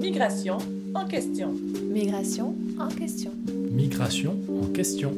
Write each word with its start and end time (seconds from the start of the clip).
Migration 0.00 0.56
en 0.94 1.06
question. 1.06 1.52
Migration 1.82 2.54
en 2.78 2.88
question. 2.88 3.32
Migration 3.70 4.34
en 4.48 4.66
question. 4.72 5.12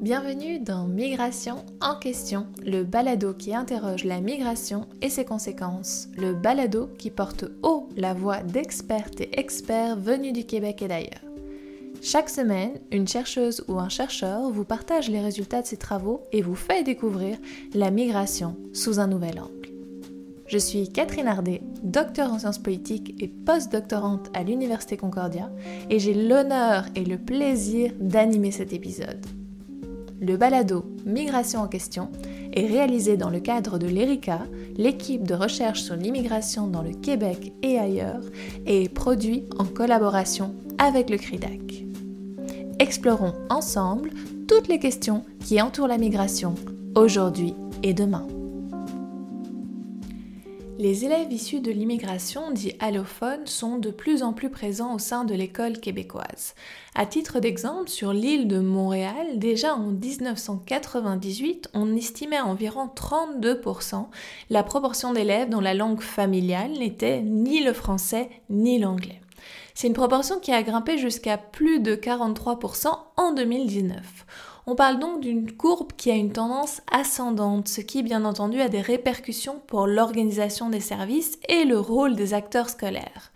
Bienvenue 0.00 0.60
dans 0.60 0.86
Migration 0.86 1.64
en 1.80 1.96
question, 1.96 2.46
le 2.64 2.84
balado 2.84 3.34
qui 3.34 3.52
interroge 3.56 4.04
la 4.04 4.20
migration 4.20 4.86
et 5.02 5.08
ses 5.08 5.24
conséquences, 5.24 6.06
le 6.16 6.32
balado 6.32 6.88
qui 6.96 7.10
porte 7.10 7.46
haut 7.64 7.88
la 7.96 8.14
voix 8.14 8.44
d'expertes 8.44 9.20
et 9.20 9.40
experts 9.40 9.96
venus 9.96 10.32
du 10.32 10.44
Québec 10.44 10.80
et 10.80 10.86
d'ailleurs. 10.86 11.24
Chaque 12.00 12.30
semaine, 12.30 12.78
une 12.92 13.08
chercheuse 13.08 13.64
ou 13.66 13.80
un 13.80 13.88
chercheur 13.88 14.48
vous 14.50 14.64
partage 14.64 15.10
les 15.10 15.20
résultats 15.20 15.62
de 15.62 15.66
ses 15.66 15.76
travaux 15.76 16.22
et 16.30 16.40
vous 16.40 16.54
fait 16.54 16.84
découvrir 16.84 17.36
la 17.74 17.90
migration 17.90 18.56
sous 18.72 19.00
un 19.00 19.08
nouvel 19.08 19.40
angle. 19.40 19.63
Je 20.46 20.58
suis 20.58 20.88
Catherine 20.88 21.26
Hardet, 21.26 21.62
docteur 21.82 22.32
en 22.32 22.38
sciences 22.38 22.58
politiques 22.58 23.14
et 23.18 23.28
post-doctorante 23.28 24.30
à 24.34 24.42
l'Université 24.42 24.96
Concordia, 24.96 25.50
et 25.88 25.98
j'ai 25.98 26.14
l'honneur 26.14 26.84
et 26.94 27.04
le 27.04 27.16
plaisir 27.16 27.92
d'animer 27.98 28.50
cet 28.50 28.72
épisode. 28.72 29.24
Le 30.20 30.36
balado 30.36 30.84
Migration 31.06 31.60
en 31.60 31.68
question 31.68 32.10
est 32.52 32.66
réalisé 32.66 33.16
dans 33.16 33.30
le 33.30 33.40
cadre 33.40 33.78
de 33.78 33.86
l'ERICA, 33.86 34.42
l'équipe 34.76 35.26
de 35.26 35.34
recherche 35.34 35.82
sur 35.82 35.96
l'immigration 35.96 36.66
dans 36.66 36.82
le 36.82 36.92
Québec 36.92 37.52
et 37.62 37.78
ailleurs, 37.78 38.22
et 38.66 38.88
produit 38.88 39.44
en 39.58 39.64
collaboration 39.64 40.54
avec 40.78 41.10
le 41.10 41.16
CRIDAC. 41.16 41.86
Explorons 42.78 43.34
ensemble 43.50 44.10
toutes 44.46 44.68
les 44.68 44.78
questions 44.78 45.24
qui 45.40 45.60
entourent 45.60 45.88
la 45.88 45.98
migration 45.98 46.54
aujourd'hui 46.94 47.54
et 47.82 47.94
demain. 47.94 48.26
Les 50.76 51.04
élèves 51.04 51.32
issus 51.32 51.60
de 51.60 51.70
l'immigration 51.70 52.50
dits 52.50 52.74
allophones 52.80 53.46
sont 53.46 53.78
de 53.78 53.90
plus 53.90 54.24
en 54.24 54.32
plus 54.32 54.50
présents 54.50 54.94
au 54.94 54.98
sein 54.98 55.24
de 55.24 55.32
l'école 55.32 55.78
québécoise. 55.78 56.56
À 56.96 57.06
titre 57.06 57.38
d'exemple, 57.38 57.88
sur 57.88 58.12
l'île 58.12 58.48
de 58.48 58.58
Montréal, 58.58 59.38
déjà 59.38 59.76
en 59.76 59.90
1998, 59.92 61.70
on 61.74 61.94
estimait 61.94 62.38
à 62.38 62.46
environ 62.46 62.90
32% 62.92 64.06
la 64.50 64.62
proportion 64.64 65.12
d'élèves 65.12 65.48
dont 65.48 65.60
la 65.60 65.74
langue 65.74 66.00
familiale 66.00 66.72
n'était 66.72 67.22
ni 67.22 67.62
le 67.62 67.72
français 67.72 68.28
ni 68.50 68.80
l'anglais. 68.80 69.20
C'est 69.74 69.86
une 69.86 69.94
proportion 69.94 70.40
qui 70.40 70.52
a 70.52 70.62
grimpé 70.64 70.98
jusqu'à 70.98 71.38
plus 71.38 71.78
de 71.78 71.94
43% 71.94 72.88
en 73.16 73.32
2019. 73.32 74.26
On 74.66 74.74
parle 74.74 74.98
donc 74.98 75.20
d'une 75.20 75.52
courbe 75.52 75.92
qui 75.94 76.10
a 76.10 76.14
une 76.14 76.32
tendance 76.32 76.80
ascendante, 76.90 77.68
ce 77.68 77.82
qui 77.82 78.02
bien 78.02 78.24
entendu 78.24 78.62
a 78.62 78.70
des 78.70 78.80
répercussions 78.80 79.60
pour 79.66 79.86
l'organisation 79.86 80.70
des 80.70 80.80
services 80.80 81.38
et 81.50 81.64
le 81.64 81.78
rôle 81.78 82.16
des 82.16 82.32
acteurs 82.32 82.70
scolaires. 82.70 83.30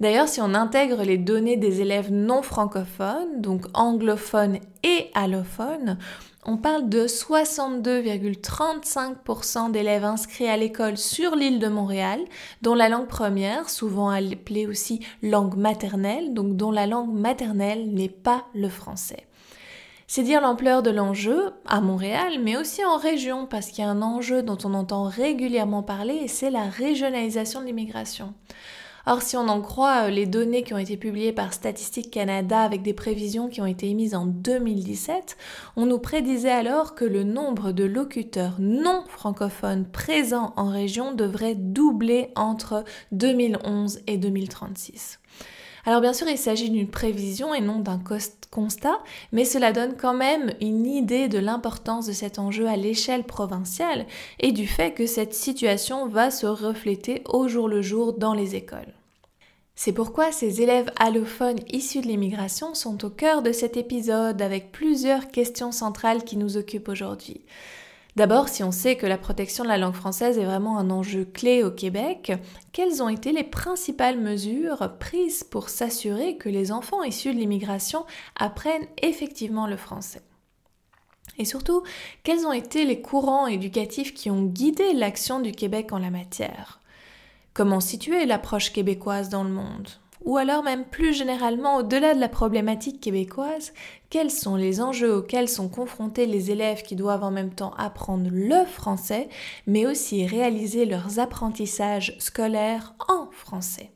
D'ailleurs, 0.00 0.28
si 0.28 0.40
on 0.40 0.54
intègre 0.54 1.02
les 1.02 1.18
données 1.18 1.58
des 1.58 1.82
élèves 1.82 2.10
non 2.10 2.40
francophones, 2.40 3.42
donc 3.42 3.66
anglophones 3.74 4.60
et 4.82 5.10
allophones, 5.12 5.98
on 6.46 6.56
parle 6.56 6.88
de 6.88 7.06
62,35% 7.06 9.72
d'élèves 9.72 10.04
inscrits 10.04 10.48
à 10.48 10.56
l'école 10.56 10.96
sur 10.96 11.34
l'île 11.34 11.58
de 11.58 11.68
Montréal, 11.68 12.20
dont 12.62 12.74
la 12.74 12.88
langue 12.88 13.08
première, 13.08 13.68
souvent 13.68 14.08
appelée 14.08 14.66
aussi 14.66 15.00
langue 15.22 15.56
maternelle, 15.56 16.32
donc 16.32 16.56
dont 16.56 16.70
la 16.70 16.86
langue 16.86 17.12
maternelle 17.12 17.92
n'est 17.92 18.08
pas 18.08 18.46
le 18.54 18.70
français. 18.70 19.26
C'est 20.08 20.22
dire 20.22 20.40
l'ampleur 20.40 20.82
de 20.82 20.90
l'enjeu 20.90 21.50
à 21.66 21.80
Montréal, 21.80 22.34
mais 22.40 22.56
aussi 22.56 22.84
en 22.84 22.96
région, 22.96 23.46
parce 23.46 23.68
qu'il 23.68 23.84
y 23.84 23.86
a 23.86 23.90
un 23.90 24.02
enjeu 24.02 24.42
dont 24.42 24.58
on 24.64 24.74
entend 24.74 25.04
régulièrement 25.04 25.82
parler, 25.82 26.14
et 26.14 26.28
c'est 26.28 26.50
la 26.50 26.68
régionalisation 26.68 27.60
de 27.60 27.66
l'immigration. 27.66 28.32
Or, 29.08 29.22
si 29.22 29.36
on 29.36 29.46
en 29.46 29.60
croit 29.60 30.06
euh, 30.06 30.10
les 30.10 30.26
données 30.26 30.64
qui 30.64 30.74
ont 30.74 30.78
été 30.78 30.96
publiées 30.96 31.32
par 31.32 31.52
Statistique 31.52 32.10
Canada 32.10 32.60
avec 32.60 32.82
des 32.82 32.92
prévisions 32.92 33.48
qui 33.48 33.60
ont 33.60 33.66
été 33.66 33.88
émises 33.88 34.16
en 34.16 34.26
2017, 34.26 35.36
on 35.76 35.86
nous 35.86 36.00
prédisait 36.00 36.50
alors 36.50 36.96
que 36.96 37.04
le 37.04 37.22
nombre 37.22 37.70
de 37.70 37.84
locuteurs 37.84 38.56
non 38.58 39.04
francophones 39.08 39.86
présents 39.86 40.52
en 40.56 40.70
région 40.70 41.12
devrait 41.12 41.54
doubler 41.54 42.30
entre 42.34 42.84
2011 43.12 44.00
et 44.08 44.18
2036. 44.18 45.20
Alors 45.88 46.00
bien 46.00 46.12
sûr, 46.12 46.26
il 46.28 46.36
s'agit 46.36 46.68
d'une 46.68 46.88
prévision 46.88 47.54
et 47.54 47.60
non 47.60 47.78
d'un 47.78 48.00
constat, 48.50 48.98
mais 49.30 49.44
cela 49.44 49.72
donne 49.72 49.96
quand 49.96 50.14
même 50.14 50.52
une 50.60 50.84
idée 50.84 51.28
de 51.28 51.38
l'importance 51.38 52.06
de 52.06 52.12
cet 52.12 52.40
enjeu 52.40 52.66
à 52.66 52.74
l'échelle 52.74 53.22
provinciale 53.22 54.06
et 54.40 54.50
du 54.50 54.66
fait 54.66 54.94
que 54.94 55.06
cette 55.06 55.32
situation 55.32 56.08
va 56.08 56.32
se 56.32 56.46
refléter 56.46 57.22
au 57.24 57.46
jour 57.46 57.68
le 57.68 57.82
jour 57.82 58.14
dans 58.14 58.34
les 58.34 58.56
écoles. 58.56 58.94
C'est 59.76 59.92
pourquoi 59.92 60.32
ces 60.32 60.60
élèves 60.60 60.90
allophones 60.98 61.60
issus 61.70 62.00
de 62.00 62.08
l'immigration 62.08 62.74
sont 62.74 63.04
au 63.04 63.10
cœur 63.10 63.42
de 63.42 63.52
cet 63.52 63.76
épisode 63.76 64.42
avec 64.42 64.72
plusieurs 64.72 65.28
questions 65.28 65.70
centrales 65.70 66.24
qui 66.24 66.36
nous 66.36 66.56
occupent 66.56 66.88
aujourd'hui. 66.88 67.42
D'abord, 68.16 68.48
si 68.48 68.64
on 68.64 68.72
sait 68.72 68.96
que 68.96 69.04
la 69.04 69.18
protection 69.18 69.62
de 69.62 69.68
la 69.68 69.76
langue 69.76 69.94
française 69.94 70.38
est 70.38 70.44
vraiment 70.46 70.78
un 70.78 70.88
enjeu 70.88 71.26
clé 71.26 71.62
au 71.62 71.70
Québec, 71.70 72.32
quelles 72.72 73.02
ont 73.02 73.10
été 73.10 73.30
les 73.30 73.44
principales 73.44 74.18
mesures 74.18 74.96
prises 74.98 75.44
pour 75.44 75.68
s'assurer 75.68 76.38
que 76.38 76.48
les 76.48 76.72
enfants 76.72 77.02
issus 77.02 77.34
de 77.34 77.38
l'immigration 77.38 78.06
apprennent 78.34 78.86
effectivement 79.02 79.66
le 79.66 79.76
français? 79.76 80.22
Et 81.38 81.44
surtout, 81.44 81.82
quels 82.22 82.46
ont 82.46 82.52
été 82.52 82.86
les 82.86 83.02
courants 83.02 83.46
éducatifs 83.46 84.14
qui 84.14 84.30
ont 84.30 84.44
guidé 84.44 84.94
l'action 84.94 85.40
du 85.40 85.52
Québec 85.52 85.92
en 85.92 85.98
la 85.98 86.08
matière? 86.08 86.80
Comment 87.52 87.80
situer 87.80 88.24
l'approche 88.24 88.72
québécoise 88.72 89.28
dans 89.28 89.44
le 89.44 89.50
monde? 89.50 89.90
Ou 90.26 90.36
alors 90.36 90.62
même 90.62 90.84
plus 90.84 91.14
généralement 91.14 91.76
au-delà 91.76 92.14
de 92.14 92.20
la 92.20 92.28
problématique 92.28 93.00
québécoise, 93.00 93.72
quels 94.10 94.30
sont 94.30 94.56
les 94.56 94.80
enjeux 94.80 95.14
auxquels 95.14 95.48
sont 95.48 95.68
confrontés 95.68 96.26
les 96.26 96.50
élèves 96.50 96.82
qui 96.82 96.96
doivent 96.96 97.24
en 97.24 97.30
même 97.30 97.54
temps 97.54 97.72
apprendre 97.78 98.28
le 98.30 98.64
français, 98.66 99.28
mais 99.66 99.86
aussi 99.86 100.26
réaliser 100.26 100.84
leurs 100.84 101.20
apprentissages 101.20 102.16
scolaires 102.18 102.94
en 103.08 103.28
français? 103.30 103.90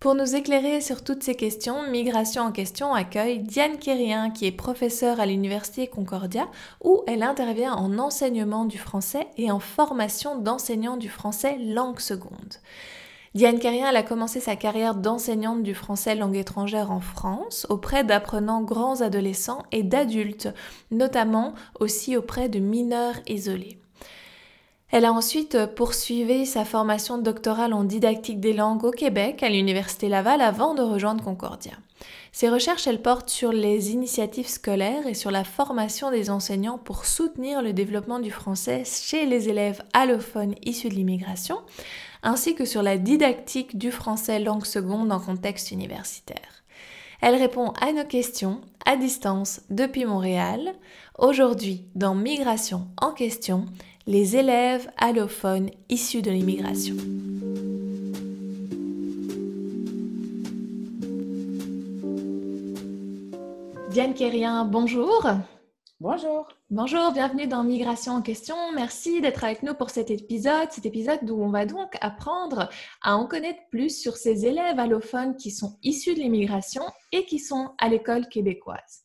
Pour 0.00 0.14
nous 0.14 0.34
éclairer 0.34 0.80
sur 0.80 1.04
toutes 1.04 1.22
ces 1.22 1.34
questions, 1.34 1.82
Migration 1.90 2.44
en 2.44 2.52
question 2.52 2.94
accueille 2.94 3.40
Diane 3.40 3.76
Kérien, 3.76 4.30
qui 4.30 4.46
est 4.46 4.50
professeure 4.50 5.20
à 5.20 5.26
l'Université 5.26 5.88
Concordia, 5.88 6.48
où 6.82 7.04
elle 7.06 7.22
intervient 7.22 7.74
en 7.74 7.98
enseignement 7.98 8.64
du 8.64 8.78
français 8.78 9.26
et 9.36 9.50
en 9.50 9.60
formation 9.60 10.38
d'enseignants 10.38 10.96
du 10.96 11.10
français 11.10 11.58
langue 11.58 12.00
seconde. 12.00 12.54
Diane 13.32 13.60
Carrien 13.60 13.94
a 13.94 14.02
commencé 14.02 14.40
sa 14.40 14.56
carrière 14.56 14.96
d'enseignante 14.96 15.62
du 15.62 15.72
français 15.72 16.16
langue 16.16 16.36
étrangère 16.36 16.90
en 16.90 16.98
France 16.98 17.64
auprès 17.70 18.02
d'apprenants 18.02 18.62
grands 18.62 19.02
adolescents 19.02 19.62
et 19.70 19.84
d'adultes, 19.84 20.48
notamment 20.90 21.54
aussi 21.78 22.16
auprès 22.16 22.48
de 22.48 22.58
mineurs 22.58 23.14
isolés. 23.28 23.78
Elle 24.90 25.04
a 25.04 25.12
ensuite 25.12 25.66
poursuivi 25.76 26.44
sa 26.44 26.64
formation 26.64 27.18
doctorale 27.18 27.72
en 27.72 27.84
didactique 27.84 28.40
des 28.40 28.52
langues 28.52 28.82
au 28.82 28.90
Québec 28.90 29.44
à 29.44 29.48
l'Université 29.48 30.08
Laval 30.08 30.40
avant 30.40 30.74
de 30.74 30.82
rejoindre 30.82 31.22
Concordia. 31.22 31.74
Ses 32.32 32.48
recherches, 32.48 32.88
portent 32.98 33.28
sur 33.28 33.52
les 33.52 33.90
initiatives 33.90 34.48
scolaires 34.48 35.06
et 35.06 35.14
sur 35.14 35.30
la 35.30 35.44
formation 35.44 36.10
des 36.10 36.30
enseignants 36.30 36.78
pour 36.78 37.04
soutenir 37.04 37.60
le 37.60 37.72
développement 37.72 38.20
du 38.20 38.30
français 38.30 38.84
chez 38.84 39.26
les 39.26 39.48
élèves 39.48 39.82
allophones 39.92 40.54
issus 40.64 40.88
de 40.88 40.94
l'immigration, 40.94 41.58
ainsi 42.22 42.54
que 42.54 42.64
sur 42.64 42.82
la 42.82 42.98
didactique 42.98 43.78
du 43.78 43.90
français 43.90 44.38
langue 44.38 44.64
seconde 44.64 45.10
en 45.12 45.20
contexte 45.20 45.70
universitaire. 45.70 46.62
Elle 47.20 47.34
répond 47.34 47.72
à 47.80 47.92
nos 47.92 48.04
questions 48.04 48.60
à 48.86 48.96
distance 48.96 49.60
depuis 49.68 50.04
Montréal. 50.04 50.72
Aujourd'hui, 51.18 51.84
dans 51.94 52.14
Migration 52.14 52.86
en 53.00 53.12
question, 53.12 53.66
les 54.06 54.36
élèves 54.36 54.90
allophones 54.96 55.70
issus 55.88 56.22
de 56.22 56.30
l'immigration. 56.30 56.96
Diane 63.90 64.14
Kérien, 64.14 64.64
bonjour. 64.66 65.26
Bonjour. 65.98 66.46
Bonjour, 66.70 67.10
bienvenue 67.12 67.48
dans 67.48 67.64
Migration 67.64 68.12
en 68.12 68.22
question. 68.22 68.54
Merci 68.72 69.20
d'être 69.20 69.42
avec 69.42 69.64
nous 69.64 69.74
pour 69.74 69.90
cet 69.90 70.12
épisode, 70.12 70.70
cet 70.70 70.86
épisode 70.86 71.28
où 71.28 71.42
on 71.42 71.50
va 71.50 71.66
donc 71.66 71.96
apprendre 72.00 72.68
à 73.02 73.16
en 73.16 73.26
connaître 73.26 73.58
plus 73.68 74.00
sur 74.00 74.16
ces 74.16 74.46
élèves 74.46 74.78
allophones 74.78 75.34
qui 75.34 75.50
sont 75.50 75.76
issus 75.82 76.14
de 76.14 76.20
l'immigration 76.20 76.84
et 77.10 77.24
qui 77.26 77.40
sont 77.40 77.72
à 77.78 77.88
l'école 77.88 78.28
québécoise. 78.28 79.02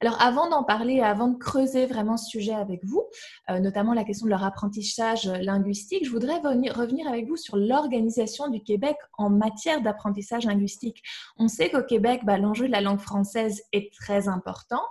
Alors 0.00 0.20
avant 0.22 0.48
d'en 0.48 0.62
parler, 0.62 1.00
avant 1.00 1.28
de 1.28 1.38
creuser 1.38 1.86
vraiment 1.86 2.16
ce 2.16 2.28
sujet 2.30 2.54
avec 2.54 2.84
vous, 2.84 3.04
euh, 3.50 3.58
notamment 3.58 3.94
la 3.94 4.04
question 4.04 4.26
de 4.26 4.30
leur 4.30 4.44
apprentissage 4.44 5.26
linguistique, 5.26 6.04
je 6.04 6.10
voudrais 6.10 6.38
revenir 6.38 7.08
avec 7.08 7.26
vous 7.26 7.36
sur 7.36 7.56
l'organisation 7.56 8.48
du 8.48 8.62
Québec 8.62 8.96
en 9.16 9.28
matière 9.28 9.80
d'apprentissage 9.80 10.44
linguistique. 10.44 11.02
On 11.36 11.48
sait 11.48 11.70
qu'au 11.70 11.82
Québec, 11.82 12.20
bah, 12.24 12.38
l'enjeu 12.38 12.68
de 12.68 12.72
la 12.72 12.80
langue 12.80 13.00
française 13.00 13.62
est 13.72 13.92
très 13.92 14.28
important. 14.28 14.82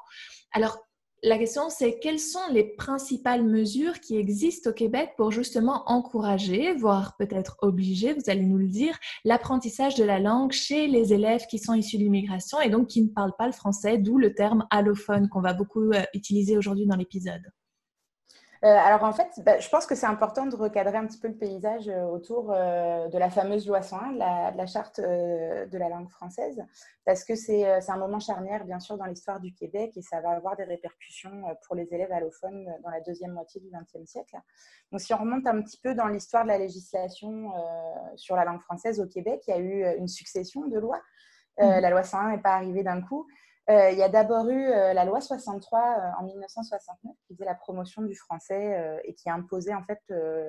Alors 0.52 0.87
La 1.24 1.40
question, 1.40 1.72
c'est 1.72 1.98
quelles 1.98 2.20
sont 2.20 2.48
les 2.52 2.64
principales 2.64 3.44
mesures 3.44 4.00
qui 4.02 4.18
existent 4.18 4.70
au 4.70 4.74
Québec 4.74 5.14
pour 5.18 5.32
justement 5.32 5.82
encourager, 5.88 6.76
voire 6.76 7.18
peut-être 7.18 7.58
obliger, 7.64 8.14
vous 8.14 8.30
allez 8.30 8.46
nous 8.46 8.60
le 8.60 8.68
dire, 8.68 8.96
l'apprentissage 9.26 9.96
de 9.96 10.04
la 10.04 10.20
langue 10.20 10.52
chez 10.52 10.86
les 10.86 11.14
élèves 11.14 11.48
qui 11.48 11.58
sont 11.58 11.74
issus 11.74 11.98
de 11.98 12.04
l'immigration 12.04 12.62
et 12.62 12.70
donc 12.70 12.88
qui 12.88 13.02
ne 13.02 13.10
parlent 13.10 13.36
pas 13.36 13.48
le 13.48 13.52
français, 13.52 13.98
d'où 13.98 14.20
le 14.20 14.36
terme 14.36 14.68
allophone 14.70 15.28
qu'on 15.28 15.42
va 15.42 15.54
beaucoup 15.54 15.92
euh, 15.92 16.04
utiliser 16.14 16.56
aujourd'hui 16.56 16.86
dans 16.86 16.96
l'épisode? 16.96 17.42
Euh, 18.68 18.70
alors 18.70 19.04
en 19.04 19.14
fait, 19.14 19.30
bah, 19.46 19.60
je 19.60 19.70
pense 19.70 19.86
que 19.86 19.96
c'est 19.96 20.08
important 20.08 20.46
de 20.46 20.56
recadrer 20.56 20.98
un 20.98 21.06
petit 21.06 21.20
peu 21.20 21.30
le 21.30 21.38
paysage 21.38 21.88
euh, 21.88 22.04
autour 22.04 22.52
euh, 22.52 23.08
de 23.08 23.18
la 23.18 23.30
fameuse 23.30 23.66
loi 23.66 23.82
101, 23.82 24.12
de 24.12 24.58
la, 24.58 24.66
charte 24.66 25.00
de 25.00 25.78
la 25.78 25.88
langue 25.88 26.10
française, 26.10 26.62
parce 27.06 27.24
que 27.24 27.36
c'est 27.36 27.64
un 27.88 27.98
moment 27.98 28.20
charnière, 28.20 28.66
bien 28.66 28.82
sûr, 28.82 28.98
dans 28.98 29.06
l'histoire 29.06 29.40
du 29.40 29.54
Québec 29.54 29.94
et 29.96 30.02
ça 30.02 30.20
va 30.20 30.32
avoir 30.32 30.58
des 30.58 30.66
répercussions 30.66 31.44
pour 31.66 31.76
les 31.76 31.94
élèves 31.94 32.12
allophones 32.12 32.68
dans 32.84 32.90
la 32.90 33.00
deuxième 33.00 33.32
moitié 33.32 33.62
du 33.62 33.70
XXe 33.70 34.10
siècle. 34.10 34.36
Donc 34.92 35.00
si 35.00 35.14
on 35.14 35.18
remonte 35.18 35.48
un 35.48 35.62
petit 35.62 35.80
peu 35.82 35.96
dans 35.96 36.08
l'histoire 36.08 36.44
de 36.44 36.50
la 36.50 36.58
législation 36.58 37.54
sur 38.16 38.36
la 38.36 38.44
langue 38.44 38.62
française 38.62 39.00
au 39.00 39.08
Québec, 39.08 39.44
il 39.48 39.52
y 39.52 39.54
a 39.54 39.60
eu 39.60 39.98
une 39.98 40.10
succession 40.10 40.68
de 40.68 40.78
lois. 40.78 41.02
Mmh. 41.60 41.80
La 41.80 41.90
loi 41.90 42.04
101 42.04 42.32
n'est 42.32 42.42
pas 42.42 42.56
arrivée 42.56 42.84
d'un 42.84 43.02
coup. 43.02 43.28
Euh, 43.70 43.92
il 43.92 43.98
y 43.98 44.04
a 44.04 44.08
d'abord 44.08 44.48
eu 44.50 44.66
euh, 44.66 44.94
la 44.94 45.04
loi 45.04 45.20
63 45.20 45.80
euh, 45.80 46.22
en 46.22 46.24
1969 46.24 47.14
qui 47.28 47.34
faisait 47.34 47.46
la 47.46 47.56
promotion 47.56 48.02
du 48.02 48.16
français 48.16 49.02
et 49.04 49.14
qui 49.14 49.30
imposait 49.30 49.74
en 49.74 49.84
fait 49.84 50.00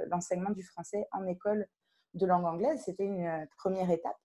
l'enseignement 0.07 0.51
du 0.51 0.63
français 0.63 1.07
en 1.13 1.27
école 1.27 1.67
de 2.15 2.27
langue 2.27 2.45
anglaise. 2.45 2.83
C'était 2.85 3.05
une 3.05 3.47
première 3.57 3.91
étape. 3.91 4.17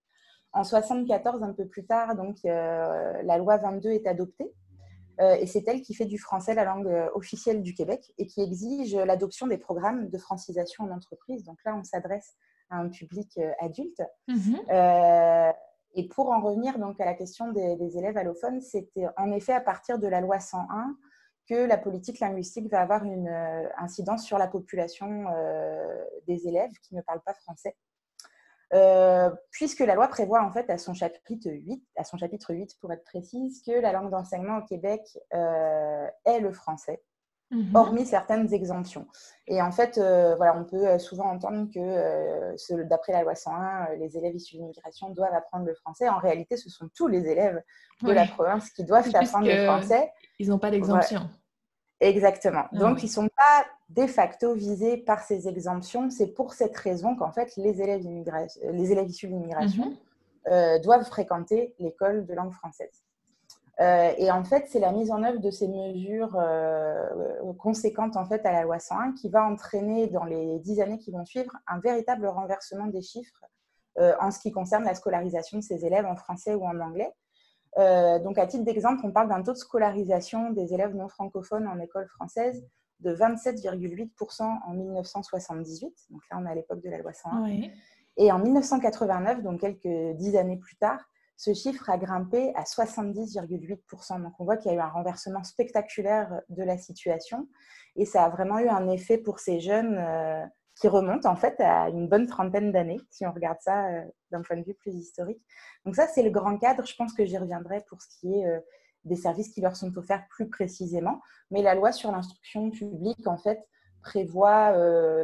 En 0.51 0.63
74, 0.63 1.41
un 1.41 1.53
peu 1.53 1.67
plus 1.67 1.85
tard, 1.85 2.15
donc 2.15 2.37
la 2.43 3.37
loi 3.37 3.57
22 3.57 3.89
est 3.89 4.05
adoptée. 4.05 4.53
et 5.19 5.47
c'est 5.47 5.67
elle 5.67 5.81
qui 5.81 5.95
fait 5.95 6.05
du 6.05 6.19
français 6.19 6.53
la 6.53 6.63
langue 6.63 7.09
officielle 7.15 7.63
du 7.63 7.73
Québec 7.73 8.13
et 8.19 8.27
qui 8.27 8.41
exige 8.41 8.95
l'adoption 8.95 9.47
des 9.47 9.57
programmes 9.57 10.09
de 10.09 10.17
francisation 10.19 10.83
en 10.83 10.91
entreprise. 10.91 11.43
Donc 11.43 11.57
là, 11.65 11.75
on 11.75 11.83
s'adresse 11.83 12.35
à 12.69 12.77
un 12.77 12.89
public 12.89 13.39
adulte. 13.59 14.03
Mm-hmm. 14.29 15.53
Et 15.95 16.07
pour 16.07 16.31
en 16.31 16.41
revenir 16.41 16.79
donc 16.79 16.99
à 16.99 17.05
la 17.05 17.13
question 17.13 17.51
des, 17.51 17.97
élèves 17.97 18.17
allophones, 18.17 18.61
c'était 18.61 19.05
en 19.17 19.31
effet 19.31 19.53
à 19.53 19.61
partir 19.61 19.99
de 19.99 20.07
la 20.07 20.21
loi 20.21 20.39
101 20.39 20.97
que 21.47 21.67
la 21.67 21.77
politique 21.77 22.19
linguistique 22.19 22.71
va 22.71 22.81
avoir 22.81 23.03
une 23.03 23.27
euh, 23.27 23.67
incidence 23.77 24.23
sur 24.23 24.37
la 24.37 24.47
population 24.47 25.25
euh, 25.29 26.03
des 26.25 26.47
élèves 26.47 26.71
qui 26.81 26.95
ne 26.95 27.01
parlent 27.01 27.21
pas 27.21 27.33
français. 27.33 27.75
Euh, 28.73 29.29
puisque 29.51 29.81
la 29.81 29.93
loi 29.93 30.07
prévoit 30.07 30.41
en 30.41 30.51
fait 30.51 30.67
à 30.69 30.79
son 30.79 30.95
chapitre 30.95 31.51
8, 31.51 31.83
à 31.95 32.03
son 32.03 32.17
chapitre 32.17 32.55
8 32.55 32.79
pour 32.79 32.91
être 32.91 33.03
précise, 33.03 33.61
que 33.61 33.71
la 33.71 33.91
langue 33.91 34.09
d'enseignement 34.09 34.57
au 34.57 34.65
Québec 34.65 35.01
est 35.31 36.39
le 36.39 36.51
français. 36.53 37.03
Mhm. 37.53 37.75
hormis 37.75 38.05
certaines 38.05 38.51
exemptions. 38.53 39.05
Et 39.47 39.61
en 39.61 39.71
fait, 39.71 39.97
euh, 39.97 40.35
voilà, 40.35 40.57
on 40.57 40.63
peut 40.63 40.87
euh, 40.87 40.99
souvent 40.99 41.25
entendre 41.25 41.67
que, 41.71 41.79
euh, 41.79 42.83
d'après 42.85 43.13
la 43.13 43.21
loi 43.21 43.35
101, 43.35 43.95
les 43.95 44.17
élèves 44.17 44.35
issus 44.35 44.55
de 44.55 44.61
l'immigration 44.61 45.09
doivent 45.09 45.33
apprendre 45.33 45.65
le 45.65 45.73
français. 45.75 46.09
En 46.09 46.17
réalité, 46.17 46.57
ce 46.57 46.69
sont 46.69 46.89
tous 46.95 47.07
les 47.07 47.27
élèves 47.27 47.61
de 48.01 48.11
la 48.11 48.25
province 48.25 48.69
qui 48.71 48.83
doivent 48.83 49.09
apprendre 49.13 49.47
le 49.47 49.65
français. 49.65 50.11
Ils 50.39 50.49
n'ont 50.49 50.59
pas 50.59 50.71
d'exemption. 50.71 51.29
Exactement. 51.99 52.65
Ah 52.71 52.77
Donc, 52.77 53.03
ils 53.03 53.07
ne 53.07 53.11
sont 53.11 53.29
pas 53.29 53.65
de 53.89 54.07
facto 54.07 54.55
visés 54.55 54.97
par 54.97 55.21
ces 55.21 55.47
exemptions. 55.47 56.09
C'est 56.09 56.33
pour 56.33 56.53
cette 56.53 56.75
raison 56.75 57.15
qu'en 57.15 57.31
fait, 57.31 57.55
les 57.55 57.81
élèves, 57.81 58.03
les 58.71 58.91
élèves 58.91 59.07
issus 59.07 59.27
de 59.27 59.33
l'immigration 59.33 59.93
mhm. 60.47 60.81
doivent 60.81 61.05
fréquenter 61.05 61.75
l'école 61.79 62.25
de 62.25 62.33
langue 62.33 62.51
française. 62.51 63.03
Euh, 63.79 64.13
et 64.17 64.29
en 64.29 64.43
fait, 64.43 64.65
c'est 64.67 64.79
la 64.79 64.91
mise 64.91 65.11
en 65.11 65.23
œuvre 65.23 65.39
de 65.39 65.49
ces 65.49 65.67
mesures 65.67 66.35
euh, 66.35 67.53
conséquentes 67.57 68.15
en 68.17 68.25
fait 68.25 68.45
à 68.45 68.51
la 68.51 68.63
loi 68.63 68.77
101 68.77 69.13
qui 69.13 69.29
va 69.29 69.43
entraîner 69.43 70.07
dans 70.07 70.25
les 70.25 70.59
dix 70.59 70.79
années 70.79 70.99
qui 70.99 71.11
vont 71.11 71.25
suivre 71.25 71.51
un 71.67 71.79
véritable 71.79 72.27
renversement 72.27 72.85
des 72.85 73.01
chiffres 73.01 73.43
euh, 73.97 74.13
en 74.19 74.29
ce 74.29 74.39
qui 74.39 74.51
concerne 74.51 74.83
la 74.83 74.93
scolarisation 74.93 75.57
de 75.57 75.63
ces 75.63 75.85
élèves 75.85 76.05
en 76.05 76.15
français 76.15 76.53
ou 76.53 76.65
en 76.65 76.79
anglais. 76.79 77.11
donc, 78.23 78.37
à 78.37 78.45
titre 78.45 78.63
d'exemple, 78.63 79.01
on 79.03 79.11
parle 79.11 79.29
d'un 79.29 79.41
taux 79.41 79.53
de 79.53 79.57
scolarisation 79.57 80.51
des 80.51 80.75
élèves 80.75 80.95
non 80.95 81.09
francophones 81.09 81.67
en 81.67 81.79
école 81.79 82.07
française 82.07 82.63
de 82.99 83.15
27,8% 83.15 84.43
en 84.43 84.73
1978. 84.73 85.95
Donc 86.11 86.21
là, 86.29 86.37
on 86.39 86.45
est 86.45 86.51
à 86.51 86.55
l'époque 86.55 86.81
de 86.81 86.89
la 86.91 86.99
loi 86.99 87.11
101. 87.11 87.71
Et 88.17 88.31
en 88.31 88.37
1989, 88.37 89.41
donc 89.41 89.61
quelques 89.61 90.15
dix 90.17 90.37
années 90.37 90.57
plus 90.57 90.75
tard, 90.75 91.03
ce 91.37 91.53
chiffre 91.53 91.89
a 91.89 91.97
grimpé 91.97 92.53
à 92.55 92.63
70,8%. 92.63 94.21
Donc 94.21 94.33
on 94.39 94.45
voit 94.45 94.57
qu'il 94.57 94.71
y 94.71 94.75
a 94.75 94.77
eu 94.77 94.81
un 94.81 94.89
renversement 94.89 95.43
spectaculaire 95.43 96.41
de 96.49 96.63
la 96.63 96.77
situation 96.77 97.47
et 97.95 98.05
ça 98.05 98.25
a 98.25 98.29
vraiment 98.29 98.59
eu 98.59 98.67
un 98.67 98.89
effet 98.89 99.17
pour 99.17 99.39
ces 99.39 99.59
jeunes 99.59 99.97
euh, 99.97 100.45
qui 100.75 100.87
remontent 100.87 101.29
en 101.29 101.35
fait 101.35 101.59
à 101.59 101.89
une 101.89 102.07
bonne 102.07 102.27
trentaine 102.27 102.71
d'années, 102.71 102.99
si 103.11 103.25
on 103.25 103.31
regarde 103.31 103.59
ça 103.61 103.87
euh, 103.87 104.03
d'un 104.31 104.41
point 104.41 104.57
de 104.57 104.63
vue 104.63 104.73
plus 104.73 104.93
historique. 104.93 105.41
Donc 105.85 105.95
ça, 105.95 106.07
c'est 106.07 106.23
le 106.23 106.31
grand 106.31 106.57
cadre. 106.57 106.85
Je 106.85 106.95
pense 106.95 107.13
que 107.13 107.25
j'y 107.25 107.37
reviendrai 107.37 107.83
pour 107.87 108.01
ce 108.01 108.07
qui 108.19 108.33
est 108.33 108.47
euh, 108.47 108.59
des 109.03 109.15
services 109.15 109.49
qui 109.49 109.61
leur 109.61 109.75
sont 109.75 109.95
offerts 109.97 110.25
plus 110.29 110.49
précisément. 110.49 111.19
Mais 111.51 111.61
la 111.61 111.75
loi 111.75 111.91
sur 111.91 112.11
l'instruction 112.11 112.71
publique, 112.71 113.27
en 113.27 113.37
fait, 113.37 113.59
prévoit 114.01 114.71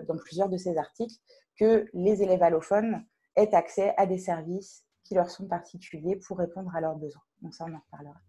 dans 0.01 0.17
plusieurs 0.17 0.47
de 0.49 0.57
ses 0.57 0.77
articles 0.77 1.15
que 1.57 1.85
les 1.93 2.23
élèves 2.23 2.43
allophones 2.43 3.05
aient 3.35 3.53
accès 3.53 3.93
à 3.97 4.05
des 4.05 4.17
services 4.17 4.85
qui 5.09 5.15
leur 5.15 5.29
sont 5.31 5.47
particuliers 5.47 6.17
pour 6.17 6.37
répondre 6.37 6.73
à 6.75 6.81
leurs 6.81 6.95
besoins. 6.95 7.23
Donc 7.41 7.55
ça, 7.55 7.65
on 7.67 7.73
en 7.73 7.79
reparlera. 7.79 8.21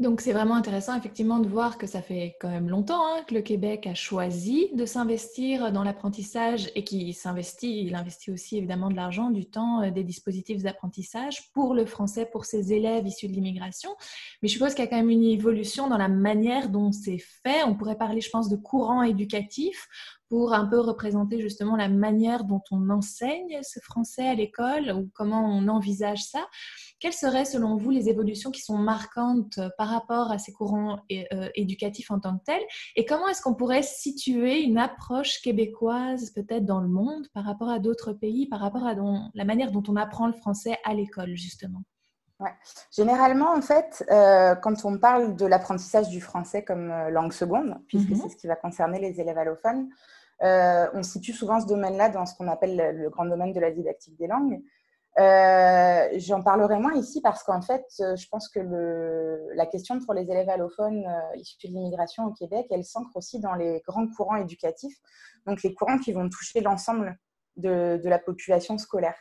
Donc 0.00 0.20
c'est 0.20 0.32
vraiment 0.32 0.56
intéressant 0.56 0.96
effectivement 0.96 1.38
de 1.38 1.46
voir 1.46 1.78
que 1.78 1.86
ça 1.86 2.02
fait 2.02 2.34
quand 2.40 2.48
même 2.48 2.68
longtemps 2.68 3.00
hein, 3.06 3.22
que 3.28 3.34
le 3.34 3.42
Québec 3.42 3.86
a 3.86 3.94
choisi 3.94 4.68
de 4.74 4.86
s'investir 4.86 5.70
dans 5.70 5.84
l'apprentissage 5.84 6.68
et 6.74 6.82
qui 6.82 7.12
s'investit, 7.12 7.84
il 7.84 7.94
investit 7.94 8.32
aussi 8.32 8.58
évidemment 8.58 8.90
de 8.90 8.96
l'argent, 8.96 9.30
du 9.30 9.46
temps, 9.46 9.82
euh, 9.82 9.92
des 9.92 10.02
dispositifs 10.02 10.64
d'apprentissage 10.64 11.52
pour 11.52 11.74
le 11.74 11.86
français, 11.86 12.26
pour 12.26 12.44
ses 12.44 12.72
élèves 12.72 13.06
issus 13.06 13.28
de 13.28 13.34
l'immigration. 13.34 13.90
Mais 14.42 14.48
je 14.48 14.54
suppose 14.54 14.74
qu'il 14.74 14.84
y 14.84 14.88
a 14.88 14.90
quand 14.90 14.96
même 14.96 15.10
une 15.10 15.22
évolution 15.22 15.88
dans 15.88 15.98
la 15.98 16.08
manière 16.08 16.70
dont 16.70 16.90
c'est 16.90 17.18
fait. 17.18 17.62
On 17.64 17.76
pourrait 17.76 17.96
parler, 17.96 18.20
je 18.20 18.30
pense, 18.30 18.48
de 18.48 18.56
courant 18.56 19.04
éducatif 19.04 19.86
pour 20.34 20.52
un 20.52 20.66
peu 20.66 20.80
représenter 20.80 21.40
justement 21.40 21.76
la 21.76 21.88
manière 21.88 22.42
dont 22.42 22.60
on 22.72 22.90
enseigne 22.90 23.60
ce 23.62 23.78
français 23.78 24.26
à 24.26 24.34
l'école 24.34 24.90
ou 24.90 25.08
comment 25.14 25.44
on 25.44 25.68
envisage 25.68 26.24
ça. 26.24 26.44
Quelles 26.98 27.12
seraient 27.12 27.44
selon 27.44 27.76
vous 27.76 27.90
les 27.90 28.08
évolutions 28.08 28.50
qui 28.50 28.60
sont 28.60 28.76
marquantes 28.76 29.60
par 29.78 29.86
rapport 29.86 30.32
à 30.32 30.38
ces 30.38 30.52
courants 30.52 30.98
euh, 31.12 31.48
éducatifs 31.54 32.10
en 32.10 32.18
tant 32.18 32.36
que 32.36 32.42
tels? 32.46 32.64
Et 32.96 33.04
comment 33.04 33.28
est-ce 33.28 33.42
qu'on 33.42 33.54
pourrait 33.54 33.84
situer 33.84 34.62
une 34.62 34.78
approche 34.78 35.40
québécoise 35.40 36.32
peut-être 36.34 36.64
dans 36.64 36.80
le 36.80 36.88
monde 36.88 37.28
par 37.32 37.44
rapport 37.44 37.70
à 37.70 37.78
d'autres 37.78 38.12
pays, 38.12 38.48
par 38.48 38.58
rapport 38.58 38.88
à 38.88 38.96
la 39.34 39.44
manière 39.44 39.70
dont 39.70 39.84
on 39.86 39.94
apprend 39.94 40.26
le 40.26 40.32
français 40.32 40.78
à 40.84 40.94
l'école 40.94 41.36
justement? 41.36 41.84
Ouais. 42.40 42.50
Généralement, 42.90 43.52
en 43.54 43.62
fait, 43.62 44.04
euh, 44.10 44.54
quand 44.56 44.84
on 44.84 44.98
parle 44.98 45.36
de 45.36 45.46
l'apprentissage 45.46 46.08
du 46.08 46.20
français 46.20 46.64
comme 46.64 46.90
euh, 46.90 47.10
langue 47.10 47.32
seconde, 47.32 47.76
puisque 47.86 48.10
mhm. 48.10 48.16
c'est 48.16 48.28
ce 48.30 48.36
qui 48.36 48.48
va 48.48 48.56
concerner 48.56 48.98
les 48.98 49.20
élèves 49.20 49.38
allophones, 49.38 49.88
on 50.40 51.02
situe 51.02 51.32
souvent 51.32 51.60
ce 51.60 51.66
domaine-là 51.66 52.08
dans 52.08 52.26
ce 52.26 52.34
qu'on 52.34 52.48
appelle 52.48 52.76
le 52.96 53.10
grand 53.10 53.24
domaine 53.26 53.52
de 53.52 53.60
la 53.60 53.70
didactique 53.70 54.16
des 54.18 54.26
langues. 54.26 54.60
Euh, 55.18 56.08
j'en 56.16 56.42
parlerai 56.42 56.78
moins 56.80 56.94
ici 56.94 57.20
parce 57.20 57.44
qu'en 57.44 57.62
fait, 57.62 57.84
euh, 58.00 58.16
je 58.16 58.28
pense 58.28 58.48
que 58.48 58.58
la 59.54 59.66
question 59.66 60.00
pour 60.00 60.12
les 60.12 60.22
élèves 60.22 60.48
allophones 60.48 61.06
euh, 61.06 61.36
issus 61.36 61.68
de 61.68 61.72
l'immigration 61.72 62.24
au 62.24 62.32
Québec, 62.32 62.66
elle 62.70 62.84
s'ancre 62.84 63.16
aussi 63.16 63.38
dans 63.38 63.54
les 63.54 63.80
grands 63.86 64.08
courants 64.08 64.36
éducatifs, 64.36 64.96
donc 65.46 65.62
les 65.62 65.72
courants 65.72 65.98
qui 65.98 66.12
vont 66.12 66.28
toucher 66.28 66.60
l'ensemble 66.60 67.16
de, 67.56 68.00
de, 68.02 68.08
la 68.08 68.18
population 68.18 68.76
scolaire. 68.76 69.14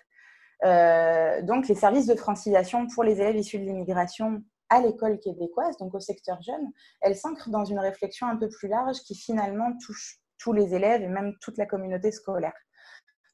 donc 1.43 1.67
les 1.67 1.75
services 1.75 2.07
de 2.07 2.15
francisation 2.15 2.87
pour 2.87 3.03
les 3.03 3.21
élèves 3.21 3.35
issus 3.35 3.59
de 3.59 3.65
l'immigration 3.65 4.41
à 4.69 4.81
l'école 4.81 5.19
québécoise, 5.19 5.77
donc 5.77 5.93
au 5.93 5.99
secteur 5.99 6.41
jeune, 6.41 6.71
elle 7.01 7.15
s'ancre 7.15 7.51
dans 7.51 7.65
une 7.65 7.77
réflexion 7.77 8.25
un 8.25 8.37
peu 8.37 8.49
plus 8.49 8.67
large 8.67 8.97
qui 9.01 9.13
finalement 9.13 9.71
touche 9.85 10.22
tous 10.43 10.51
les 10.51 10.75
élèves 10.75 11.01
et 11.01 11.07
même 11.07 11.33
toute 11.39 11.57
la 11.57 11.65
communauté 11.65 12.11
scolaire. 12.11 12.53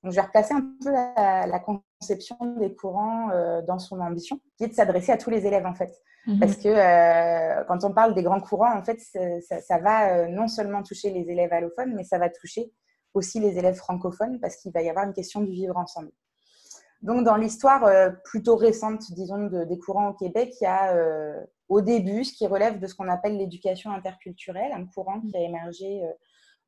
Donc, 0.04 0.14
je 0.14 0.16
vais 0.16 0.26
replacer 0.26 0.54
un 0.54 0.62
peu 0.82 0.92
la, 0.92 1.60
conception 1.60 2.38
des 2.58 2.74
courants 2.74 3.32
euh, 3.32 3.62
dans 3.64 3.80
son 3.80 4.00
ambition, 4.00 4.40
qui 4.58 4.64
est 4.64 4.68
de 4.68 4.74
s'adresser 4.74 5.12
à 5.12 5.18
tous 5.18 5.30
les 5.30 5.46
élèves, 5.46 5.66
en 5.66 5.74
fait. 5.74 5.92
Mhm. 6.26 6.40
Parce 6.40 6.56
que 6.56 6.70
euh, 6.70 7.64
quand 7.66 7.84
on 7.84 7.94
parle 7.94 8.14
des 8.14 8.24
grands 8.24 8.40
courants, 8.40 8.78
en 8.78 8.84
fait, 8.84 9.00
ça, 9.00 9.78
va 9.80 10.14
euh, 10.14 10.28
non 10.28 10.48
seulement 10.48 10.84
toucher 10.84 11.10
les 11.10 11.30
élèves 11.30 11.52
allophones, 11.52 11.94
mais 11.96 12.04
ça 12.04 12.18
va 12.18 12.30
toucher 12.30 12.72
aussi 13.14 13.40
les 13.40 13.58
élèves 13.58 13.76
francophones, 13.76 14.40
parce 14.40 14.56
qu'il 14.56 14.72
va 14.72 14.82
y 14.82 14.90
avoir 14.90 15.06
une 15.06 15.14
question 15.14 15.42
du 15.42 15.52
vivre 15.52 15.76
ensemble. 15.76 16.12
Donc, 17.02 17.26
dans 17.26 17.36
l'histoire 17.36 17.90
plutôt 18.26 18.56
récente, 18.56 19.12
disons, 19.14 19.50
des 19.66 19.80
courants 19.80 20.10
au 20.10 20.14
Québec, 20.14 20.54
il 20.60 20.66
y 20.66 20.68
a 20.68 20.94
au 21.70 21.80
début 21.80 22.26
ce 22.26 22.34
qui 22.34 22.46
relève 22.46 22.78
de 22.78 22.88
ce 22.88 22.94
qu'on 22.94 23.08
appelle 23.08 23.38
l'éducation 23.38 23.92
interculturelle, 23.92 24.74
un 24.74 24.86
courant 24.86 25.22
qui 25.22 25.36
a 25.36 25.40
émergé 25.40 26.04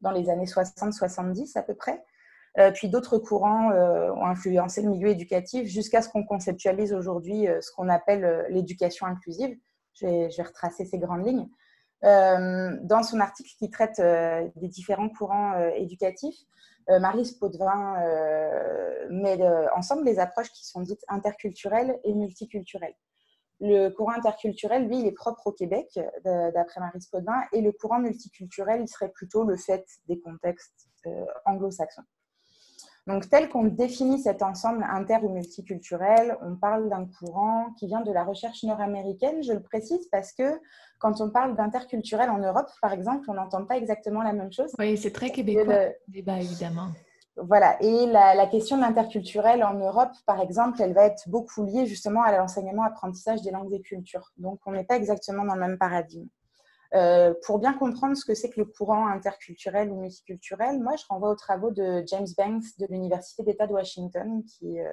dans 0.02 0.12
les 0.12 0.30
années 0.30 0.46
60-70 0.46 1.58
à 1.58 1.64
peu 1.64 1.76
près, 1.76 2.04
euh, 2.58 2.72
puis 2.72 2.90
d'autres 2.90 3.18
courants 3.18 3.72
euh, 3.72 4.12
ont 4.12 4.26
influencé 4.26 4.82
le 4.82 4.90
milieu 4.90 5.08
éducatif 5.08 5.68
jusqu'à 5.68 6.02
ce 6.02 6.10
qu'on 6.10 6.26
conceptualise 6.26 6.94
aujourd'hui 6.94 7.48
euh, 7.48 7.62
ce 7.62 7.72
qu'on 7.72 7.88
appelle 7.88 8.46
l'éducation 8.50 9.06
inclusive. 9.06 9.58
Je 9.94 10.06
vais, 10.06 10.44
retracer 10.44 10.86
ces 10.86 10.98
grandes 10.98 11.26
lignes. 11.26 11.48
dans 12.02 13.04
son 13.04 13.20
article 13.20 13.52
qui 13.60 13.70
traite 13.70 14.02
des 14.56 14.68
différents 14.70 15.10
courants 15.10 15.54
éducatifs, 15.76 16.40
Marie 16.88 17.26
Spodvin 17.26 17.98
met 19.10 19.38
ensemble 19.76 20.06
les 20.06 20.18
approches 20.18 20.50
qui 20.52 20.66
sont 20.66 20.80
dites 20.80 21.04
interculturelles 21.10 22.00
et 22.06 22.14
multiculturelles. 22.14 22.96
Le 23.64 23.90
courant 23.90 24.14
interculturel, 24.14 24.88
lui, 24.88 25.00
il 25.00 25.06
est 25.06 25.12
propre 25.12 25.48
au 25.48 25.52
Québec, 25.52 25.88
d'après 26.26 26.80
Marie 26.80 27.02
Spodvin, 27.02 27.42
et 27.54 27.62
le 27.62 27.72
courant 27.72 28.00
multiculturel, 28.00 28.82
il 28.82 28.88
serait 28.88 29.10
plutôt 29.10 29.44
le 29.44 29.56
fait 29.56 29.86
des 30.08 30.20
contextes 30.20 30.90
anglo-saxons. 31.46 32.02
Donc, 33.08 33.30
tel 33.30 33.50
qu'on 33.50 33.64
définit 33.64 34.20
cet 34.20 34.44
ensemble 34.44 34.84
inter 34.88 35.18
ou 35.24 35.30
multiculturel, 35.30 36.38
on 36.42 36.56
parle 36.56 36.88
d'un 36.90 37.08
courant 37.08 37.72
qui 37.78 37.88
vient 37.88 38.02
de 38.02 38.12
la 38.12 38.24
recherche 38.24 38.64
nord-américaine. 38.64 39.42
Je 39.42 39.54
le 39.54 39.62
précise 39.62 40.08
parce 40.12 40.34
que 40.34 40.60
quand 41.00 41.20
on 41.20 41.32
parle 41.32 41.56
d'interculturel 41.56 42.30
en 42.30 42.38
Europe, 42.38 42.70
par 42.80 42.94
exemple, 42.94 43.30
on 43.30 43.34
n'entend 43.34 43.66
pas 43.66 43.78
exactement 43.78 44.22
la 44.22 44.34
même 44.34 44.52
chose. 44.52 44.72
Oui, 44.78 44.98
c'est 44.98 45.12
très 45.12 45.32
québécois, 45.32 45.86
le 45.86 45.94
débat, 46.08 46.40
évidemment. 46.40 46.90
Voilà, 47.38 47.82
et 47.82 48.08
la, 48.08 48.46
question 48.48 48.76
de 48.76 48.82
l'interculturel 48.82 49.64
en 49.64 49.74
Europe, 49.74 50.12
par 50.26 50.42
exemple, 50.42 50.82
elle 50.82 50.94
va 50.94 51.06
être 51.06 51.30
beaucoup 51.30 51.64
liée 51.64 51.86
justement 51.86 52.24
à 52.24 52.38
l'enseignement-apprentissage 52.38 53.42
des 53.42 53.52
langues 53.52 53.74
et 53.74 53.82
cultures. 53.82 54.32
Donc, 54.38 54.60
on 54.66 54.74
n'est 54.74 54.84
pas 54.84 54.98
exactement 54.98 55.46
dans 55.46 55.56
le 55.56 55.62
même 55.62 55.78
paradigme. 55.78 56.28
Euh, 56.94 57.34
pour 57.46 57.60
bien 57.60 57.74
comprendre 57.74 58.18
ce 58.18 58.26
que 58.26 58.36
c'est 58.36 58.50
que 58.50 58.60
le 58.60 58.66
courant 58.66 59.08
interculturel 59.08 59.90
ou 59.92 60.02
multiculturel, 60.02 60.82
moi, 60.82 60.98
je 60.98 61.06
renvoie 61.08 61.30
aux 61.30 61.36
travaux 61.36 61.72
de 61.72 62.04
James 62.06 62.28
Banks 62.38 62.66
de 62.80 62.86
l'Université 62.90 63.44
d'État 63.44 63.66
de 63.66 63.72
Washington, 63.72 64.44
qui, 64.44 64.82
euh, 64.82 64.92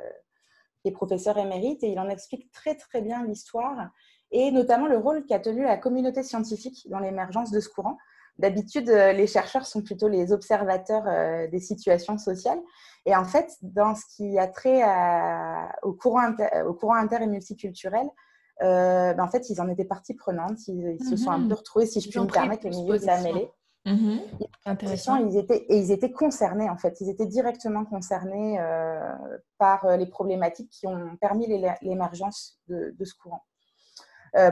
qui, 0.80 0.88
est 0.88 0.92
professeur 0.92 1.38
émérite, 1.38 1.82
et 1.82 1.88
il 1.88 1.98
en 1.98 2.08
explique 2.08 2.52
très, 2.52 2.76
très 2.76 3.02
bien 3.02 3.24
l'histoire, 3.24 3.90
et 4.30 4.52
notamment 4.52 4.86
le 4.86 4.96
rôle 4.96 5.26
qu'a 5.26 5.40
tenu 5.40 5.64
la 5.64 5.76
communauté 5.76 6.22
scientifique 6.22 6.88
dans 6.88 7.00
l'émergence 7.00 7.50
de 7.50 7.58
ce 7.58 7.68
courant. 7.68 7.98
D'habitude, 8.38 8.88
euh, 8.88 9.12
les 9.12 9.26
chercheurs 9.26 9.66
sont 9.66 9.82
plutôt 9.82 10.08
les 10.08 10.32
observateurs 10.32 11.48
des 11.50 11.60
situations 11.60 12.18
sociales. 12.18 12.60
Et 13.06 13.16
en 13.16 13.24
fait, 13.24 13.56
dans 13.62 13.94
ce 13.94 14.02
qui 14.14 14.38
a 14.38 14.46
trait 14.46 14.82
au, 15.82 15.92
courant 15.92 16.20
inter, 16.20 16.48
au 16.66 16.74
courant 16.74 16.96
inter 16.96 17.22
et 17.22 17.26
multiculturel, 17.26 18.08
euh, 18.62 19.14
ben, 19.14 19.24
en 19.24 19.28
fait, 19.28 19.50
ils 19.50 19.60
en 19.60 19.68
étaient 19.68 19.84
partie 19.84 20.14
prenante. 20.14 20.66
Ils, 20.68 20.98
se 21.04 21.16
sont 21.16 21.30
un 21.30 21.38
mhm. 21.38 21.48
peu 21.48 21.54
retrouvés, 21.54 21.86
si 21.86 22.00
je 22.00 22.08
puis 22.08 22.20
me 22.20 22.26
permettre, 22.26 22.66
au 22.66 22.70
milieu 22.70 22.98
de 22.98 23.06
la 23.06 23.20
mêlée. 23.22 23.50
Mhm. 23.86 24.20
Intéressant. 24.66 25.16
Ils 25.16 25.36
étaient, 25.36 25.64
et 25.68 25.78
ils 25.78 25.92
étaient 25.92 26.10
concernés, 26.10 26.68
en 26.68 26.76
fait. 26.76 27.00
Ils 27.00 27.08
étaient 27.08 27.26
directement 27.26 27.84
concernés 27.84 28.58
euh, 28.60 29.14
par 29.58 29.84
euh, 29.84 29.96
les 29.96 30.06
problématiques 30.06 30.70
qui 30.70 30.86
ont 30.86 31.16
permis 31.20 31.46
l'émergence 31.82 32.60
de, 32.68 32.94
ce 33.04 33.14
courant. 33.14 33.42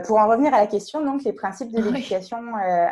Pour 0.05 0.17
en 0.17 0.27
revenir 0.27 0.53
à 0.53 0.59
la 0.59 0.67
question, 0.67 1.03
donc, 1.03 1.23
les 1.23 1.33
principes 1.33 1.71
de 1.71 1.81
l'éducation 1.81 2.37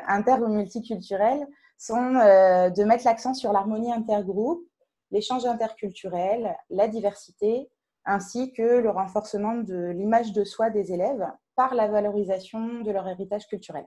inter 0.08 0.36
ou 0.42 0.48
multiculturelle 0.48 1.48
sont 1.78 2.14
de 2.14 2.84
mettre 2.84 3.06
l'accent 3.06 3.34
sur 3.34 3.52
l'harmonie 3.52 3.92
intergroupe, 3.92 4.64
l'échange 5.12 5.46
interculturel, 5.46 6.56
la 6.70 6.88
diversité, 6.88 7.70
ainsi 8.06 8.54
que 8.54 8.80
le 8.80 8.90
renforcement 8.90 9.56
de 9.56 9.88
l'image 9.88 10.32
de 10.32 10.44
soi 10.44 10.70
des 10.70 10.94
élèves 10.94 11.26
par 11.56 11.74
la 11.74 11.88
valorisation 11.88 12.82
de 12.82 12.92
leur 12.92 13.08
héritage 13.08 13.48
culturel. 13.48 13.86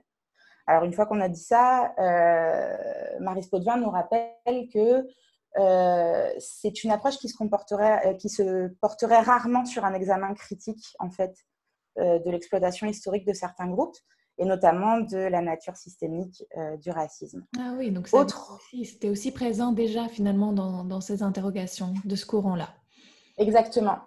Alors, 0.67 0.83
une 0.83 0.93
fois 0.93 1.05
qu'on 1.05 1.21
a 1.21 1.29
dit 1.29 1.41
ça, 1.41 1.93
euh, 1.97 3.19
Marie 3.19 3.43
Spodvin 3.43 3.77
nous 3.77 3.89
rappelle 3.89 4.69
que 4.71 5.07
euh, 5.57 6.29
c'est 6.37 6.83
une 6.83 6.91
approche 6.91 7.17
qui 7.17 7.27
se, 7.27 7.35
comporterait, 7.35 8.07
euh, 8.07 8.13
qui 8.13 8.29
se 8.29 8.67
porterait 8.79 9.21
rarement 9.21 9.65
sur 9.65 9.83
un 9.83 9.93
examen 9.93 10.33
critique, 10.35 10.95
en 10.99 11.09
fait, 11.09 11.33
de 11.97 12.29
l'exploitation 12.29 12.87
historique 12.87 13.25
de 13.25 13.33
certains 13.33 13.67
groupes, 13.67 13.97
et 14.37 14.45
notamment 14.45 15.01
de 15.01 15.17
la 15.17 15.41
nature 15.41 15.75
systémique 15.75 16.45
du 16.81 16.91
racisme. 16.91 17.45
Ah 17.59 17.73
oui, 17.77 17.91
donc 17.91 18.09
c'était 18.71 19.09
aussi 19.09 19.31
présent 19.31 19.73
déjà, 19.73 20.07
finalement, 20.07 20.53
dans, 20.53 20.85
dans 20.85 21.01
ces 21.01 21.23
interrogations 21.23 21.93
de 22.05 22.15
ce 22.15 22.25
courant-là. 22.25 22.69
Exactement. 23.37 23.97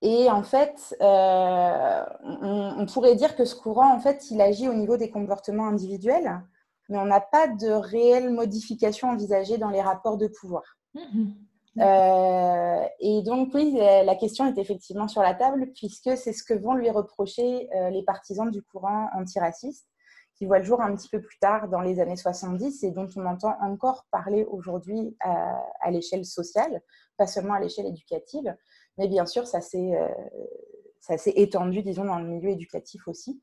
Et 0.00 0.30
en 0.30 0.42
fait, 0.42 0.96
euh, 1.00 2.04
on, 2.22 2.86
pourrait 2.86 3.16
dire 3.16 3.34
que 3.34 3.44
ce 3.44 3.56
courant, 3.56 3.92
en 3.92 3.98
fait, 3.98 4.30
il 4.30 4.40
agit 4.40 4.68
au 4.68 4.74
niveau 4.74 4.96
des 4.96 5.10
comportements 5.10 5.66
individuels, 5.66 6.40
mais 6.88 6.98
on 6.98 7.06
n'a 7.06 7.20
pas 7.20 7.48
de 7.48 7.70
réelle 7.70 8.30
modification 8.30 9.10
envisagée 9.10 9.58
dans 9.58 9.70
les 9.70 9.82
rapports 9.82 10.16
de 10.16 10.28
pouvoir. 10.28 10.62
Mmh 10.94 11.32
euh, 11.80 12.86
et 13.00 13.22
donc, 13.22 13.50
oui, 13.54 13.72
la 13.74 14.14
question 14.16 14.46
est 14.46 14.58
effectivement 14.58 15.08
sur 15.08 15.22
la 15.22 15.34
table, 15.34 15.70
puisque 15.74 16.16
c'est 16.16 16.32
ce 16.32 16.42
que 16.42 16.54
vont 16.54 16.74
lui 16.74 16.90
reprocher 16.90 17.68
euh, 17.74 17.90
les 17.90 18.02
partisans 18.02 18.50
du 18.50 18.62
courant 18.62 19.08
antiraciste, 19.14 19.86
qui 20.34 20.46
voit 20.46 20.58
le 20.58 20.64
jour 20.64 20.80
un 20.80 20.94
petit 20.94 21.08
peu 21.08 21.20
plus 21.20 21.38
tard 21.40 21.68
dans 21.68 21.80
les 21.80 22.00
années 22.00 22.16
70 22.16 22.84
et 22.84 22.92
dont 22.92 23.08
on 23.16 23.26
entend 23.26 23.56
encore 23.60 24.06
parler 24.12 24.44
aujourd'hui 24.44 25.16
à 25.20 25.90
l'échelle 25.90 26.24
sociale, 26.24 26.80
pas 27.16 27.26
seulement 27.26 27.54
à 27.54 27.60
l'échelle 27.60 27.86
éducative. 27.86 28.54
Mais 28.98 29.08
bien 29.08 29.26
sûr, 29.26 29.46
ça 29.46 29.60
s'est 29.60 29.94
euh, 29.94 31.16
étendu, 31.34 31.82
disons, 31.82 32.04
dans 32.04 32.18
le 32.18 32.26
milieu 32.26 32.50
éducatif 32.50 33.06
aussi. 33.08 33.40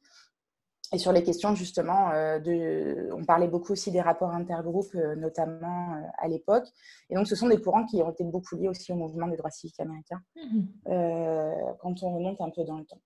Et 0.93 0.97
sur 0.97 1.11
les 1.11 1.23
questions, 1.23 1.55
justement, 1.55 2.11
euh, 2.11 2.39
de, 2.39 3.09
on 3.13 3.25
parlait 3.25 3.47
beaucoup 3.47 3.71
aussi 3.73 3.91
des 3.91 4.01
rapports 4.01 4.31
intergroupes, 4.31 4.93
euh, 4.95 5.15
notamment 5.15 5.95
à 6.17 6.27
l'époque. 6.27 6.67
Et 7.09 7.15
donc, 7.15 7.27
ce 7.27 7.35
sont 7.35 7.47
des 7.47 7.59
courants 7.59 7.85
qui 7.85 8.01
ont 8.01 8.11
été 8.11 8.23
beaucoup 8.23 8.55
liés 8.55 8.67
aussi 8.67 8.91
au 8.91 8.95
mouvement 8.95 9.27
des 9.27 9.37
droits 9.37 9.51
civiques 9.51 9.79
américains, 9.79 10.21
mmh 10.35 10.61
quand 11.79 12.03
on 12.03 12.15
remonte 12.15 12.41
un 12.41 12.49
peu 12.49 12.63
dans 12.63 12.77
le 12.77 12.85
temps. 12.85 13.01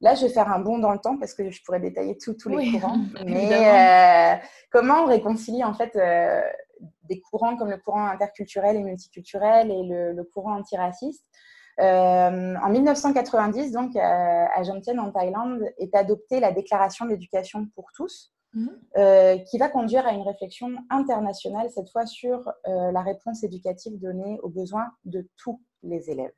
Là, 0.00 0.14
je 0.14 0.26
vais 0.26 0.32
faire 0.32 0.48
un 0.48 0.60
bond 0.60 0.78
dans 0.78 0.92
le 0.92 0.98
temps 0.98 1.16
parce 1.18 1.34
que 1.34 1.50
je 1.50 1.62
pourrais 1.64 1.80
détailler 1.80 2.16
tous 2.16 2.48
les 2.48 2.72
courants. 2.72 3.00
Mais 3.26 4.40
comment 4.70 5.02
on 5.02 5.06
réconcilie 5.06 5.64
en 5.64 5.74
fait 5.74 5.96
des 7.04 7.20
courants 7.20 7.56
comme 7.56 7.70
le 7.70 7.78
courant 7.78 8.06
interculturel 8.06 8.76
et 8.76 8.82
multiculturel 8.82 9.70
et 9.70 9.82
le, 9.82 10.12
le 10.12 10.24
courant 10.24 10.58
antiraciste 10.58 11.24
euh, 11.80 12.54
en 12.56 12.70
1990, 12.70 13.72
donc, 13.72 13.96
à 13.96 14.62
Jomtien, 14.62 14.98
en 14.98 15.10
Thaïlande, 15.10 15.62
est 15.78 15.94
adoptée 15.94 16.40
la 16.40 16.52
Déclaration 16.52 17.06
d'éducation 17.06 17.66
pour 17.74 17.86
tous, 17.94 18.32
mhm. 18.54 18.70
euh, 18.96 19.38
qui 19.38 19.58
va 19.58 19.68
conduire 19.68 20.06
à 20.06 20.12
une 20.12 20.22
réflexion 20.22 20.70
internationale, 20.90 21.68
cette 21.70 21.90
fois 21.90 22.06
sur 22.06 22.48
euh, 22.66 22.92
la 22.92 23.02
réponse 23.02 23.42
éducative 23.42 23.98
donnée 23.98 24.38
aux 24.42 24.50
besoins 24.50 24.86
de 25.04 25.28
tous 25.36 25.60
les 25.82 26.10
élèves. 26.10 26.32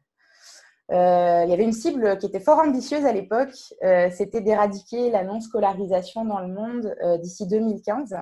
il 0.90 1.50
y 1.50 1.52
avait 1.52 1.64
une 1.64 1.72
cible 1.72 2.16
qui 2.18 2.26
était 2.26 2.40
fort 2.40 2.58
ambitieuse 2.58 3.04
à 3.04 3.12
l'époque, 3.12 3.54
c'était 4.10 4.40
d'éradiquer 4.40 5.10
la 5.10 5.22
non-scolarisation 5.24 6.24
dans 6.24 6.40
le 6.40 6.48
monde 6.48 6.94
d'ici 7.20 7.46
2015. 7.46 8.16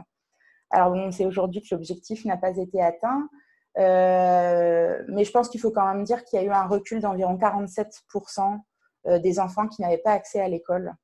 Alors, 0.71 0.93
on 0.93 1.11
sait 1.13 1.25
aujourd'hui 1.25 1.63
que 1.63 1.69
l'objectif 1.73 2.25
n'a 2.25 2.37
pas 2.37 2.57
été 2.57 2.83
atteint, 2.83 3.23
euh, 3.23 3.44
mais 3.77 5.25
je 5.25 5.31
pense 5.31 5.49
qu'il 5.49 5.61
faut 5.61 5.71
quand 5.71 5.87
même 5.87 6.05
dire 6.05 6.25
qu'il 6.25 6.39
y 6.39 6.43
a 6.43 6.45
eu 6.45 6.51
un 6.51 6.67
recul 6.67 7.01
d'environ 7.01 7.37
47% 7.37 8.61
euh, 9.07 9.19
des 9.19 9.39
enfants 9.39 9.69
qui 9.69 9.83
n'avaient 9.83 9.99
pas 9.99 10.13
accès 10.13 10.41
à 10.41 10.49
l'école 10.49 10.95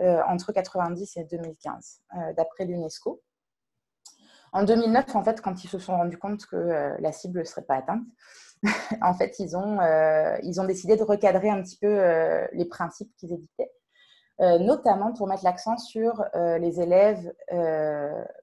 euh, 0.00 0.20
entre 0.28 0.52
90 0.52 1.16
et 1.16 1.24
2015, 1.24 2.02
d'après 2.36 2.66
l'UNESCO. 2.66 3.22
En 4.52 4.62
2009, 4.62 5.16
en 5.16 5.24
fait, 5.24 5.40
quand 5.40 5.64
ils 5.64 5.68
se 5.68 5.78
sont 5.78 5.96
rendus 5.96 6.18
compte 6.18 6.46
que 6.46 6.96
la 6.98 7.12
cible 7.12 7.40
ne 7.40 7.44
serait 7.44 7.64
pas 7.64 7.76
atteinte, 7.76 8.04
en 9.02 9.14
fait, 9.14 9.38
ils 9.38 9.56
ont, 9.56 9.80
ils 10.42 10.60
ont 10.60 10.64
décidé 10.64 10.96
de 10.96 11.02
recadrer 11.02 11.50
un 11.50 11.62
petit 11.62 11.78
peu 11.78 11.98
les 12.52 12.64
principes 12.66 13.14
qu'ils 13.16 13.32
éditaient, 13.32 13.70
notamment 14.38 15.12
pour 15.12 15.26
mettre 15.26 15.44
l'accent 15.44 15.76
sur 15.78 16.24
les 16.34 16.80
élèves 16.80 17.32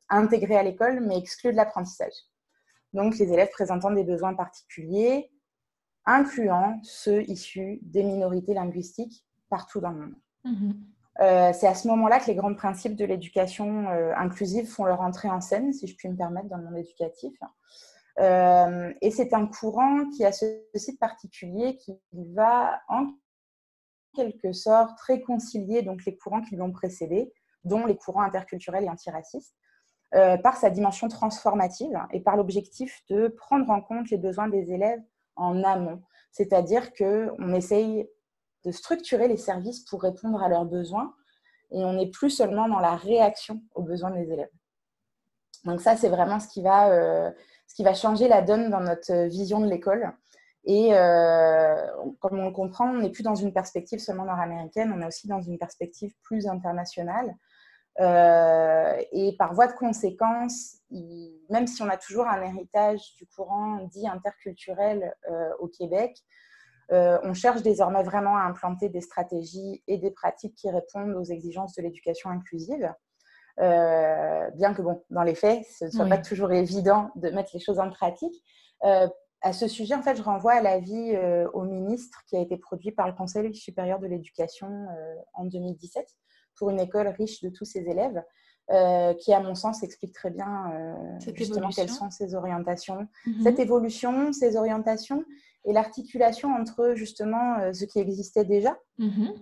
intégrés 0.10 0.58
à 0.58 0.64
l'école 0.64 1.00
mais 1.02 1.18
exclus 1.18 1.52
de 1.52 1.58
l'apprentissage 1.58 2.14
donc 2.94 3.18
les 3.18 3.32
élèves 3.32 3.50
présentant 3.50 3.92
des 3.92 4.04
besoins 4.04 4.34
particuliers, 4.34 5.32
incluant 6.06 6.80
ceux 6.84 7.24
issus 7.30 7.80
des 7.82 8.04
minorités 8.04 8.54
linguistiques 8.54 9.26
partout 9.50 9.80
dans 9.80 9.92
le 9.92 10.00
monde. 10.00 10.16
Mhm. 10.46 10.74
Euh, 11.22 11.52
c'est 11.54 11.68
à 11.68 11.76
ce 11.76 11.88
moment-là 11.90 12.20
que 12.20 12.26
les 12.26 12.36
grands 12.36 12.56
principes 12.56 12.96
de 12.96 13.06
l'éducation 13.06 13.88
euh, 13.90 14.14
inclusive 14.18 14.68
font 14.68 14.86
leur 14.86 15.02
entrée 15.02 15.30
en 15.30 15.42
scène, 15.42 15.72
si 15.72 15.88
je 15.88 15.96
puis 15.96 16.10
me 16.10 16.16
permettre, 16.16 16.50
dans 16.50 16.58
le 16.58 16.64
monde 16.64 16.78
éducatif. 16.78 17.38
Euh, 18.20 18.94
et 19.02 19.12
c'est 19.12 19.34
un 19.34 19.48
courant 19.48 20.10
qui 20.10 20.26
a 20.26 20.32
ce 20.32 20.46
site 20.76 21.00
particulier 21.00 21.78
qui 21.78 22.00
va 22.34 22.82
en 22.88 23.08
quelque 24.16 24.52
sorte 24.54 25.00
réconcilier 25.02 25.82
donc, 25.82 26.06
les 26.06 26.16
courants 26.16 26.42
qui 26.42 26.56
l'ont 26.56 26.72
précédé, 26.72 27.32
dont 27.64 27.86
les 27.86 27.96
courants 27.96 28.22
interculturels 28.22 28.84
et 28.84 28.90
antiracistes, 28.90 29.56
euh, 30.16 30.38
par 30.38 30.58
sa 30.58 30.70
dimension 30.70 31.08
transformative 31.08 31.98
et 32.12 32.22
par 32.22 32.38
l'objectif 32.38 33.02
de 33.10 33.28
prendre 33.30 33.70
en 33.72 33.82
compte 33.82 34.10
les 34.12 34.18
besoins 34.18 34.48
des 34.48 34.72
élèves 34.72 35.02
en 35.36 35.64
amont. 35.64 36.04
C'est-à-dire 36.32 36.94
qu'on 36.94 37.54
essaye 37.54 38.08
de 38.64 38.72
structurer 38.72 39.28
les 39.28 39.38
services 39.38 39.84
pour 39.86 40.04
répondre 40.04 40.44
à 40.44 40.50
leurs 40.50 40.66
besoins 40.66 41.16
et 41.72 41.84
on 41.84 41.94
n'est 41.94 42.12
plus 42.12 42.30
seulement 42.30 42.68
dans 42.68 42.80
la 42.80 42.96
réaction 42.96 43.62
aux 43.74 43.82
besoins 43.82 44.12
des 44.12 44.32
élèves. 44.32 44.52
Donc 45.66 45.82
ça, 45.82 45.96
c'est 45.96 46.10
vraiment 46.10 46.40
ce 46.40 46.48
qui, 46.48 46.62
va, 46.62 46.92
euh, 46.92 47.32
ce 47.68 47.74
qui 47.74 47.84
va 47.84 47.96
changer 47.96 48.28
la 48.28 48.42
donne 48.42 48.70
dans 48.70 48.82
notre 48.82 49.28
vision 49.28 49.62
de 49.62 49.68
l'école. 49.68 50.14
Et 50.66 50.94
euh, 50.94 51.76
comme 52.20 52.40
on 52.40 52.46
le 52.46 52.52
comprend, 52.52 52.88
on 52.90 53.00
n'est 53.00 53.10
plus 53.10 53.24
dans 53.24 53.36
une 53.36 53.52
perspective 53.52 54.00
seulement 54.00 54.26
nord-américaine, 54.26 54.94
on 54.96 55.02
est 55.02 55.08
aussi 55.08 55.28
dans 55.28 55.42
une 55.42 55.58
perspective 55.58 56.14
plus 56.22 56.48
internationale 56.48 57.36
et 58.00 59.36
par 59.38 59.54
voie 59.54 59.68
de 59.68 59.74
conséquence, 59.74 60.78
même 61.50 61.68
si 61.68 61.82
on 61.82 61.90
a 61.90 61.98
toujours 61.98 62.28
un 62.28 62.42
héritage 62.42 63.16
du 63.18 63.26
courant 63.28 63.88
dit 63.92 64.08
interculturel 64.08 65.16
au 65.60 65.68
Québec, 65.68 66.18
on 66.90 67.34
cherche 67.34 67.62
désormais 67.62 68.04
vraiment 68.04 68.36
à 68.36 68.42
implanter 68.42 68.90
des 68.90 69.02
stratégies 69.02 69.84
et 69.88 69.98
des 69.98 70.12
pratiques 70.12 70.56
qui 70.56 70.70
répondent 70.70 71.16
aux 71.16 71.24
exigences 71.24 71.76
de 71.76 71.84
l'éducation 71.84 72.30
inclusive. 72.30 72.92
bien 73.58 74.74
que, 74.74 74.82
bon, 74.82 75.04
dans 75.10 75.24
les 75.24 75.36
faits, 75.36 75.64
ce 75.66 75.86
ne 75.86 75.90
soit 75.92 76.08
pas 76.08 76.18
toujours 76.18 76.52
évident 76.52 77.12
de 77.16 77.30
mettre 77.30 77.52
les 77.54 77.60
choses 77.60 77.80
en 77.80 77.90
pratique. 77.90 78.44
À 79.44 79.52
ce 79.52 79.68
sujet, 79.68 79.94
en 79.94 80.02
fait, 80.02 80.16
je 80.16 80.24
renvoie 80.24 80.54
à 80.54 80.62
l'avis 80.62 81.16
euh, 81.16 81.50
au 81.52 81.64
ministre 81.64 82.24
qui 82.28 82.38
a 82.38 82.40
été 82.40 82.56
produit 82.56 82.94
par 82.94 83.08
le 83.08 83.14
Conseil 83.14 83.54
supérieur 83.54 84.00
de 84.00 84.08
l'éducation 84.08 84.70
euh, 84.70 85.16
en 85.34 85.44
2017 85.44 86.08
pour 86.58 86.70
une 86.70 86.80
école 86.80 87.08
riche 87.08 87.42
de 87.42 87.50
tous 87.50 87.66
ses 87.66 87.82
élèves, 87.82 88.22
euh, 88.72 89.14
qui, 89.16 89.34
à 89.34 89.42
mon 89.42 89.56
sens, 89.56 89.84
explique 89.84 90.14
très 90.14 90.30
bien 90.30 90.72
justement 91.36 91.70
quelles 91.70 91.90
sont 91.90 92.10
ses 92.10 92.34
orientations, 92.34 93.08
mhm. 93.26 93.44
cette 93.44 93.60
évolution, 93.60 94.32
ses 94.32 94.56
orientations 94.56 95.24
et 95.66 95.74
l'articulation 95.74 96.54
entre 96.54 96.94
justement 96.94 97.74
ce 97.74 97.86
qui 97.86 98.00
existait 98.00 98.46
déjà 98.46 98.78
mhm. 98.98 99.34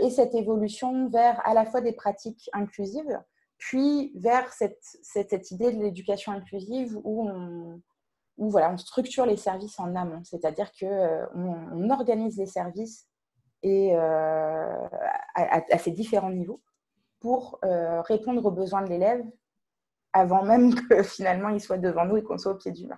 et 0.00 0.10
cette 0.10 0.34
évolution 0.34 1.08
vers 1.08 1.40
à 1.46 1.54
la 1.54 1.64
fois 1.64 1.80
des 1.80 1.92
pratiques 1.92 2.48
inclusives, 2.52 3.20
puis 3.58 4.12
vers 4.16 4.52
cette, 4.52 4.78
cette, 5.02 5.30
cette 5.30 5.50
idée 5.50 5.72
de 5.72 5.80
l'éducation 5.82 6.32
inclusive 6.32 6.96
où 7.02 7.28
on 7.28 7.80
où 8.36 8.50
voilà, 8.50 8.72
on 8.72 8.76
structure 8.76 9.26
les 9.26 9.36
services 9.36 9.78
en 9.78 9.94
amont, 9.94 10.22
c'est-à-dire 10.24 10.70
qu'on 10.78 10.86
euh, 10.86 11.26
on 11.34 11.90
organise 11.90 12.36
les 12.36 12.46
services 12.46 13.06
et, 13.64 13.96
euh, 13.96 14.86
à, 15.34 15.78
ces 15.78 15.90
différents 15.90 16.30
niveaux 16.30 16.60
pour 17.20 17.58
euh, 17.64 18.02
répondre 18.02 18.44
aux 18.44 18.50
besoins 18.50 18.82
de 18.82 18.90
l'élève 18.90 19.24
avant 20.12 20.44
même 20.44 20.74
que 20.88 21.02
finalement 21.02 21.48
il 21.48 21.60
soit 21.60 21.78
devant 21.78 22.04
nous 22.04 22.18
et 22.18 22.22
qu'on 22.22 22.38
soit 22.38 22.52
au 22.52 22.56
pied 22.56 22.70
du 22.70 22.86
mur. 22.86 22.96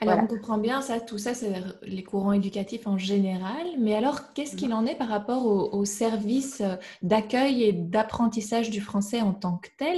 Alors 0.00 0.18
on 0.20 0.26
comprend 0.26 0.58
bien 0.58 0.80
ça, 0.80 0.98
tout 0.98 1.18
ça 1.18 1.32
c'est 1.32 1.52
les 1.82 2.02
courants 2.02 2.32
éducatifs 2.32 2.88
en 2.88 2.98
général, 2.98 3.64
mais 3.78 3.94
alors 3.94 4.32
qu'est-ce 4.32 4.56
qu'il 4.56 4.74
en 4.74 4.84
est 4.84 4.96
par 4.96 5.06
rapport 5.06 5.46
aux 5.46 5.84
services 5.84 6.60
d'accueil 7.02 7.62
et 7.62 7.72
d'apprentissage 7.72 8.70
du 8.70 8.80
français 8.80 9.20
en 9.20 9.32
tant 9.32 9.58
que 9.58 9.68
tel? 9.78 9.96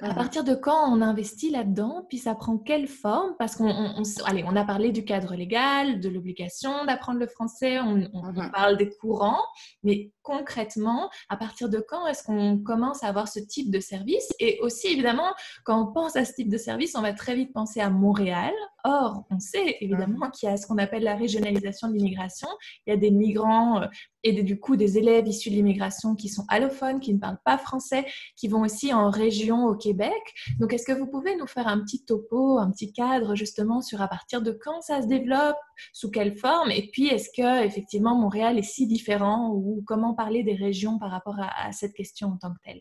À 0.00 0.14
partir 0.14 0.44
de 0.44 0.54
quand 0.54 0.92
on 0.92 1.00
investit 1.00 1.50
là-dedans, 1.50 2.06
puis 2.08 2.18
ça 2.18 2.34
prend 2.34 2.58
quelle 2.58 2.86
forme? 2.86 3.34
Parce 3.38 3.56
qu'on 3.56 4.02
allez, 4.24 4.44
on 4.44 4.56
a 4.56 4.64
parlé 4.64 4.92
du 4.92 5.04
cadre 5.04 5.34
légal, 5.34 6.00
de 6.00 6.08
l'obligation 6.08 6.84
d'apprendre 6.84 7.18
le 7.18 7.26
français, 7.26 7.80
on, 7.80 7.96
mmh 7.96 8.50
parle 8.52 8.76
des 8.76 8.90
courants, 8.90 9.42
mais 9.82 10.12
concrètement, 10.22 11.10
à 11.28 11.36
partir 11.36 11.68
de 11.68 11.78
quand 11.78 12.06
est-ce 12.06 12.22
qu'on 12.22 12.58
commence 12.58 13.02
à 13.02 13.08
avoir 13.08 13.28
ce 13.28 13.40
type 13.40 13.70
de 13.70 13.80
service? 13.80 14.32
Et 14.38 14.58
aussi, 14.60 14.88
évidemment, 14.88 15.32
quand 15.64 15.82
on 15.82 15.92
pense 15.92 16.16
à 16.16 16.24
ce 16.24 16.32
type 16.32 16.48
de 16.48 16.58
service, 16.58 16.94
on 16.96 17.02
va 17.02 17.12
très 17.12 17.34
vite 17.34 17.52
penser 17.52 17.80
à 17.80 17.90
Montréal. 17.90 18.52
Or, 18.84 19.24
on 19.30 19.40
sait 19.40 19.76
évidemment 19.80 20.26
mmh. 20.26 20.30
qu'il 20.32 20.48
y 20.48 20.52
a 20.52 20.56
ce 20.56 20.66
qu'on 20.66 20.78
appelle 20.78 21.02
la 21.02 21.16
régionalisation 21.16 21.88
de 21.88 21.94
l'immigration. 21.94 22.48
Il 22.86 22.90
y 22.90 22.92
a 22.92 22.96
des 22.96 23.10
migrants 23.10 23.82
et 24.26 24.42
du 24.42 24.58
coup 24.58 24.76
des 24.76 24.98
élèves 24.98 25.28
issus 25.28 25.50
de 25.50 25.54
l'immigration 25.54 26.14
qui 26.14 26.28
sont 26.28 26.44
allophones, 26.48 27.00
qui 27.00 27.14
ne 27.14 27.18
parlent 27.18 27.40
pas 27.44 27.58
français, 27.58 28.04
qui 28.36 28.48
vont 28.48 28.62
aussi 28.62 28.92
en 28.92 29.10
région 29.10 29.66
au 29.66 29.74
Québec. 29.74 30.34
Donc, 30.58 30.72
est-ce 30.72 30.84
que 30.84 30.92
vous 30.92 31.06
pouvez 31.06 31.36
nous 31.36 31.46
faire 31.46 31.68
un 31.68 31.80
petit 31.80 32.04
topo, 32.04 32.58
un 32.58 32.70
petit 32.70 32.92
cadre 32.92 33.34
justement 33.34 33.80
sur 33.80 34.02
à 34.02 34.08
partir 34.08 34.42
de 34.42 34.50
quand 34.50 34.80
ça 34.80 35.02
se 35.02 35.06
développe, 35.06 35.56
sous 35.92 36.10
quelle 36.10 36.36
forme, 36.36 36.70
et 36.70 36.88
puis 36.92 37.06
est-ce 37.06 37.30
que 37.36 37.64
effectivement 37.64 38.16
Montréal 38.16 38.58
est 38.58 38.62
si 38.62 38.86
différent 38.86 39.52
ou 39.52 39.82
comment 39.86 40.14
parler 40.14 40.42
des 40.42 40.54
régions 40.54 40.98
par 40.98 41.10
rapport 41.10 41.36
à, 41.38 41.72
cette 41.72 41.94
question 41.94 42.28
en 42.28 42.36
tant 42.36 42.52
que 42.52 42.60
telle? 42.64 42.80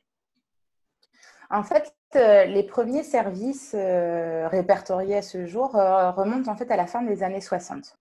En 1.51 1.63
fait, 1.63 1.93
euh, 2.15 2.45
les 2.45 2.63
premiers 2.63 3.03
services 3.03 3.75
euh, 3.77 4.47
répertoriés 4.47 5.17
à 5.17 5.21
ce 5.21 5.45
jour 5.45 5.75
euh, 5.75 6.11
remontent 6.11 6.51
en 6.51 6.55
fait 6.55 6.71
à 6.71 6.75
la 6.75 6.87
fin 6.87 7.03
des 7.03 7.21
années 7.21 7.41
60. 7.41 7.97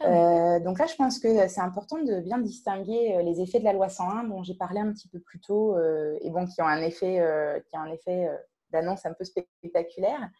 Ah 0.00 0.58
donc 0.60 0.78
là, 0.78 0.86
je 0.86 0.94
pense 0.96 1.18
que 1.18 1.48
c'est 1.48 1.60
important 1.60 1.98
de 1.98 2.20
bien 2.20 2.38
distinguer 2.38 3.22
les 3.22 3.40
effets 3.40 3.60
de 3.60 3.64
la 3.64 3.72
loi 3.72 3.88
101 3.88 4.24
dont 4.24 4.42
j'ai 4.42 4.54
parlé 4.54 4.80
un 4.80 4.92
petit 4.92 5.08
peu 5.08 5.20
plus 5.20 5.40
tôt 5.40 5.78
et 6.20 6.30
bon, 6.30 6.46
qui 6.46 6.60
ont 6.62 6.66
un 6.66 6.82
effet, 6.82 7.22
qui 7.70 7.92
effet 7.92 8.28
d'annonce 8.70 9.06
un 9.06 9.12
peu 9.12 9.24
spectaculaire. 9.24 10.30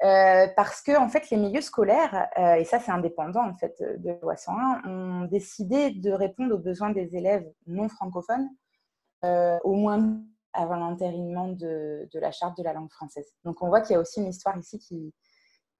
parce 0.00 0.82
que 0.82 0.98
en 0.98 1.08
fait, 1.08 1.30
les 1.30 1.36
milieux 1.36 1.60
scolaires, 1.60 2.28
et 2.36 2.64
ça 2.64 2.80
c'est 2.80 2.90
indépendant 2.90 3.48
en 3.48 3.54
fait 3.54 3.80
de 3.80 4.08
la 4.08 4.18
loi 4.18 4.36
101, 4.36 4.82
ont 4.88 5.24
décidé 5.26 5.90
de 5.92 6.10
répondre 6.10 6.54
aux 6.54 6.58
besoins 6.58 6.90
des 6.90 7.14
élèves 7.14 7.48
non 7.66 7.88
francophones, 7.88 8.48
au 9.22 9.74
moins 9.74 10.22
avant 10.52 10.76
l'entérinement 10.76 11.48
de, 11.48 12.08
la 12.14 12.30
charte 12.30 12.56
de 12.58 12.62
la 12.62 12.72
langue 12.72 12.90
française. 12.90 13.32
Donc 13.44 13.62
on 13.62 13.68
voit 13.68 13.80
qu'il 13.80 13.94
y 13.94 13.96
a 13.96 14.00
aussi 14.00 14.20
une 14.20 14.28
histoire 14.28 14.56
ici 14.58 14.78
qui, 14.78 15.14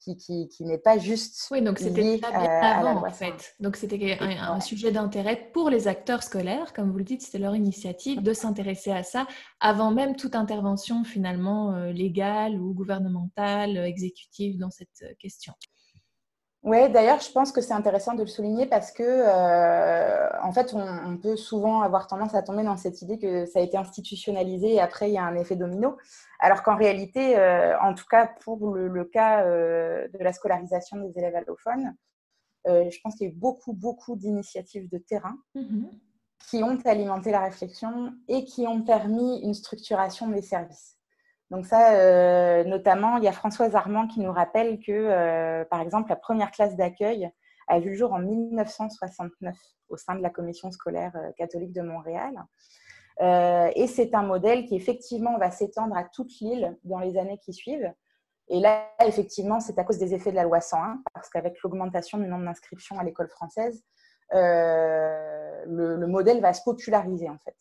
qui, 0.02 0.48
qui, 0.48 0.64
n'est 0.64 0.78
pas 0.78 0.98
juste. 0.98 1.48
Oui, 1.50 1.62
donc 1.62 1.78
c'était 1.78 2.18
bien 2.18 2.28
avant, 2.30 3.06
en 3.06 3.10
fait. 3.10 3.54
Donc 3.60 3.76
c'était 3.76 4.18
un, 4.20 4.60
sujet 4.60 4.92
d'intérêt 4.92 5.50
pour 5.52 5.70
les 5.70 5.88
acteurs 5.88 6.22
scolaires, 6.22 6.72
comme 6.72 6.90
vous 6.90 6.98
le 6.98 7.04
dites, 7.04 7.22
c'était 7.22 7.38
leur 7.38 7.54
initiative 7.54 8.22
de 8.22 8.32
s'intéresser 8.32 8.90
à 8.90 9.02
ça 9.02 9.26
avant 9.60 9.90
même 9.90 10.16
toute 10.16 10.34
intervention 10.34 11.04
finalement 11.04 11.74
euh, 11.74 11.92
légale 11.92 12.60
ou 12.60 12.74
gouvernementale, 12.74 13.76
euh, 13.76 13.86
exécutive 13.86 14.58
dans 14.58 14.70
cette 14.70 15.02
euh, 15.02 15.12
question. 15.18 15.54
Oui, 16.64 16.88
d'ailleurs, 16.92 17.20
je 17.20 17.30
pense 17.32 17.50
que 17.50 17.60
c'est 17.60 17.72
intéressant 17.72 18.14
de 18.14 18.20
le 18.20 18.28
souligner 18.28 18.66
parce 18.66 18.92
que, 18.92 19.02
euh, 19.02 20.28
en 20.42 20.52
fait, 20.52 20.72
on, 20.74 21.16
peut 21.16 21.34
souvent 21.34 21.80
avoir 21.82 22.06
tendance 22.06 22.36
à 22.36 22.42
tomber 22.42 22.62
dans 22.62 22.76
cette 22.76 23.02
idée 23.02 23.18
que 23.18 23.46
ça 23.46 23.58
a 23.58 23.62
été 23.62 23.76
institutionnalisé 23.76 24.74
et 24.74 24.80
après, 24.80 25.10
il 25.10 25.14
y 25.14 25.18
a 25.18 25.24
un 25.24 25.34
effet 25.34 25.56
domino. 25.56 25.96
Alors 26.38 26.62
qu'en 26.62 26.76
réalité, 26.76 27.36
euh, 27.36 27.76
en 27.80 27.94
tout 27.94 28.04
cas 28.08 28.28
pour 28.42 28.74
le, 28.76 29.04
cas 29.04 29.44
euh, 29.44 30.06
de 30.08 30.18
la 30.22 30.32
scolarisation 30.32 30.98
des 30.98 31.18
élèves 31.18 31.34
allophones, 31.34 31.96
je 32.66 32.96
pense 33.02 33.16
qu'il 33.16 33.26
y 33.26 33.30
a 33.30 33.32
eu 33.32 33.36
beaucoup, 33.36 33.72
beaucoup 33.72 34.14
d'initiatives 34.14 34.88
de 34.88 34.98
terrain 34.98 35.36
mm-hmm. 35.56 35.90
qui 36.48 36.62
ont 36.62 36.78
alimenté 36.84 37.32
la 37.32 37.40
réflexion 37.40 38.14
et 38.28 38.44
qui 38.44 38.68
ont 38.68 38.82
permis 38.82 39.40
une 39.42 39.54
structuration 39.54 40.28
des 40.28 40.42
services. 40.42 40.96
Donc 41.52 41.66
ça, 41.66 41.96
euh, 41.96 42.64
notamment, 42.64 43.18
il 43.18 43.24
y 43.24 43.28
a 43.28 43.32
Françoise 43.32 43.76
Armand 43.76 44.06
qui 44.08 44.20
nous 44.20 44.32
rappelle 44.32 44.80
que, 44.80 44.90
euh, 44.90 45.66
par 45.66 45.82
exemple, 45.82 46.08
la 46.08 46.16
première 46.16 46.50
classe 46.50 46.76
d'accueil 46.76 47.30
a 47.68 47.78
vu 47.78 47.90
le 47.90 47.94
jour 47.94 48.14
en 48.14 48.20
1969 48.20 49.54
au 49.90 49.98
sein 49.98 50.14
de 50.14 50.22
la 50.22 50.30
commission 50.30 50.70
scolaire 50.72 51.12
euh, 51.14 51.30
catholique 51.36 51.74
de 51.74 51.82
Montréal. 51.82 52.42
et 53.20 53.86
c'est 53.86 54.14
un 54.14 54.22
modèle 54.22 54.64
qui, 54.64 54.76
effectivement, 54.76 55.36
va 55.36 55.50
s'étendre 55.50 55.94
à 55.94 56.04
toute 56.04 56.32
l'île 56.40 56.74
dans 56.84 57.00
les 57.00 57.18
années 57.18 57.38
qui 57.44 57.52
suivent. 57.52 57.92
Et 58.48 58.58
là, 58.58 58.88
effectivement, 59.04 59.60
c'est 59.60 59.78
à 59.78 59.84
cause 59.84 59.98
des 59.98 60.14
effets 60.14 60.30
de 60.30 60.36
la 60.36 60.44
loi 60.44 60.62
101, 60.62 61.02
parce 61.12 61.28
qu'avec 61.28 61.60
l'augmentation 61.62 62.16
du 62.16 62.26
nombre 62.28 62.46
d'inscriptions 62.46 62.98
à 62.98 63.04
l'école 63.04 63.28
française, 63.28 63.84
le, 64.32 65.96
le, 65.96 66.06
modèle 66.06 66.40
va 66.40 66.54
se 66.54 66.62
populariser, 66.64 67.28
en 67.28 67.38
fait. 67.38 67.54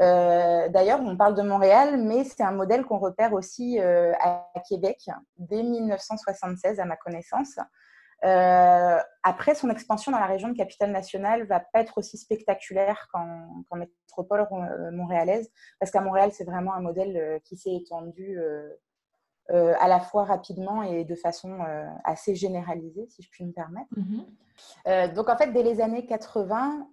Euh, 0.00 0.68
d'ailleurs, 0.68 1.00
on 1.00 1.16
parle 1.16 1.34
de 1.34 1.42
Montréal, 1.42 1.98
mais 1.98 2.24
c'est 2.24 2.42
un 2.42 2.52
modèle 2.52 2.84
qu'on 2.84 2.98
repère 2.98 3.32
aussi 3.34 3.78
euh, 3.80 4.12
à 4.20 4.46
Québec 4.68 5.10
dès 5.36 5.62
1976, 5.62 6.80
à 6.80 6.84
ma 6.86 6.96
connaissance. 6.96 7.58
Euh, 8.24 8.98
après, 9.22 9.54
son 9.54 9.70
expansion 9.70 10.12
dans 10.12 10.18
la 10.18 10.26
région 10.26 10.48
de 10.48 10.56
Capitale-Nationale 10.56 11.46
va 11.46 11.60
pas 11.60 11.80
être 11.80 11.98
aussi 11.98 12.16
spectaculaire 12.16 13.08
qu'en 13.12 13.76
métropole 13.76 14.46
montréalaise, 14.92 15.50
parce 15.78 15.90
qu'à 15.90 16.00
Montréal, 16.00 16.30
c'est 16.32 16.44
vraiment 16.44 16.74
un 16.74 16.80
modèle 16.80 17.40
qui 17.44 17.56
s'est 17.56 17.74
étendu 17.74 18.38
euh, 19.52 19.74
à 19.80 19.88
la 19.88 19.98
fois 19.98 20.24
rapidement 20.24 20.84
et 20.84 21.04
de 21.04 21.14
façon 21.16 21.60
euh, 21.60 21.84
assez 22.04 22.36
généralisée, 22.36 23.06
si 23.08 23.22
je 23.22 23.30
puis 23.30 23.44
me 23.44 23.52
permettre. 23.52 23.90
Mhm. 23.96 24.24
Euh, 24.86 25.08
donc 25.08 25.28
en 25.28 25.36
fait, 25.36 25.52
dès 25.52 25.64
les 25.64 25.80
années 25.80 26.06
80, 26.06 26.86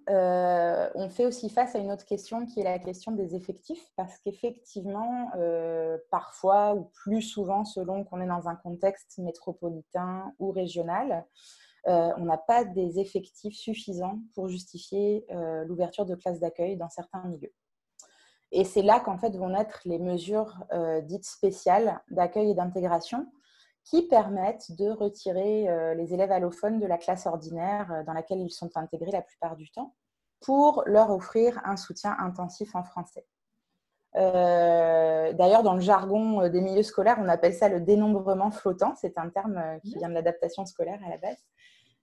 on 0.95 1.09
fait 1.09 1.25
aussi 1.25 1.49
face 1.49 1.75
à 1.75 1.79
une 1.79 1.91
autre 1.91 2.05
question 2.05 2.45
qui 2.45 2.61
est 2.61 2.63
la 2.63 2.79
question 2.79 3.11
des 3.11 3.35
effectifs, 3.35 3.91
parce 3.95 4.17
qu'effectivement, 4.19 5.29
parfois 6.09 6.73
ou 6.73 6.89
plus 7.03 7.21
souvent, 7.21 7.65
selon 7.65 8.05
qu'on 8.05 8.21
est 8.21 8.27
dans 8.27 8.47
un 8.47 8.55
contexte 8.55 9.17
métropolitain 9.17 10.33
ou 10.39 10.51
régional, 10.51 11.25
on 11.85 12.23
n'a 12.23 12.37
pas 12.37 12.63
des 12.63 12.99
effectifs 12.99 13.55
suffisants 13.55 14.19
pour 14.33 14.47
justifier 14.47 15.25
l'ouverture 15.65 16.05
de 16.05 16.15
classes 16.15 16.39
d'accueil 16.39 16.77
dans 16.77 16.89
certains 16.89 17.23
milieux. 17.25 17.53
Et 18.51 18.63
c'est 18.63 18.81
là 18.81 18.99
qu'en 18.99 19.17
fait 19.17 19.35
vont 19.35 19.49
naître 19.49 19.81
les 19.85 19.99
mesures 19.99 20.63
euh, 20.71 21.01
dites 21.01 21.25
spéciales 21.25 22.01
d'accueil 22.09 22.51
et 22.51 22.55
d'intégration 22.55 23.27
qui 23.83 24.07
permettent 24.07 24.71
de 24.77 24.89
retirer 24.89 25.69
euh, 25.69 25.93
les 25.93 26.13
élèves 26.13 26.31
allophones 26.31 26.79
de 26.79 26.85
la 26.85 26.97
classe 26.97 27.25
ordinaire 27.25 27.91
euh, 27.91 28.03
dans 28.03 28.13
laquelle 28.13 28.39
ils 28.39 28.51
sont 28.51 28.75
intégrés 28.75 29.11
la 29.11 29.21
plupart 29.21 29.55
du 29.55 29.69
temps 29.69 29.95
pour 30.41 30.83
leur 30.85 31.09
offrir 31.11 31.59
un 31.65 31.77
soutien 31.77 32.15
intensif 32.19 32.75
en 32.75 32.83
français. 32.83 33.25
D'ailleurs, 34.15 35.61
dans 35.61 35.75
le 35.75 35.79
jargon 35.79 36.47
des 36.47 36.61
milieux 36.61 36.81
scolaires, 36.81 37.17
on 37.19 37.27
appelle 37.27 37.53
ça 37.53 37.69
le 37.69 37.81
dénombrement 37.81 38.49
flottant. 38.49 38.95
C'est 38.95 39.17
un 39.19 39.29
terme 39.29 39.79
qui 39.83 39.95
vient 39.95 40.09
de 40.09 40.15
l'adaptation 40.15 40.65
scolaire 40.65 40.99
à 41.05 41.09
la 41.09 41.17
base. 41.17 41.37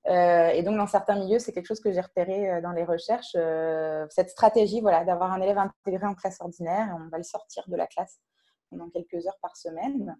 Et 0.06 0.62
donc, 0.62 0.76
dans 0.76 0.86
certains 0.86 1.16
milieux, 1.16 1.38
c'est 1.38 1.52
quelque 1.52 1.66
chose 1.66 1.80
que 1.80 1.92
j'ai 1.92 2.00
repéré 2.00 2.60
dans 2.62 2.72
les 2.72 2.84
recherches. 2.84 3.36
cette 4.10 4.30
stratégie, 4.30 4.80
voilà, 4.80 5.04
d'avoir 5.04 5.32
un 5.32 5.40
élève 5.40 5.58
intégré 5.58 6.06
en 6.06 6.14
classe 6.14 6.40
ordinaire, 6.40 6.96
on 6.98 7.08
va 7.08 7.18
le 7.18 7.24
sortir 7.24 7.64
de 7.68 7.76
la 7.76 7.86
classe 7.86 8.20
pendant 8.70 8.90
quelques 8.90 9.26
heures 9.26 9.38
par 9.40 9.56
semaine. 9.56 10.16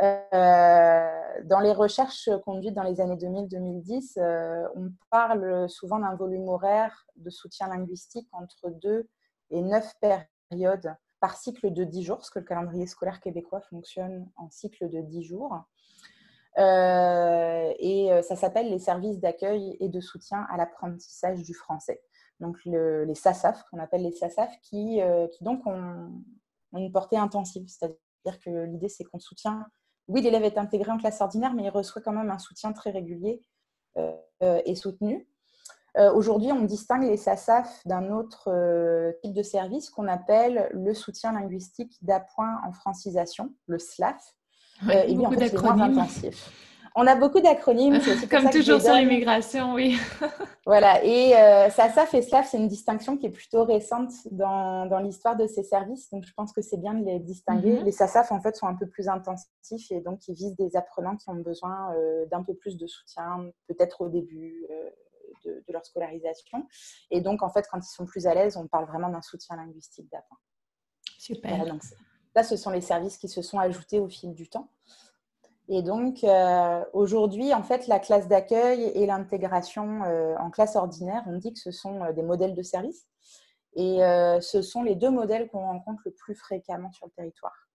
dans 0.00 1.60
les 1.60 1.72
recherches 1.72 2.30
conduites 2.44 2.74
dans 2.74 2.82
les 2.82 3.00
années 3.00 3.16
2000-2010, 3.16 4.70
on 4.74 4.90
parle 5.10 5.68
souvent 5.68 5.98
d'un 5.98 6.16
volume 6.16 6.48
horaire 6.48 7.06
de 7.16 7.30
soutien 7.30 7.68
linguistique 7.68 8.28
entre 8.32 8.70
2 8.70 9.08
et 9.50 9.62
9 9.62 9.92
périodes 10.00 10.94
par 11.20 11.36
cycle 11.36 11.72
de 11.72 11.84
10 11.84 12.02
jours, 12.02 12.16
parce 12.16 12.30
que 12.30 12.38
le 12.38 12.46
calendrier 12.46 12.86
scolaire 12.86 13.20
québécois 13.20 13.60
fonctionne 13.60 14.28
en 14.36 14.48
cycle 14.50 14.88
de 14.88 15.00
10 15.02 15.22
jours. 15.22 15.62
Euh, 16.58 17.72
et 17.78 18.12
euh, 18.12 18.22
ça 18.22 18.36
s'appelle 18.36 18.70
les 18.70 18.78
services 18.78 19.20
d'accueil 19.20 19.76
et 19.80 19.88
de 19.88 20.00
soutien 20.00 20.46
à 20.50 20.56
l'apprentissage 20.56 21.42
du 21.42 21.54
français. 21.54 22.02
Donc 22.40 22.58
les 22.64 23.14
SASAF, 23.14 23.64
qu'on 23.70 23.78
appelle 23.78 24.02
les 24.02 24.12
SASAF, 24.12 24.50
qui, 24.62 25.00
euh, 25.02 25.28
donc 25.40 25.66
ont, 25.66 26.10
une 26.72 26.92
portée 26.92 27.18
intensive. 27.18 27.66
C'est-à-dire 27.68 28.40
que 28.40 28.64
l'idée, 28.64 28.88
c'est 28.88 29.04
qu'on 29.04 29.18
soutient. 29.18 29.66
Oui, 30.08 30.22
l'élève 30.22 30.44
est 30.44 30.58
intégré 30.58 30.90
en 30.90 30.98
classe 30.98 31.20
ordinaire, 31.20 31.52
mais 31.54 31.64
il 31.64 31.70
reçoit 31.70 32.02
quand 32.02 32.12
même 32.12 32.30
un 32.30 32.38
soutien 32.38 32.72
très 32.72 32.90
régulier 32.90 33.42
et 34.40 34.74
soutenu. 34.76 35.28
Aujourd'hui, 36.14 36.52
on 36.52 36.62
distingue 36.62 37.02
les 37.02 37.16
SASAF 37.16 37.86
d'un 37.86 38.10
autre 38.10 38.48
type 39.22 39.34
de 39.34 39.42
service 39.42 39.90
qu'on 39.90 40.06
appelle 40.06 40.70
le 40.72 40.94
soutien 40.94 41.32
linguistique 41.32 41.98
d'appoint 42.02 42.60
en 42.66 42.72
francisation, 42.72 43.52
le 43.66 43.78
SLAF. 43.78 44.39
Euh, 44.88 45.04
et 45.06 45.16
intensif. 45.16 46.50
On 46.96 47.06
a 47.06 47.14
beaucoup 47.14 47.40
d'acronymes. 47.40 48.00
Comme 48.28 48.50
toujours 48.50 48.80
sur 48.80 48.94
l'immigration, 48.94 49.74
oui. 49.74 49.96
voilà. 50.66 51.04
Et 51.04 51.30
SASAF 51.70 52.14
et 52.14 52.22
SLAF, 52.22 52.48
c'est 52.50 52.56
une 52.56 52.66
distinction 52.66 53.16
qui 53.16 53.26
est 53.26 53.30
plutôt 53.30 53.64
récente 53.64 54.10
dans, 54.32 54.86
dans 54.86 54.98
l'histoire 54.98 55.36
de 55.36 55.46
ces 55.46 55.62
services. 55.62 56.10
Donc, 56.10 56.24
je 56.26 56.32
pense 56.34 56.52
que 56.52 56.62
c'est 56.62 56.78
bien 56.78 56.94
de 56.94 57.04
les 57.04 57.20
distinguer. 57.20 57.78
Mhm. 57.78 57.84
Les 57.84 57.92
SASAF, 57.92 58.32
en 58.32 58.40
fait, 58.40 58.56
sont 58.56 58.66
un 58.66 58.74
peu 58.74 58.86
plus 58.86 59.08
intensifs 59.08 59.92
et 59.92 60.00
donc 60.00 60.26
ils 60.26 60.34
visent 60.34 60.56
des 60.56 60.76
apprenants 60.76 61.16
qui 61.16 61.30
ont 61.30 61.36
besoin 61.36 61.94
d'un 62.30 62.42
peu 62.42 62.54
plus 62.54 62.76
de 62.76 62.88
soutien, 62.88 63.50
peut-être 63.68 64.00
au 64.00 64.08
début, 64.08 64.66
de, 65.44 65.62
leur 65.68 65.84
scolarisation. 65.84 66.66
Et 67.10 67.20
donc, 67.20 67.42
en 67.42 67.50
fait, 67.50 67.66
quand 67.70 67.78
ils 67.78 67.94
sont 67.94 68.06
plus 68.06 68.26
à 68.26 68.34
l'aise, 68.34 68.56
on 68.56 68.66
parle 68.66 68.86
vraiment 68.86 69.08
d'un 69.08 69.22
soutien 69.22 69.56
linguistique 69.56 70.10
d'appoint. 70.10 70.38
Super. 71.18 71.66
donc, 71.66 71.82
là, 72.34 72.42
ce 72.42 72.56
sont 72.56 72.70
les 72.70 72.80
services 72.80 73.16
qui 73.16 73.28
se 73.28 73.42
sont 73.42 73.58
ajoutés 73.58 73.98
au 73.98 74.08
fil 74.08 74.34
du 74.34 74.48
temps. 74.48 74.68
Et 75.72 75.82
donc, 75.82 76.24
euh, 76.24 76.84
aujourd'hui, 76.92 77.54
en 77.54 77.62
fait, 77.62 77.86
la 77.86 78.00
classe 78.00 78.26
d'accueil 78.26 78.82
et 78.82 79.06
l'intégration 79.06 80.02
euh, 80.02 80.36
en 80.38 80.50
classe 80.50 80.74
ordinaire, 80.74 81.22
on 81.28 81.36
dit 81.36 81.52
que 81.52 81.60
ce 81.60 81.70
sont 81.70 82.02
euh, 82.02 82.12
des 82.12 82.24
modèles 82.24 82.54
de 82.54 82.62
service. 82.62 83.06
Et 83.76 84.00
ce 84.40 84.62
sont 84.62 84.82
les 84.82 84.96
deux 84.96 85.10
modèles 85.10 85.48
qu'on 85.48 85.60
rencontre 85.60 86.02
le 86.04 86.10
plus 86.10 86.34
fréquemment 86.34 86.90
sur 86.90 87.06
le 87.06 87.12
territoire. 87.12 87.68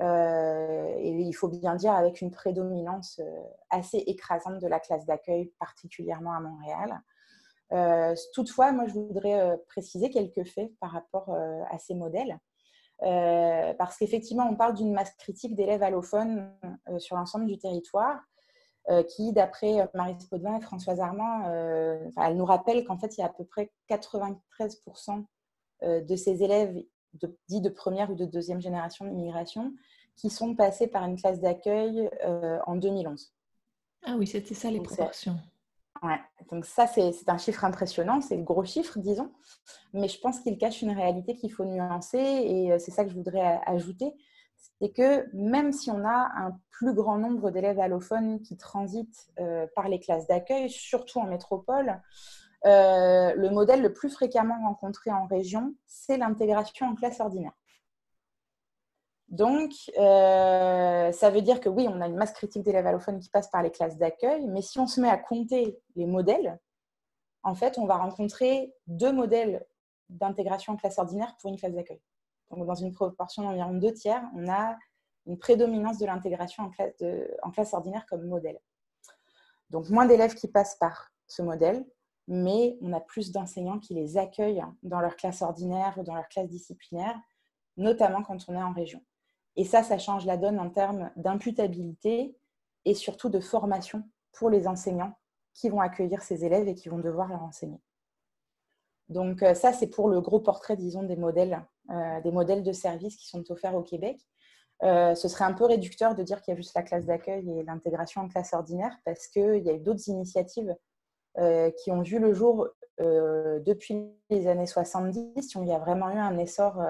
Et 0.00 1.10
il 1.10 1.32
faut 1.32 1.48
bien 1.48 1.74
dire 1.74 1.92
avec 1.92 2.20
une 2.20 2.30
prédominance 2.30 3.20
assez 3.68 3.98
écrasante 4.06 4.60
de 4.60 4.68
la 4.68 4.78
classe 4.78 5.04
d'accueil, 5.06 5.52
particulièrement 5.58 6.34
à 6.34 6.38
Montréal. 6.38 8.14
Toutefois, 8.32 8.70
moi, 8.70 8.86
je 8.86 8.92
voudrais 8.92 9.58
préciser 9.66 10.08
quelques 10.08 10.44
faits 10.44 10.70
par 10.78 10.92
rapport 10.92 11.36
à 11.68 11.78
ces 11.80 11.96
modèles. 11.96 12.38
Parce 13.00 13.98
qu'effectivement, 13.98 14.48
on 14.50 14.56
parle 14.56 14.74
d'une 14.74 14.92
masse 14.92 15.14
critique 15.16 15.54
d'élèves 15.54 15.82
allophones 15.82 16.50
sur 16.98 17.16
l'ensemble 17.16 17.46
du 17.46 17.58
territoire, 17.58 18.20
qui, 19.08 19.32
d'après 19.32 19.88
Marie 19.94 20.18
Spodvin 20.20 20.58
et 20.58 20.60
Françoise 20.60 21.00
Armand, 21.00 21.48
elle 21.48 22.36
nous 22.36 22.44
rappelle 22.44 22.84
qu'en 22.84 22.96
fait, 22.98 23.16
il 23.16 23.20
y 23.20 23.24
a 23.24 23.26
à 23.26 23.32
peu 23.32 23.44
près 23.44 23.70
93% 23.90 25.24
de 25.82 26.16
ces 26.16 26.42
élèves 26.42 26.82
de, 27.14 27.36
dits 27.48 27.60
de 27.60 27.68
première 27.68 28.10
ou 28.10 28.14
de 28.14 28.24
deuxième 28.24 28.60
génération 28.60 29.06
d'immigration 29.06 29.72
qui 30.16 30.30
sont 30.30 30.54
passés 30.54 30.86
par 30.86 31.04
une 31.04 31.16
classe 31.16 31.40
d'accueil 31.40 32.08
euh, 32.24 32.58
en 32.66 32.76
2011. 32.76 33.32
Ah 34.06 34.16
oui, 34.18 34.26
c'était 34.26 34.54
ça 34.54 34.70
les 34.70 34.80
proportions. 34.80 35.36
Donc 36.50 36.64
ça, 36.64 36.86
c'est 36.86 37.28
un 37.28 37.38
chiffre 37.38 37.64
impressionnant, 37.64 38.20
c'est 38.20 38.36
le 38.36 38.42
gros 38.42 38.64
chiffre, 38.64 38.98
disons, 38.98 39.32
mais 39.92 40.08
je 40.08 40.20
pense 40.20 40.40
qu'il 40.40 40.58
cache 40.58 40.82
une 40.82 40.92
réalité 40.92 41.34
qu'il 41.36 41.52
faut 41.52 41.64
nuancer 41.64 42.18
et 42.18 42.72
euh, 42.72 42.78
c'est 42.78 42.90
ça 42.90 43.04
que 43.04 43.10
je 43.10 43.16
voudrais 43.16 43.60
ajouter, 43.66 44.12
c'est 44.80 44.90
que 44.92 45.26
même 45.34 45.72
si 45.72 45.90
on 45.90 46.04
a 46.04 46.30
un 46.36 46.58
plus 46.70 46.94
grand 46.94 47.18
nombre 47.18 47.50
d'élèves 47.50 47.78
allophones 47.78 48.40
qui 48.42 48.56
transitent 48.56 49.28
euh, 49.40 49.66
par 49.74 49.88
les 49.88 50.00
classes 50.00 50.26
d'accueil, 50.26 50.70
surtout 50.70 51.20
en 51.20 51.26
métropole, 51.26 52.00
euh, 52.66 53.34
le 53.34 53.50
modèle 53.50 53.82
le 53.82 53.92
plus 53.92 54.10
fréquemment 54.10 54.58
rencontré 54.62 55.10
en 55.10 55.26
région, 55.26 55.74
c'est 55.86 56.16
l'intégration 56.16 56.86
en 56.86 56.94
classe 56.94 57.20
ordinaire. 57.20 57.52
Donc, 59.28 59.72
euh, 59.98 61.10
ça 61.12 61.30
veut 61.30 61.42
dire 61.42 61.60
que 61.60 61.68
oui, 61.68 61.88
on 61.88 62.00
a 62.00 62.06
une 62.06 62.16
masse 62.16 62.32
critique 62.32 62.62
d'élèves 62.62 62.86
allophones 62.86 63.18
qui 63.18 63.30
passent 63.30 63.50
par 63.50 63.62
les 63.62 63.70
classes 63.70 63.96
d'accueil, 63.96 64.46
mais 64.46 64.62
si 64.62 64.78
on 64.78 64.86
se 64.86 65.00
met 65.00 65.08
à 65.08 65.16
compter 65.16 65.78
les 65.96 66.06
modèles, 66.06 66.58
en 67.42 67.54
fait, 67.54 67.78
on 67.78 67.86
va 67.86 67.96
rencontrer 67.96 68.74
deux 68.86 69.12
modèles 69.12 69.66
d'intégration 70.08 70.74
en 70.74 70.76
classe 70.76 70.98
ordinaire 70.98 71.36
pour 71.40 71.50
une 71.50 71.56
classe 71.56 71.74
d'accueil. 71.74 72.00
Donc, 72.50 72.66
dans 72.66 72.74
une 72.74 72.92
proportion 72.92 73.42
d'environ 73.42 73.74
deux 73.74 73.92
tiers, 73.92 74.22
on 74.36 74.48
a 74.48 74.76
une 75.26 75.38
prédominance 75.38 75.98
de 75.98 76.06
l'intégration 76.06 76.64
en, 76.64 76.70
classe 76.70 76.92
en 77.42 77.50
classe 77.50 77.72
ordinaire 77.72 78.04
comme 78.06 78.26
modèle. 78.26 78.60
Donc, 79.70 79.88
moins 79.88 80.06
d'élèves 80.06 80.34
qui 80.34 80.48
passent 80.48 80.76
par 80.76 81.10
ce 81.26 81.42
modèle, 81.42 81.84
mais 82.28 82.78
on 82.80 82.92
a 82.92 83.00
plus 83.00 83.32
d'enseignants 83.32 83.78
qui 83.78 83.94
les 83.94 84.16
accueillent 84.16 84.64
dans 84.82 85.00
leur 85.00 85.16
classe 85.16 85.42
ordinaire 85.42 85.94
ou 85.98 86.02
dans 86.02 86.14
leur 86.14 86.28
classe 86.28 86.48
disciplinaire, 86.48 87.16
notamment 87.76 88.22
quand 88.22 88.38
on 88.48 88.54
est 88.54 88.62
en 88.62 88.72
région. 88.72 89.02
Et 89.56 89.64
ça, 89.64 89.82
ça 89.82 89.98
change 89.98 90.26
la 90.26 90.36
donne 90.36 90.58
en 90.58 90.70
termes 90.70 91.10
d'imputabilité 91.16 92.36
et 92.84 92.94
surtout 92.94 93.28
de 93.28 93.40
formation 93.40 94.02
pour 94.32 94.50
les 94.50 94.66
enseignants 94.66 95.14
qui 95.54 95.68
vont 95.68 95.80
accueillir 95.80 96.22
ces 96.22 96.44
élèves 96.44 96.68
et 96.68 96.74
qui 96.74 96.88
vont 96.88 96.98
devoir 96.98 97.28
leur 97.28 97.42
enseigner. 97.42 97.80
Donc 99.08 99.42
euh, 99.42 99.54
ça, 99.54 99.72
c'est 99.72 99.86
pour 99.86 100.08
le 100.08 100.20
gros 100.20 100.40
portrait, 100.40 100.76
disons, 100.76 101.02
des 101.02 101.16
modèles, 101.16 101.64
euh, 101.90 102.20
des 102.22 102.32
modèles 102.32 102.62
de 102.62 102.72
services 102.72 103.16
qui 103.16 103.28
sont 103.28 103.50
offerts 103.50 103.74
au 103.74 103.82
Québec. 103.82 104.18
Euh, 104.82 105.14
ce 105.14 105.28
serait 105.28 105.44
un 105.44 105.52
peu 105.52 105.64
réducteur 105.64 106.14
de 106.14 106.22
dire 106.22 106.42
qu'il 106.42 106.52
y 106.52 106.56
a 106.56 106.56
juste 106.56 106.74
la 106.74 106.82
classe 106.82 107.06
d'accueil 107.06 107.48
et 107.48 107.62
l'intégration 107.62 108.22
en 108.22 108.28
classe 108.28 108.52
ordinaire 108.52 108.96
parce 109.04 109.28
qu'il 109.28 109.62
y 109.62 109.70
a 109.70 109.74
eu 109.74 109.80
d'autres 109.80 110.08
initiatives 110.08 110.74
qui 111.82 111.90
ont 111.90 112.02
vu 112.02 112.20
le 112.20 112.32
jour 112.32 112.68
depuis 113.00 114.08
les 114.30 114.46
années 114.46 114.66
70. 114.66 115.54
Il 115.56 115.66
y 115.66 115.72
a 115.72 115.80
vraiment 115.80 116.10
eu 116.10 116.18
un 116.18 116.38
essor 116.38 116.80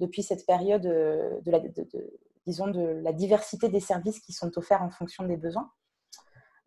depuis 0.00 0.22
cette 0.22 0.46
période 0.46 0.82
de, 0.82 1.50
la, 1.50 1.60
disons 2.46 2.68
de 2.68 3.00
la 3.02 3.12
diversité 3.12 3.68
des 3.68 3.80
services 3.80 4.20
qui 4.20 4.32
sont 4.32 4.50
offerts 4.58 4.82
en 4.82 4.90
fonction 4.90 5.24
des 5.24 5.36
besoins. 5.36 5.70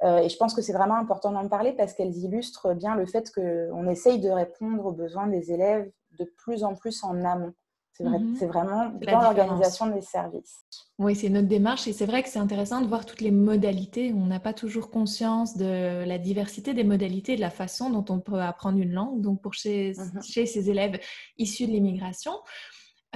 et 0.04 0.30
je 0.30 0.38
pense 0.38 0.54
que 0.54 0.62
c'est 0.62 0.74
vraiment 0.74 0.98
important 0.98 1.32
d'en 1.32 1.48
parler 1.50 1.74
parce 1.74 1.94
qu'elles 1.94 2.16
illustrent 2.16 2.74
bien 2.74 2.96
le 2.96 3.06
fait 3.06 3.32
qu'on 3.32 3.88
essaye 3.90 4.20
de 4.20 4.30
répondre 4.30 4.86
aux 4.86 4.94
besoins 4.94 5.28
des 5.28 5.52
élèves 5.52 5.92
de 6.20 6.26
plus 6.38 6.64
en 6.64 6.76
plus 6.76 7.04
en 7.04 7.24
amont. 7.24 7.54
C'est 7.96 8.06
mhm. 8.06 8.36
vraiment 8.48 8.90
dans 8.90 9.22
l'organisation 9.22 9.86
des 9.88 10.02
services. 10.02 10.66
Oui, 10.98 11.16
c'est 11.16 11.30
notre 11.30 11.48
démarche 11.48 11.88
et 11.88 11.94
c'est 11.94 12.08
vrai 12.08 12.24
que 12.24 12.30
c'est 12.30 12.40
intéressant 12.40 12.82
de 12.82 12.88
voir 12.88 13.06
toutes 13.06 13.22
les 13.22 13.30
modalités. 13.30 14.12
On 14.16 14.26
n'a 14.26 14.40
pas 14.40 14.54
toujours 14.54 14.90
conscience 14.90 15.58
de 15.58 16.04
la 16.04 16.18
diversité 16.18 16.74
des 16.74 16.84
modalités, 16.84 17.36
de 17.36 17.42
la 17.42 17.52
façon 17.52 17.92
dont 17.92 18.06
on 18.10 18.20
peut 18.20 18.42
apprendre 18.42 18.80
une 18.80 18.94
langue. 18.94 19.22
Donc, 19.22 19.42
pour 19.42 19.54
chez, 19.54 19.94
mhm. 19.96 20.24
chez 20.24 20.48
ces 20.48 20.72
élèves 20.72 21.00
issus 21.38 21.68
de 21.68 21.72
l'immigration, 21.72 22.34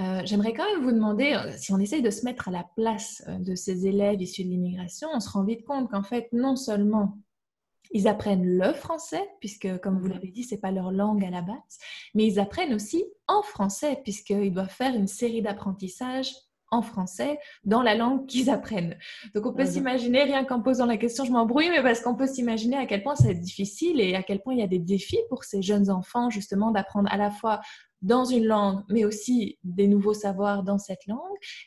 euh, 0.00 0.22
j'aimerais 0.24 0.52
quand 0.52 0.64
même 0.64 0.84
vous 0.84 0.92
demander, 0.92 1.34
euh, 1.34 1.52
si 1.56 1.72
on 1.72 1.78
essaye 1.78 2.02
de 2.02 2.10
se 2.10 2.24
mettre 2.24 2.48
à 2.48 2.50
la 2.52 2.64
place 2.76 3.22
euh, 3.26 3.38
de 3.38 3.54
ces 3.54 3.86
élèves 3.86 4.20
issus 4.22 4.44
de 4.44 4.48
l'immigration, 4.48 5.08
on 5.12 5.20
se 5.20 5.28
rend 5.28 5.44
vite 5.44 5.64
compte 5.64 5.90
qu'en 5.90 6.04
fait, 6.04 6.28
non 6.32 6.54
seulement 6.54 7.18
ils 7.90 8.06
apprennent 8.06 8.44
le 8.44 8.72
français, 8.74 9.26
puisque, 9.40 9.78
comme 9.80 9.98
vous 9.98 10.06
mhm. 10.06 10.12
l'avez 10.12 10.28
dit, 10.28 10.44
ce 10.44 10.54
n'est 10.54 10.60
pas 10.60 10.70
leur 10.70 10.92
langue 10.92 11.24
à 11.24 11.30
la 11.30 11.42
base, 11.42 11.78
mais 12.14 12.26
ils 12.26 12.38
apprennent 12.38 12.74
aussi 12.74 13.04
en 13.26 13.42
français, 13.42 14.00
puisqu'ils 14.04 14.52
doivent 14.52 14.68
faire 14.68 14.94
une 14.94 15.08
série 15.08 15.42
d'apprentissages 15.42 16.32
en 16.70 16.82
français 16.82 17.38
dans 17.64 17.82
la 17.82 17.94
langue 17.94 18.26
qu'ils 18.26 18.50
apprennent. 18.50 18.96
Donc 19.34 19.46
on 19.46 19.52
peut 19.52 19.66
s'imaginer, 19.66 20.22
rien 20.24 20.44
qu'en 20.44 20.60
posant 20.60 20.86
la 20.86 20.96
question, 20.96 21.24
je 21.24 21.32
m'embrouille, 21.32 21.70
mais 21.70 21.82
parce 21.82 22.00
qu'on 22.00 22.14
peut 22.14 22.26
s'imaginer 22.26 22.76
à 22.76 22.86
quel 22.86 23.02
point 23.02 23.14
c'est 23.14 23.34
difficile 23.34 24.00
et 24.00 24.14
à 24.14 24.22
quel 24.22 24.40
point 24.40 24.54
il 24.54 24.60
y 24.60 24.62
a 24.62 24.68
des 24.68 24.78
défis 24.78 25.20
pour 25.28 25.44
ces 25.44 25.62
jeunes 25.62 25.90
enfants 25.90 26.30
justement 26.30 26.70
d'apprendre 26.70 27.08
à 27.10 27.16
la 27.16 27.30
fois 27.30 27.60
dans 28.02 28.24
une 28.24 28.44
langue, 28.44 28.82
mais 28.88 29.04
aussi 29.04 29.58
des 29.64 29.88
nouveaux 29.88 30.14
savoirs 30.14 30.62
dans 30.62 30.78
cette 30.78 31.06
langue. 31.06 31.18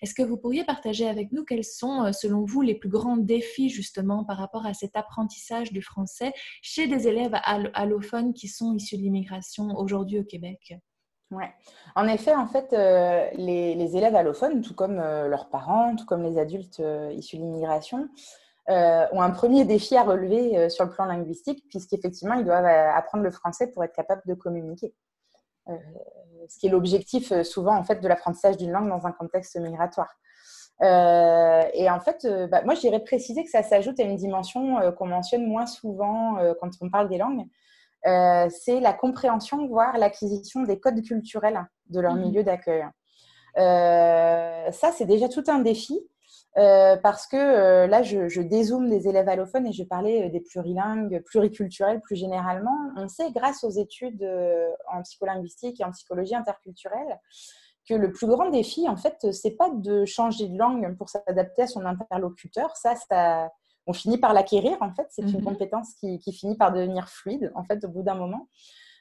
Est-ce 0.02 0.14
que 0.14 0.24
vous 0.24 0.38
pourriez 0.38 0.64
partager 0.64 1.08
avec 1.08 1.32
nous 1.32 1.44
quels 1.44 1.66
sont, 1.66 2.04
euh, 2.04 2.12
selon 2.14 2.46
vous, 2.46 2.62
les 2.62 2.76
plus 2.76 2.90
grands 2.90 3.18
défis 3.18 3.70
justement 3.70 4.24
par 4.24 4.38
rapport 4.38 4.66
à 4.66 4.74
cet 4.74 4.96
apprentissage 4.96 5.72
du 5.72 5.82
français 5.82 6.32
chez 6.62 6.88
des 6.88 7.08
élèves 7.08 7.38
allophones 7.44 8.34
qui 8.34 8.48
sont 8.48 8.74
issus 8.74 8.98
de 8.98 9.02
l'immigration 9.02 9.76
aujourd'hui 9.78 10.20
au 10.20 10.24
Québec? 10.24 10.74
Ouais. 11.32 11.50
En 11.96 12.08
effet, 12.08 12.36
en 12.36 12.46
fait, 12.46 12.74
euh, 12.74 13.26
les, 13.34 13.96
élèves 13.96 14.16
allophones, 14.16 14.62
tout 14.62 14.76
comme 14.76 15.00
euh, 15.00 15.28
leurs 15.30 15.50
parents, 15.50 15.96
tout 15.96 16.06
comme 16.06 16.24
les 16.24 16.38
adultes 16.38 16.82
issus 17.12 17.38
de 17.38 17.42
l'immigration, 17.42 18.10
ont 18.68 19.22
un 19.22 19.32
premier 19.32 19.66
défi 19.66 19.98
à 19.98 20.04
relever 20.04 20.70
sur 20.70 20.86
le 20.86 20.92
plan 20.92 21.04
linguistique, 21.04 21.66
puisqu'effectivement, 21.68 22.36
ils 22.36 22.46
doivent 22.46 22.66
apprendre 22.66 23.22
le 23.22 23.32
français 23.32 23.70
pour 23.70 23.84
être 23.84 23.94
capables 23.94 24.22
de 24.26 24.34
communiquer. 24.34 24.94
ce 25.68 26.58
qui 26.58 26.68
est 26.68 26.70
l'objectif 26.70 27.34
souvent 27.42 27.76
en 27.76 27.84
fait 27.84 28.00
de 28.00 28.08
l'apprentissage 28.08 28.56
d'une 28.56 28.72
langue 28.72 28.88
dans 28.88 29.06
un 29.06 29.12
contexte 29.12 29.58
migratoire. 29.58 30.16
et 30.82 31.90
en 31.90 32.00
fait, 32.00 32.26
bah, 32.50 32.62
moi, 32.64 32.76
je 32.76 32.80
dirais 32.80 33.02
préciser 33.02 33.44
que 33.44 33.50
ça 33.50 33.62
s'ajoute 33.62 34.00
à 34.00 34.04
une 34.04 34.16
dimension 34.16 34.78
qu'on 34.94 35.08
mentionne 35.08 35.46
moins 35.46 35.66
souvent 35.66 36.38
quand 36.62 36.70
on 36.80 36.90
parle 36.90 37.10
des 37.10 37.18
langues, 37.18 37.46
euh, 38.08 38.50
c'est 38.50 38.80
la 38.80 38.94
compréhension, 38.94 39.68
voire 39.68 39.98
l'acquisition 39.98 40.64
des 40.64 40.80
codes 40.80 41.02
culturels 41.02 41.66
de 41.90 42.00
leur 42.00 42.16
mhm. 42.16 42.22
milieu 42.22 42.44
d'accueil. 42.44 42.86
Euh, 43.58 44.72
ça, 44.72 44.92
c'est 44.92 45.06
déjà 45.06 45.30
tout 45.30 45.44
un 45.48 45.60
défi. 45.60 46.00
Euh, 46.58 46.98
parce 46.98 47.28
que 47.28 47.86
là, 47.86 48.04
je, 48.04 48.28
je, 48.28 48.42
dézoome 48.42 48.90
des 48.90 49.08
élèves 49.08 49.30
allophones 49.30 49.68
et 49.68 49.72
je 49.72 49.86
parlais 49.86 50.30
des 50.30 50.42
plurilingues, 50.42 51.22
pluriculturels 51.24 52.02
plus 52.02 52.18
généralement. 52.18 52.78
On 52.98 53.08
sait, 53.08 53.32
grâce 53.32 53.64
aux 53.64 53.70
études 53.70 54.28
en 54.92 55.02
psycholinguistique 55.02 55.80
et 55.80 55.86
en 55.86 55.92
psychologie 55.92 56.36
interculturelle, 56.36 57.20
que 57.88 57.94
le 57.94 58.12
plus 58.12 58.28
grand 58.28 58.50
défi, 58.50 58.90
en 58.90 58.98
fait, 58.98 59.32
c'est 59.32 59.52
pas 59.56 59.70
de 59.70 60.04
changer 60.04 60.50
de 60.50 60.58
langue 60.58 60.98
pour 60.98 61.08
s'adapter 61.08 61.62
à 61.62 61.68
son 61.68 61.86
interlocuteur. 61.86 62.76
Ça, 62.76 62.96
ça, 62.96 63.50
on 63.88 63.94
finit 63.94 64.18
par 64.18 64.34
l'acquérir, 64.34 64.78
en 64.82 64.94
fait. 64.94 65.08
C'est 65.10 65.24
une 65.24 65.40
mhm. 65.40 65.44
compétence 65.44 65.94
qui, 65.96 66.20
finit 66.34 66.56
par 66.56 66.72
devenir 66.72 67.10
fluide, 67.10 67.52
en 67.56 67.64
fait, 67.64 67.84
au 67.84 67.90
bout 67.90 68.04
d'un 68.04 68.16
moment. 68.16 68.48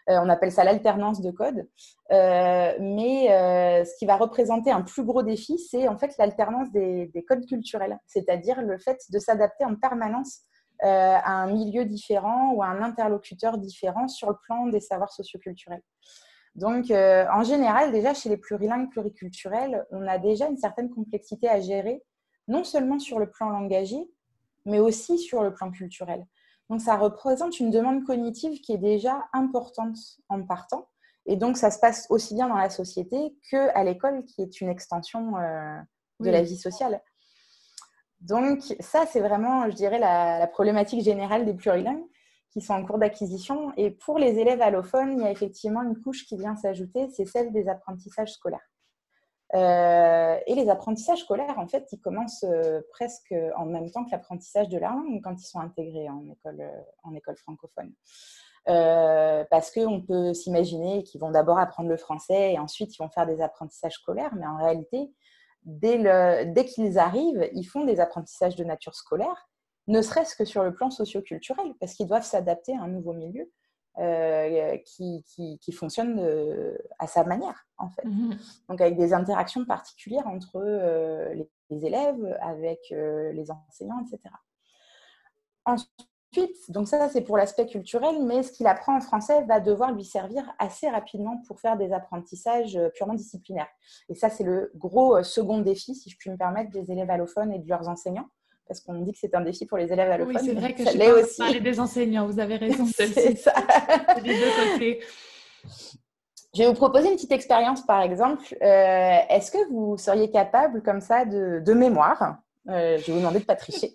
Euh, 0.09 0.19
on 0.23 0.29
appelle 0.29 0.51
ça 0.51 0.65
l'alternance 0.65 1.21
de 1.21 1.31
code. 1.31 1.69
Euh, 2.11 2.73
mais 2.81 3.31
euh, 3.31 3.85
ce 3.85 3.97
qui 3.99 4.07
va 4.07 4.17
représenter 4.17 4.71
un 4.71 4.83
plus 4.83 5.05
gros 5.05 5.23
défi, 5.23 5.59
c'est 5.59 5.89
en 5.89 5.99
fait 5.99 6.17
l'alternance 6.19 6.71
des, 6.73 7.11
codes 7.29 7.47
culturels, 7.47 7.99
c'est-à-dire 8.07 8.63
le 8.63 8.79
fait 8.79 8.99
de 9.11 9.19
s'adapter 9.19 9.65
en 9.65 9.77
permanence 9.77 10.41
à 10.83 11.43
un 11.43 11.53
milieu 11.53 11.85
différent 11.85 12.53
ou 12.55 12.63
à 12.63 12.69
un 12.69 12.83
interlocuteur 12.83 13.59
différent 13.59 14.09
sur 14.09 14.31
le 14.31 14.37
plan 14.47 14.67
des 14.67 14.81
savoirs 14.81 15.13
socioculturels. 15.13 15.83
Donc, 16.55 16.91
en 16.91 17.43
général, 17.43 17.93
déjà 17.93 18.15
chez 18.15 18.31
les 18.31 18.39
plurilingues, 18.39 18.91
pluriculturels, 18.91 19.85
on 19.91 20.07
a 20.09 20.17
déjà 20.17 20.49
une 20.49 20.57
certaine 20.57 20.89
complexité 20.89 21.51
à 21.51 21.61
gérer, 21.61 22.03
non 22.49 22.65
seulement 22.65 22.99
sur 22.99 23.19
le 23.19 23.31
plan 23.31 23.51
langagier, 23.51 24.11
mais 24.71 24.79
aussi 24.79 25.19
sur 25.19 25.43
le 25.43 25.53
plan 25.53 25.71
culturel. 25.71 26.27
Donc, 26.71 26.81
ça 26.81 26.97
représente 26.97 27.59
une 27.59 27.71
demande 27.71 28.05
cognitive 28.05 28.61
qui 28.61 28.73
est 28.73 28.79
déjà 28.79 29.25
importante 29.33 29.97
en 30.29 30.43
partant. 30.45 30.89
Et 31.27 31.37
donc, 31.37 31.57
ça 31.57 31.71
se 31.71 31.79
passe 31.81 32.07
aussi 32.11 32.35
bien 32.35 32.49
dans 32.49 32.57
la 32.57 32.71
société 32.71 33.37
qu'à 33.51 33.83
l'école, 33.85 34.25
qui 34.25 34.43
est 34.43 34.61
une 34.61 34.69
extension 34.69 35.37
euh, 35.37 35.79
de 36.21 36.31
la 36.31 36.43
vie 36.43 36.57
sociale. 36.57 37.03
Donc, 38.21 38.63
ça, 38.79 39.05
c'est 39.07 39.21
vraiment, 39.21 39.69
je 39.69 39.75
dirais, 39.75 39.99
la, 39.99 40.39
la, 40.39 40.47
problématique 40.47 41.03
générale 41.03 41.45
des 41.45 41.55
plurilingues 41.55 42.05
qui 42.53 42.61
sont 42.61 42.75
en 42.75 42.85
cours 42.85 42.99
d'acquisition. 42.99 43.73
Et 43.77 43.91
pour 43.91 44.19
les 44.19 44.39
élèves 44.39 44.63
allophones, 44.63 45.15
il 45.19 45.23
y 45.23 45.27
a 45.27 45.31
effectivement 45.31 45.83
une 45.83 46.01
couche 46.01 46.25
qui 46.27 46.37
vient 46.37 46.57
s'ajouter, 46.57 47.09
c'est 47.11 47.25
celle 47.25 47.53
des 47.53 47.69
apprentissages 47.69 48.33
scolaires. 48.33 48.70
Euh, 49.55 50.39
et 50.47 50.55
les 50.55 50.69
apprentissages 50.69 51.21
scolaires, 51.21 51.59
en 51.59 51.67
fait, 51.67 51.89
ils 51.93 52.01
commencent 52.01 52.45
euh, 52.45 52.83
presque 52.91 53.35
en 53.57 53.67
même 53.67 53.91
temps 53.91 54.05
que 54.05 54.13
l'apprentissage 54.13 54.69
de 54.69 54.79
la 54.79 54.91
langue 54.91 55.21
quand 55.23 55.35
ils 55.35 55.47
sont 55.47 55.59
intégrés 55.59 56.09
en 56.09 56.25
école, 56.31 56.61
euh, 56.61 57.35
francophone. 57.35 57.93
parce 58.65 59.73
qu'on 59.73 60.03
peut 60.03 60.35
s'imaginer 60.35 61.03
qu'ils 61.03 61.21
vont 61.21 61.33
d'abord 61.33 61.59
apprendre 61.59 61.89
le 61.89 61.97
français 61.97 62.53
et 62.53 62.59
ensuite 62.59 62.95
ils 62.95 63.03
vont 63.03 63.09
faire 63.09 63.27
des 63.27 63.41
apprentissages 63.41 63.95
scolaires, 63.95 64.35
mais 64.37 64.47
en 64.47 64.57
réalité, 64.57 65.13
dès, 65.65 65.99
dès 66.47 66.65
qu'ils 66.65 66.99
arrivent, 66.99 67.49
ils 67.53 67.65
font 67.65 67.85
des 67.85 67.99
apprentissages 67.99 68.55
de 68.55 68.63
nature 68.63 68.95
scolaire, 68.95 69.49
ne 69.89 70.03
serait-ce 70.03 70.37
que 70.37 70.45
sur 70.45 70.63
le 70.63 70.73
plan 70.73 70.91
socioculturel, 70.91 71.75
parce 71.81 71.95
qu'ils 71.95 72.07
doivent 72.07 72.25
s'adapter 72.25 72.77
à 72.77 72.83
un 72.83 72.89
nouveau 72.89 73.13
milieu. 73.13 73.51
Euh, 73.99 74.79
qui, 74.87 75.25
qui, 75.61 75.73
fonctionne 75.73 76.21
euh, 76.21 76.79
à 77.01 77.07
sa 77.07 77.25
manière, 77.25 77.67
en 77.77 77.91
fait. 77.91 78.05
Mhm. 78.05 78.39
Donc, 78.69 78.81
avec 78.81 78.97
des 78.97 79.13
interactions 79.13 79.65
particulières 79.65 80.27
entre 80.29 80.57
euh, 80.57 81.35
les, 81.71 81.85
élèves, 81.85 82.39
avec 82.41 82.81
les 82.91 83.51
enseignants, 83.51 84.01
etc. 84.01 84.33
Ensuite, 85.67 86.71
donc 86.71 86.89
ça, 86.89 87.09
c'est 87.09 87.21
pour 87.21 87.37
l'aspect 87.37 87.67
culturel, 87.67 88.25
mais 88.25 88.45
ce 88.45 88.53
qu'il 88.53 88.69
apprend 88.69 88.97
en 88.97 89.01
français 89.01 89.43
va 89.45 89.61
devoir 89.61 89.93
lui 89.93 90.05
servir 90.05 90.51
assez 90.59 90.89
rapidement 90.89 91.43
pour 91.47 91.61
faire 91.61 91.77
des 91.77 91.93
apprentissages 91.93 92.79
purement 92.95 93.15
disciplinaires. 93.15 93.69
Et 94.09 94.15
ça, 94.15 94.31
c'est 94.31 94.45
le 94.45 94.71
gros 94.77 95.23
second 95.25 95.59
défi, 95.59 95.95
si 95.95 96.11
je 96.11 96.17
puis 96.17 96.31
me 96.31 96.37
permettre, 96.37 96.71
des 96.71 96.91
élèves 96.91 97.11
allophones 97.11 97.53
et 97.53 97.59
de 97.59 97.69
leurs 97.69 97.89
enseignants 97.89 98.29
parce 98.71 98.81
qu'on 98.83 99.01
dit 99.01 99.11
que 99.11 99.19
c'est 99.19 99.35
un 99.35 99.41
défi 99.41 99.67
pour 99.67 99.79
les 99.79 99.93
élèves 99.93 100.13
allophones. 100.13 100.37
Oui, 100.37 100.43
c'est 100.45 100.55
vrai 100.55 100.75
que 100.75 100.85
je 100.93 100.97
l'ai 100.97 101.11
aussi. 101.11 101.39
parler 101.39 101.59
des 101.59 101.81
enseignants, 101.81 102.29
vous 102.29 102.39
avez 102.39 102.55
raison. 102.55 102.87
c'est 102.95 103.37
ça. 103.37 103.53
des 104.23 104.33
deux 104.33 104.73
côtés. 104.73 105.01
Je 106.55 106.63
vais 106.63 106.69
vous 106.69 106.75
proposer 106.75 107.09
une 107.09 107.17
petite 107.17 107.33
expérience, 107.33 107.85
par 107.85 108.01
exemple. 108.01 108.45
Euh, 108.63 109.19
est-ce 109.29 109.51
que 109.51 109.59
vous 109.73 109.97
seriez 109.99 110.31
capable, 110.31 110.83
comme 110.83 111.01
ça, 111.01 111.25
de, 111.25 111.75
mémoire, 111.75 112.37
euh, 112.69 112.97
je 112.99 113.07
vais 113.07 113.13
vous 113.13 113.19
demander 113.19 113.41
de 113.41 113.45
pas 113.45 113.57
tricher, 113.57 113.93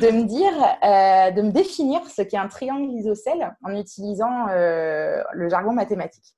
de 0.00 0.10
me 0.10 0.24
dire, 0.24 0.52
euh, 0.82 1.30
de 1.30 1.42
me 1.42 1.52
définir 1.52 2.04
ce 2.10 2.22
qu'est 2.22 2.36
un 2.36 2.48
triangle 2.48 2.90
isocèle 2.90 3.56
en 3.62 3.76
utilisant 3.76 4.46
le 4.48 5.48
jargon 5.48 5.72
mathématique? 5.72 6.34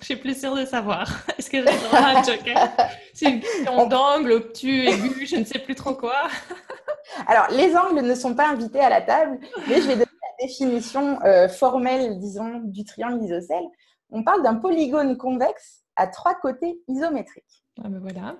Je 0.00 0.06
suis 0.06 0.16
plus 0.16 0.38
sûre 0.38 0.56
de 0.56 0.64
savoir. 0.64 1.08
Est-ce 1.38 1.50
que 1.50 1.58
j'ai 1.58 1.72
le 1.72 1.88
droit 1.88 1.98
à 1.98 2.18
un 2.18 2.22
joker 2.22 2.68
C'est 3.14 3.30
une 3.30 3.40
question 3.40 3.86
d'angle, 3.86 4.32
obtus, 4.32 4.86
aigu, 4.86 5.26
je 5.26 5.36
ne 5.36 5.44
sais 5.44 5.58
plus 5.58 5.74
trop 5.74 5.94
quoi. 5.94 6.28
Alors, 7.26 7.48
les 7.50 7.76
angles 7.76 8.00
ne 8.02 8.14
sont 8.14 8.34
pas 8.34 8.48
invités 8.48 8.80
à 8.80 8.88
la 8.88 9.02
table, 9.02 9.38
mais 9.68 9.76
je 9.76 9.86
vais 9.86 9.94
donner 9.94 10.06
la 10.38 10.46
définition 10.46 11.20
euh, 11.24 11.48
formelle, 11.48 12.18
disons, 12.18 12.60
du 12.64 12.84
triangle 12.84 13.22
isocèle. 13.22 13.64
On 14.10 14.22
parle 14.22 14.42
d'un 14.42 14.54
polygone 14.54 15.16
convexe 15.16 15.82
à 15.96 16.06
trois 16.06 16.34
côtés 16.34 16.80
isométriques. 16.88 17.64
Ah 17.82 17.88
ben 17.88 18.00
voilà. 18.00 18.36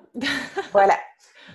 voilà. 0.73 0.99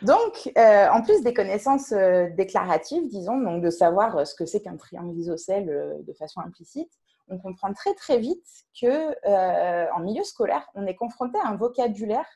Donc, 0.02 0.52
euh, 0.58 0.88
en 0.90 1.02
plus 1.02 1.24
des 1.24 1.34
connaissances 1.34 1.92
euh, 1.94 2.30
déclaratives, 2.36 3.08
disons, 3.08 3.38
donc 3.40 3.64
de 3.64 3.70
savoir 3.70 4.28
ce 4.28 4.36
que 4.36 4.46
c'est 4.46 4.62
qu'un 4.62 4.78
triangle 4.78 5.18
isocèle 5.18 5.98
de 6.06 6.14
façon 6.14 6.42
implicite, 6.42 6.92
on 7.28 7.38
comprend 7.38 7.74
très 7.74 7.94
très 7.94 8.18
vite 8.18 8.46
que 8.80 9.16
euh, 9.28 9.88
en 9.96 10.00
milieu 10.00 10.24
scolaire, 10.24 10.68
on 10.76 10.86
est 10.86 10.96
confronté 10.96 11.38
à 11.40 11.48
un 11.48 11.56
vocabulaire 11.56 12.28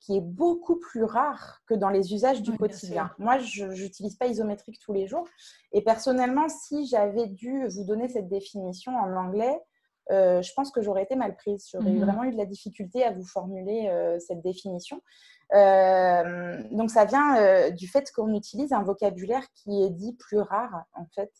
qui 0.00 0.16
est 0.16 0.20
beaucoup 0.20 0.80
plus 0.80 1.04
rare 1.04 1.60
que 1.66 1.74
dans 1.74 1.88
les 1.88 2.12
usages 2.12 2.42
du 2.42 2.56
quotidien. 2.56 3.12
Moi, 3.18 3.38
je 3.38 3.66
n'utilise 3.66 4.16
pas 4.16 4.26
isométrique 4.26 4.80
tous 4.84 4.92
les 4.92 5.06
jours. 5.06 5.28
Et 5.72 5.82
personnellement, 5.82 6.48
si 6.48 6.86
j'avais 6.86 7.28
dû 7.28 7.68
vous 7.68 7.84
donner 7.84 8.08
cette 8.08 8.28
définition 8.28 8.96
en 8.96 9.14
anglais, 9.14 9.60
euh, 10.10 10.42
je 10.42 10.52
pense 10.54 10.72
que 10.72 10.82
j'aurais 10.82 11.04
été 11.04 11.14
mal 11.14 11.36
prise. 11.36 11.68
J'aurais 11.70 11.92
mhm. 11.92 12.04
vraiment 12.04 12.24
eu 12.24 12.32
de 12.32 12.36
la 12.36 12.46
difficulté 12.46 13.04
à 13.04 13.12
vous 13.12 13.24
formuler 13.24 13.88
euh, 13.90 14.18
cette 14.18 14.42
définition. 14.42 15.00
donc, 15.52 16.90
ça 16.90 17.04
vient 17.04 17.70
du 17.70 17.86
fait 17.86 18.10
qu'on 18.10 18.34
utilise 18.34 18.72
un 18.72 18.82
vocabulaire 18.82 19.46
qui 19.54 19.84
est 19.84 19.90
dit 19.90 20.14
plus 20.14 20.40
rare, 20.40 20.82
en 20.94 21.06
fait. 21.14 21.30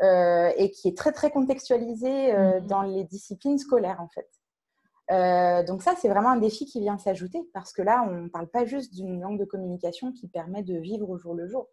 Euh, 0.00 0.52
et 0.56 0.70
qui 0.70 0.86
est 0.86 0.96
très 0.96 1.10
très 1.10 1.28
contextualisé 1.32 2.32
euh, 2.32 2.60
mhm. 2.60 2.66
dans 2.68 2.82
les 2.82 3.02
disciplines 3.02 3.58
scolaires 3.58 4.00
en 4.00 4.06
fait. 4.06 4.28
Euh, 5.10 5.64
donc 5.64 5.82
ça, 5.82 5.94
c'est 5.96 6.08
vraiment 6.08 6.30
un 6.30 6.36
défi 6.36 6.66
qui 6.66 6.78
vient 6.78 6.98
s'ajouter 6.98 7.42
parce 7.52 7.72
que 7.72 7.82
là, 7.82 8.06
on 8.08 8.22
ne 8.22 8.28
parle 8.28 8.48
pas 8.48 8.64
juste 8.64 8.94
d'une 8.94 9.20
langue 9.20 9.40
de 9.40 9.44
communication 9.44 10.12
qui 10.12 10.28
permet 10.28 10.62
de 10.62 10.78
vivre 10.78 11.10
au 11.10 11.18
jour 11.18 11.34
le 11.34 11.48
jour. 11.48 11.66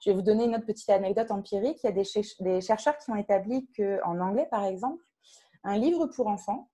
Je 0.00 0.10
vais 0.10 0.16
vous 0.16 0.22
donner 0.22 0.46
une 0.46 0.56
autre 0.56 0.66
petite 0.66 0.90
anecdote 0.90 1.30
empirique. 1.30 1.78
Il 1.84 1.86
y 1.86 1.88
a 1.88 1.92
des, 1.92 2.02
des 2.40 2.60
chercheurs 2.60 2.98
qui 2.98 3.10
ont 3.12 3.16
établi 3.16 3.68
qu'en 3.76 4.18
anglais, 4.18 4.48
par 4.50 4.64
exemple, 4.64 5.04
un 5.62 5.78
livre 5.78 6.06
pour 6.06 6.26
enfants, 6.26 6.68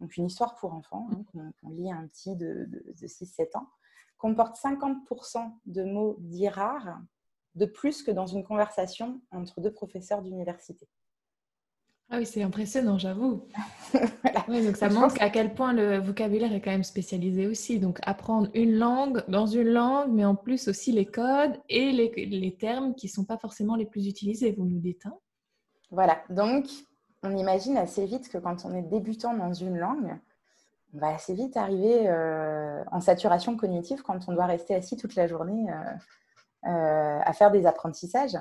donc 0.00 0.14
une 0.18 0.26
histoire 0.26 0.56
pour 0.56 0.74
enfants, 0.74 1.08
hein, 1.12 1.50
qu'on 1.62 1.70
lit 1.70 1.90
à 1.90 1.96
un 1.96 2.06
petit 2.06 2.36
de, 2.36 2.66
de, 2.68 2.84
de 3.00 3.06
6-7 3.06 3.56
ans, 3.56 3.68
comporte 4.18 4.56
50% 4.56 5.52
de 5.64 5.84
mots 5.84 6.16
dits 6.18 6.50
rares 6.50 7.00
de 7.58 7.66
plus 7.66 8.02
que 8.02 8.10
dans 8.10 8.26
une 8.26 8.44
conversation 8.44 9.20
entre 9.30 9.60
deux 9.60 9.72
professeurs 9.72 10.22
d'université. 10.22 10.88
Ah 12.10 12.16
oui, 12.16 12.24
c'est 12.24 12.42
impressionnant, 12.42 12.96
j'avoue. 12.96 13.46
donc 14.48 14.76
ça 14.78 14.88
montre 14.88 15.16
à 15.20 15.28
quel 15.28 15.52
point 15.52 15.74
le 15.74 15.98
vocabulaire 15.98 16.54
est 16.54 16.62
quand 16.62 16.70
même 16.70 16.84
spécialisé 16.84 17.46
aussi. 17.46 17.78
Donc 17.78 17.98
apprendre 18.02 18.48
une 18.54 18.78
langue 18.78 19.22
dans 19.28 19.46
une 19.46 19.68
langue, 19.68 20.10
mais 20.10 20.24
en 20.24 20.34
plus 20.34 20.68
aussi 20.68 20.90
les 20.90 21.04
codes 21.04 21.58
et 21.68 21.92
les, 21.92 22.56
termes 22.56 22.94
qui 22.94 23.08
ne 23.08 23.10
sont 23.12 23.24
pas 23.26 23.36
forcément 23.36 23.76
les 23.76 23.84
plus 23.84 24.06
utilisés, 24.06 24.52
vous 24.52 24.64
nous 24.64 24.78
dites. 24.78 25.04
Hein 25.04 25.18
voilà, 25.90 26.22
donc 26.30 26.66
on 27.22 27.36
imagine 27.36 27.76
assez 27.76 28.06
vite 28.06 28.30
que 28.30 28.38
quand 28.38 28.64
on 28.64 28.74
est 28.74 28.82
débutant 28.82 29.34
dans 29.34 29.52
une 29.52 29.76
langue, 29.76 30.18
on 30.94 30.98
va 30.98 31.08
assez 31.08 31.34
vite 31.34 31.58
arriver 31.58 32.08
euh, 32.08 32.82
en 32.90 33.00
saturation 33.00 33.54
cognitive 33.56 34.02
quand 34.02 34.28
on 34.28 34.32
doit 34.32 34.46
rester 34.46 34.74
assis 34.74 34.96
toute 34.96 35.14
la 35.14 35.26
journée. 35.26 35.70
Euh, 35.70 35.74
euh, 35.74 35.94
à 36.64 37.32
faire 37.32 37.50
des 37.50 37.66
apprentissages. 37.66 38.36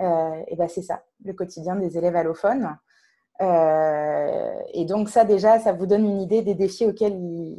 Euh, 0.00 0.42
et 0.46 0.56
ben 0.56 0.68
c'est 0.68 0.82
ça, 0.82 1.02
le 1.24 1.32
quotidien 1.32 1.76
des 1.76 1.98
élèves 1.98 2.16
allophones. 2.16 2.76
Euh, 3.42 4.52
et 4.72 4.84
donc 4.84 5.08
ça 5.08 5.24
déjà, 5.24 5.58
ça 5.58 5.72
vous 5.72 5.86
donne 5.86 6.04
une 6.04 6.20
idée 6.20 6.42
des 6.42 6.54
défis 6.54 6.86
auxquels 6.86 7.18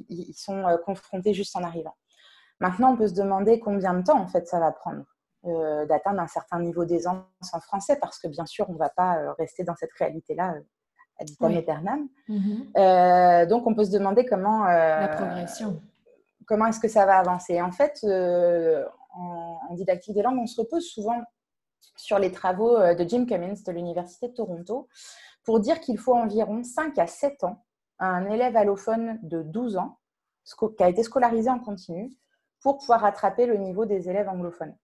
ils, 0.09 0.33
sont 0.33 0.63
confrontés 0.85 1.33
juste 1.33 1.55
en 1.55 1.63
arrivant. 1.63 1.95
Maintenant, 2.59 2.93
on 2.93 2.97
peut 2.97 3.07
se 3.07 3.13
demander 3.13 3.59
combien 3.59 3.93
de 3.93 4.03
temps 4.03 4.19
en 4.19 4.27
fait 4.27 4.47
ça 4.47 4.59
va 4.59 4.71
prendre. 4.71 5.03
d'atteindre 5.87 6.19
un 6.19 6.27
certain 6.27 6.59
niveau 6.59 6.85
d'aisance 6.85 7.23
en 7.53 7.59
français, 7.59 7.97
parce 7.99 8.19
que 8.19 8.27
bien 8.27 8.45
sûr, 8.45 8.69
on 8.69 8.73
ne 8.73 8.77
va 8.77 8.89
pas 8.89 9.33
rester 9.37 9.63
dans 9.63 9.75
cette 9.75 9.93
réalité-là 9.93 10.55
ad 11.19 11.29
vitam 11.29 11.51
aeternam. 11.51 12.07
Mhm. 12.27 13.47
donc, 13.47 13.65
on 13.67 13.73
peut 13.73 13.85
se 13.85 13.91
demander 13.91 14.25
comment... 14.25 14.65
La 14.65 15.07
progression. 15.09 15.81
Comment 16.47 16.67
est-ce 16.67 16.79
que 16.79 16.87
ça 16.87 17.05
va 17.05 17.17
avancer 17.17 17.61
En 17.61 17.71
fait, 17.71 18.05
en, 19.13 19.59
en, 19.69 19.73
didactique 19.73 20.15
des 20.15 20.21
langues, 20.21 20.39
on 20.39 20.47
se 20.47 20.59
repose 20.59 20.85
souvent 20.87 21.21
sur 21.95 22.19
les 22.19 22.31
travaux 22.31 22.77
de 22.77 23.07
Jim 23.07 23.25
Cummins 23.25 23.55
de 23.65 23.71
l'Université 23.71 24.27
de 24.27 24.33
Toronto 24.33 24.87
pour 25.43 25.59
dire 25.59 25.79
qu'il 25.79 25.97
faut 25.97 26.15
environ 26.15 26.63
5 26.63 26.97
à 26.99 27.07
7 27.07 27.43
ans 27.43 27.63
à 27.99 28.07
un 28.07 28.29
élève 28.29 28.55
allophone 28.55 29.19
de 29.23 29.41
12 29.41 29.77
ans 29.77 29.97
qui 30.77 30.83
a 30.83 30.89
été 30.89 31.03
scolarisé 31.03 31.49
en 31.49 31.59
continu 31.59 32.11
pour 32.61 32.77
pouvoir 32.77 33.01
rattraper 33.01 33.45
le 33.45 33.57
niveau 33.57 33.85
des 33.85 34.09
élèves 34.09 34.29
anglophones. 34.29 34.75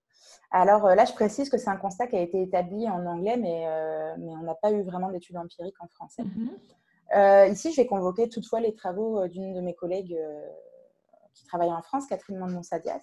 Alors 0.52 0.86
euh, 0.86 0.96
là, 0.96 1.06
je 1.06 1.13
précise 1.13 1.50
que 1.50 1.58
c'est 1.58 1.70
un 1.70 1.78
constat 1.78 2.08
qui 2.08 2.16
a 2.16 2.22
été 2.22 2.42
établi 2.42 2.90
en 2.90 3.06
anglais, 3.06 3.38
mais, 3.38 3.68
euh, 3.68 4.16
mais 4.18 4.32
on 4.32 4.44
n'a 4.44 4.56
pas 4.56 4.72
eu 4.72 4.82
vraiment 4.84 5.12
d'études 5.12 5.38
empiriques 5.38 5.82
en 5.82 5.88
français. 5.88 6.24
Mhm. 6.24 6.50
Euh, 7.16 7.48
ici, 7.48 7.72
je 7.72 7.82
vais 7.82 7.88
convoquer 7.88 8.30
toutefois 8.30 8.60
les 8.60 8.74
travaux 8.74 9.28
d'une 9.28 9.54
de 9.54 9.62
mes 9.62 9.74
collègues 9.74 10.18
qui 11.34 11.46
travaille 11.46 11.72
en 11.72 11.82
France, 11.82 12.08
Catherine 12.08 12.38
Mandon-Sadias, 12.38 13.02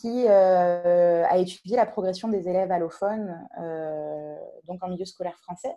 qui 0.00 0.28
a 0.28 1.36
étudié 1.36 1.76
la 1.76 1.86
progression 1.86 2.28
des 2.28 2.48
élèves 2.48 2.70
allophones 2.70 3.48
donc 4.64 4.82
en 4.82 4.88
milieu 4.88 5.04
scolaire 5.04 5.38
français. 5.38 5.74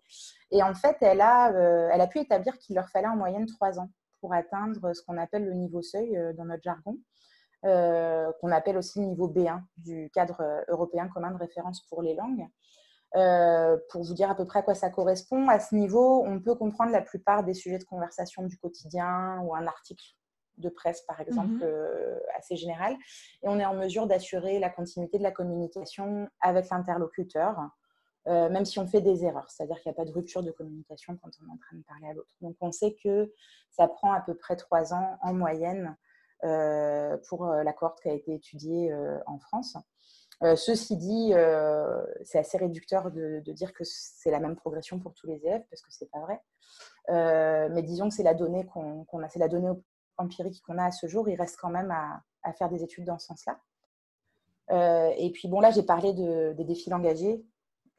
Et 0.51 0.63
en 0.63 0.73
fait, 0.73 0.97
elle 1.01 1.21
a, 1.21 1.49
elle 1.93 2.01
a 2.01 2.07
pu 2.07 2.19
établir 2.19 2.57
qu'il 2.57 2.75
leur 2.75 2.89
fallait 2.89 3.07
en 3.07 3.15
moyenne 3.15 3.45
trois 3.45 3.79
ans 3.79 3.89
pour 4.21 4.33
atteindre 4.33 4.93
ce 4.93 5.01
qu'on 5.01 5.17
appelle 5.17 5.45
le 5.45 5.53
niveau 5.53 5.81
seuil 5.81 6.17
dans 6.35 6.45
notre 6.45 6.63
jargon. 6.63 6.97
Euh, 7.65 8.31
qu'on 8.39 8.51
appelle 8.53 8.77
aussi 8.77 9.01
le 9.01 9.07
niveau 9.07 9.27
B1 9.27 9.61
du 9.75 10.09
cadre 10.13 10.39
euh, 10.39 10.61
européen 10.69 11.09
commun 11.09 11.31
de 11.31 11.37
référence 11.37 11.81
pour 11.89 12.01
les 12.01 12.15
langues. 12.15 12.47
Euh, 13.17 13.77
pour 13.89 14.03
vous 14.03 14.13
dire 14.13 14.31
à 14.31 14.35
peu 14.35 14.45
près 14.45 14.59
à 14.59 14.61
quoi 14.61 14.75
ça 14.75 14.89
correspond, 14.89 15.49
à 15.49 15.59
ce 15.59 15.75
niveau, 15.75 16.23
on 16.25 16.39
peut 16.39 16.55
comprendre 16.55 16.93
la 16.93 17.01
plupart 17.01 17.43
des 17.43 17.53
sujets 17.53 17.79
de 17.79 17.83
conversation 17.83 18.43
du 18.43 18.57
quotidien 18.57 19.41
ou 19.41 19.55
un 19.55 19.67
article 19.67 20.05
de 20.59 20.69
presse, 20.69 21.01
par 21.01 21.19
exemple, 21.21 21.65
mhm. 21.65 22.19
assez 22.37 22.55
général. 22.55 22.93
Et 23.43 23.47
on 23.47 23.59
est 23.59 23.65
en 23.65 23.73
mesure 23.73 24.07
d'assurer 24.07 24.59
la 24.59 24.69
continuité 24.69 25.17
de 25.17 25.23
la 25.23 25.31
communication 25.31 26.27
avec 26.41 26.69
l'interlocuteur, 26.69 27.57
même 28.25 28.65
si 28.65 28.79
on 28.79 28.87
fait 28.87 29.01
des 29.01 29.25
erreurs. 29.25 29.49
C'est-à-dire 29.49 29.79
qu'il 29.81 29.91
n'y 29.91 29.95
a 29.95 29.97
pas 29.97 30.05
de 30.05 30.11
rupture 30.11 30.43
de 30.43 30.51
communication 30.51 31.17
quand 31.21 31.29
on 31.41 31.47
est 31.47 31.51
en 31.51 31.57
train 31.57 31.77
de 31.77 31.83
parler 31.83 32.07
à 32.09 32.13
l'autre. 32.13 32.33
Donc, 32.41 32.55
on 32.61 32.71
sait 32.71 32.95
que 33.03 33.33
ça 33.71 33.87
prend 33.87 34.13
à 34.13 34.21
peu 34.21 34.35
près 34.35 34.55
trois 34.55 34.93
ans 34.93 35.17
en 35.21 35.33
moyenne 35.33 35.95
euh, 36.45 37.17
pour 37.27 37.47
euh, 37.47 37.63
la 37.63 37.73
cohorte 37.73 37.99
qui 38.01 38.07
a 38.07 38.13
été 38.13 38.33
étudiée 38.33 38.93
euh, 38.93 39.19
en 39.25 39.39
France. 39.39 39.75
ceci 40.55 40.95
dit, 40.95 41.33
c'est 42.23 42.39
assez 42.39 42.57
réducteur 42.57 43.11
de, 43.11 43.41
dire 43.51 43.73
que 43.73 43.83
c'est 43.83 44.31
la 44.31 44.39
même 44.39 44.55
progression 44.55 44.99
pour 44.99 45.13
tous 45.13 45.27
les 45.27 45.35
élèves 45.45 45.63
parce 45.69 45.81
que 45.81 45.91
c'est 45.91 46.09
pas 46.09 46.21
vrai. 46.21 46.39
mais 47.69 47.83
disons 47.83 48.07
que 48.07 48.15
c'est 48.15 48.23
la 48.23 48.33
donnée 48.33 48.65
qu'on 48.67 49.21
a, 49.21 49.27
c'est 49.27 49.39
la 49.39 49.49
donnée 49.49 49.69
empirique 50.19 50.61
qu'on 50.65 50.77
a 50.77 50.85
à 50.85 50.91
ce 50.91 51.07
jour. 51.07 51.27
Il 51.29 51.35
reste 51.35 51.57
quand 51.59 51.69
même 51.69 51.91
à, 51.91 52.21
faire 52.53 52.69
des 52.69 52.83
études 52.83 53.05
dans 53.05 53.19
ce 53.19 53.27
sens-là. 53.27 53.59
et 55.17 55.31
puis 55.31 55.47
bon, 55.47 55.59
là, 55.59 55.71
j'ai 55.71 55.83
parlé 55.83 56.13
des 56.13 56.63
défis 56.63 56.89
langagiers 56.89 57.45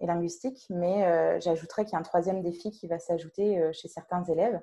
et 0.00 0.06
linguistiques, 0.06 0.66
mais 0.70 1.40
j'ajouterais 1.40 1.84
qu'il 1.84 1.92
y 1.92 1.96
a 1.96 1.98
un 1.98 2.02
troisième 2.02 2.42
défi 2.42 2.70
qui 2.70 2.88
va 2.88 2.98
s'ajouter 2.98 3.70
chez 3.72 3.88
certains 3.88 4.24
élèves, 4.24 4.60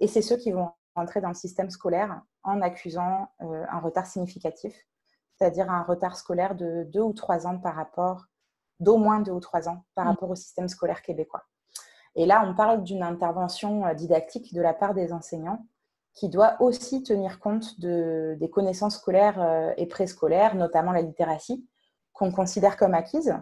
et 0.00 0.06
c'est 0.06 0.22
ceux 0.22 0.36
qui 0.36 0.52
vont 0.52 0.70
rentrer 0.96 1.20
dans 1.20 1.28
le 1.28 1.34
système 1.34 1.70
scolaire 1.70 2.20
en 2.42 2.62
accusant 2.62 3.28
euh, 3.42 3.64
un 3.70 3.80
retard 3.80 4.06
significatif, 4.06 4.74
c'est-à-dire 5.36 5.70
un 5.70 5.82
retard 5.82 6.16
scolaire 6.16 6.54
de 6.54 6.84
deux 6.84 7.02
ou 7.02 7.12
trois 7.12 7.46
ans 7.46 7.58
par 7.58 7.74
rapport, 7.74 8.24
d'au 8.80 8.96
moins 8.96 9.20
deux 9.20 9.32
ou 9.32 9.40
trois 9.40 9.68
ans 9.68 9.84
par 9.94 10.06
mmh. 10.06 10.08
rapport 10.08 10.30
au 10.30 10.34
système 10.34 10.68
scolaire 10.68 11.02
québécois. 11.02 11.44
Et 12.14 12.24
là, 12.24 12.42
on 12.46 12.54
parle 12.54 12.82
d'une 12.82 13.02
intervention 13.02 13.86
euh, 13.86 13.94
didactique 13.94 14.54
de 14.54 14.60
la 14.60 14.74
part 14.74 14.94
des 14.94 15.12
enseignants 15.12 15.66
qui 16.16 16.28
doit 16.28 16.56
aussi 16.60 17.04
tenir 17.04 17.38
compte 17.38 17.78
de, 17.78 18.36
des 18.40 18.50
connaissances 18.50 18.96
scolaires 18.96 19.40
euh, 19.40 19.72
et 19.76 19.86
préscolaires, 19.86 20.56
notamment 20.56 20.90
la 20.90 21.02
littératie, 21.02 21.64
qu'on 22.12 22.32
considère 22.32 22.76
comme 22.76 22.94
acquise, 22.94 23.36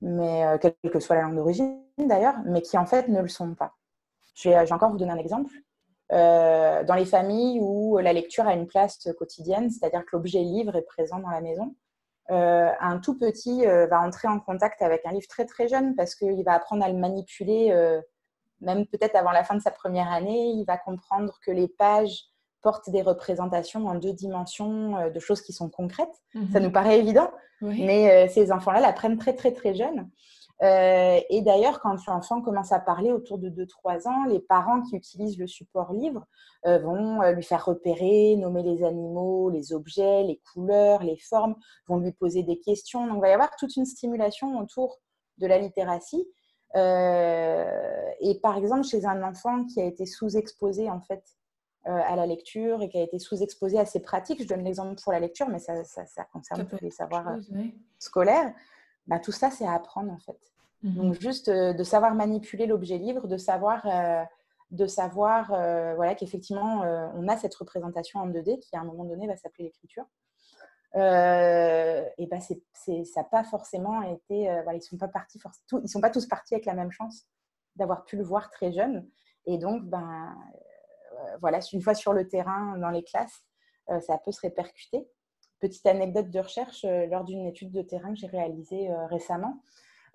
mais 0.00 0.44
quelle 0.60 0.74
que 0.92 1.00
soit 1.00 1.16
la 1.16 1.22
langue 1.22 1.36
d'origine 1.36 1.80
d'ailleurs, 1.98 2.36
mais 2.44 2.62
qui 2.62 2.78
en 2.78 2.86
fait 2.86 3.08
ne 3.08 3.20
le 3.20 3.28
sont 3.28 3.54
pas. 3.54 3.72
Je 4.34 4.50
vais, 4.50 4.64
vais 4.64 4.72
encore 4.72 4.90
vous 4.90 4.98
donner 4.98 5.12
un 5.12 5.18
exemple. 5.18 5.52
Euh, 6.12 6.84
dans 6.84 6.94
les 6.94 7.06
familles 7.06 7.58
où 7.60 7.96
la 7.96 8.12
lecture 8.12 8.46
a 8.46 8.52
une 8.52 8.66
place 8.66 9.08
quotidienne, 9.18 9.70
c'est-à-dire 9.70 10.04
que 10.04 10.10
l'objet 10.12 10.40
livre 10.40 10.76
est 10.76 10.82
présent 10.82 11.18
dans 11.18 11.30
la 11.30 11.40
maison. 11.40 11.74
Euh, 12.30 12.70
un 12.80 12.98
tout 12.98 13.18
petit 13.18 13.66
euh, 13.66 13.86
va 13.86 14.00
entrer 14.02 14.28
en 14.28 14.38
contact 14.38 14.82
avec 14.82 15.06
un 15.06 15.12
livre 15.12 15.26
très 15.26 15.46
très 15.46 15.68
jeune 15.68 15.96
parce 15.96 16.14
qu'il 16.14 16.44
va 16.44 16.52
apprendre 16.52 16.84
à 16.84 16.88
le 16.88 16.98
manipuler, 16.98 17.72
même 18.62 18.86
peut-être 18.86 19.16
avant 19.16 19.30
la 19.32 19.44
fin 19.44 19.54
de 19.54 19.60
sa 19.60 19.70
première 19.70 20.10
année. 20.10 20.52
Il 20.52 20.64
va 20.64 20.78
comprendre 20.78 21.38
que 21.44 21.50
les 21.50 21.68
pages 21.68 22.24
portent 22.62 22.90
des 22.90 23.02
représentations 23.02 23.86
en 23.86 23.96
deux 23.96 24.12
dimensions 24.12 25.10
de 25.10 25.18
choses 25.18 25.42
qui 25.42 25.52
sont 25.52 25.68
concrètes. 25.68 26.22
Ça 26.52 26.60
mhm. 26.60 26.66
nous 26.66 26.70
paraît 26.70 26.98
évident, 26.98 27.28
mais 27.60 28.28
ces 28.28 28.52
enfants-là 28.52 28.80
l'apprennent 28.80 29.18
très 29.18 29.34
très 29.34 29.52
très 29.52 29.74
jeune. 29.74 30.08
Euh, 30.62 31.20
et 31.28 31.42
d'ailleurs, 31.42 31.80
quand 31.80 31.96
l'enfant 32.06 32.40
commence 32.40 32.70
à 32.70 32.78
parler 32.78 33.10
autour 33.10 33.38
de 33.38 33.50
2-3 33.50 34.06
ans, 34.08 34.24
les 34.26 34.38
parents 34.38 34.80
qui 34.82 34.94
utilisent 34.94 35.38
le 35.38 35.48
support 35.48 35.92
livre 35.92 36.24
euh, 36.66 36.78
vont 36.78 37.20
euh, 37.20 37.32
lui 37.32 37.42
faire 37.42 37.64
repérer, 37.64 38.36
nommer 38.36 38.62
les 38.62 38.84
animaux, 38.84 39.50
les 39.50 39.72
objets, 39.72 40.22
les 40.22 40.40
couleurs, 40.52 41.02
les 41.02 41.16
formes, 41.16 41.56
vont 41.88 41.98
lui 41.98 42.12
poser 42.12 42.44
des 42.44 42.60
questions. 42.60 43.08
Donc, 43.08 43.16
il 43.16 43.20
va 43.22 43.28
y 43.30 43.32
avoir 43.32 43.56
toute 43.56 43.74
une 43.76 43.86
stimulation 43.86 44.60
autour 44.60 45.00
de 45.38 45.48
la 45.48 45.58
littératie. 45.58 46.28
Et 46.74 48.40
par 48.40 48.56
exemple, 48.56 48.84
chez 48.84 49.04
un 49.04 49.22
enfant 49.22 49.64
qui 49.64 49.80
a 49.80 49.84
été 49.84 50.06
sous-exposé 50.06 50.88
en 50.90 51.00
fait 51.00 51.22
à 51.84 52.14
la 52.14 52.26
lecture 52.26 52.80
et 52.80 52.88
qui 52.88 52.98
a 52.98 53.02
été 53.02 53.18
sous-exposé 53.18 53.78
à 53.78 53.84
ces 53.84 54.00
pratiques, 54.00 54.42
je 54.42 54.48
donne 54.48 54.64
l'exemple 54.64 55.00
pour 55.02 55.12
la 55.12 55.20
lecture, 55.20 55.48
mais 55.48 55.58
ça, 55.58 55.74
concerne 56.32 56.66
tous 56.66 56.78
les 56.80 56.90
savoirs 56.90 57.36
scolaires. 57.98 58.54
Bah, 59.06 59.18
tout 59.18 59.32
ça, 59.32 59.50
c'est 59.50 59.66
à 59.66 59.72
apprendre 59.72 60.12
en 60.12 60.18
fait. 60.18 60.38
Mmh 60.82 60.94
Donc, 60.94 61.20
juste 61.20 61.48
euh, 61.48 61.72
de 61.72 61.84
savoir 61.84 62.14
manipuler 62.14 62.66
l'objet 62.66 62.98
livre, 62.98 63.28
de 63.28 63.36
savoir, 63.36 63.86
euh, 63.86 64.24
de 64.70 64.86
savoir 64.86 65.52
euh, 65.52 65.94
voilà, 65.94 66.14
qu'effectivement, 66.14 66.82
on 67.14 67.28
a 67.28 67.36
cette 67.36 67.54
représentation 67.54 68.20
en 68.20 68.28
2D 68.28 68.58
qui, 68.58 68.76
à 68.76 68.80
un 68.80 68.84
moment 68.84 69.04
donné, 69.04 69.26
va 69.26 69.36
s'appeler 69.36 69.64
l'écriture. 69.64 70.04
Et 70.94 72.26
ben 72.26 72.40
c'est, 72.40 73.04
ça 73.04 73.20
n'a 73.20 73.24
pas 73.24 73.44
forcément 73.44 74.02
été. 74.02 74.44
voilà, 74.62 74.74
ils 74.74 74.76
ne 74.76 74.80
sont, 74.80 74.98
pas 74.98 75.08
partis 75.08 75.40
sont 75.86 76.00
pas 76.00 76.10
tous 76.10 76.26
partis 76.26 76.54
avec 76.54 76.66
la 76.66 76.74
même 76.74 76.90
chance 76.90 77.26
d'avoir 77.76 78.04
pu 78.04 78.16
le 78.16 78.24
voir 78.24 78.50
très 78.50 78.72
jeune. 78.72 79.08
Et 79.46 79.58
donc, 79.58 79.84
ben, 79.84 80.36
voilà, 81.40 81.60
une 81.72 81.80
fois 81.80 81.94
sur 81.94 82.12
le 82.12 82.28
terrain, 82.28 82.76
dans 82.78 82.90
les 82.90 83.02
classes, 83.02 83.42
ça 84.00 84.18
peut 84.18 84.32
se 84.32 84.42
répercuter. 84.42 85.08
Petite 85.60 85.86
anecdote 85.86 86.30
de 86.30 86.40
recherche, 86.40 86.84
lors 86.84 87.24
d'une 87.24 87.46
étude 87.46 87.72
de 87.72 87.82
terrain 87.82 88.12
que 88.12 88.18
j'ai 88.18 88.26
réalisée 88.26 88.90
récemment, 89.08 89.62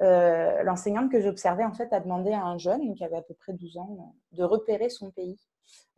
euh, 0.02 0.62
l'enseignante 0.64 1.12
que 1.12 1.20
j'observais 1.20 1.64
en 1.64 1.74
fait 1.74 1.92
a 1.92 2.00
demandé 2.00 2.32
à 2.32 2.44
un 2.44 2.58
jeune 2.58 2.94
qui 2.94 3.04
avait 3.04 3.18
à 3.18 3.22
peu 3.24 3.34
près 3.34 3.54
12 3.54 3.78
ans 3.78 4.16
de 4.32 4.44
repérer 4.44 4.90
son 4.90 5.10
pays 5.10 5.40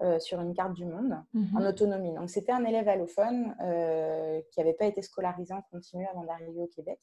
euh, 0.01 0.19
sur 0.19 0.39
une 0.39 0.53
carte 0.53 0.73
du 0.73 0.86
monde 0.86 1.17
mhm. 1.34 1.58
en 1.58 1.65
autonomie. 1.65 2.13
Donc 2.13 2.29
c'était 2.29 2.51
un 2.51 2.63
élève 2.63 2.88
allophone 2.88 3.55
euh, 3.62 4.41
qui 4.51 4.60
n'avait 4.60 4.73
pas 4.73 4.86
été 4.86 5.01
scolarisé 5.01 5.53
en 5.53 5.62
continu 5.71 6.08
avant 6.08 6.23
d'arriver 6.23 6.62
au 6.62 6.67
Québec. 6.67 6.99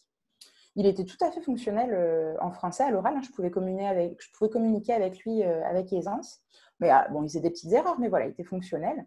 Il 0.76 0.86
était 0.86 1.04
tout 1.04 1.16
à 1.24 1.30
fait 1.30 1.40
fonctionnel 1.40 2.36
en 2.40 2.52
français 2.52 2.84
à 2.84 2.90
l'oral. 2.90 3.14
Hein. 3.16 3.22
je, 3.22 3.30
pouvais 3.30 3.50
communiquer 3.50 3.86
avec, 3.86 4.22
je 4.22 4.28
pouvais 4.32 4.50
communiquer 4.50 4.92
avec 4.92 5.18
lui 5.24 5.42
avec 5.42 5.90
aisance. 5.92 6.40
Mais 6.80 6.90
ah, 6.90 7.08
bon, 7.10 7.22
il 7.22 7.28
faisait 7.28 7.40
des 7.40 7.48
petites 7.48 7.72
erreurs, 7.72 7.98
mais 7.98 8.08
voilà, 8.08 8.26
il 8.26 8.32
était 8.32 8.44
fonctionnel. 8.44 9.06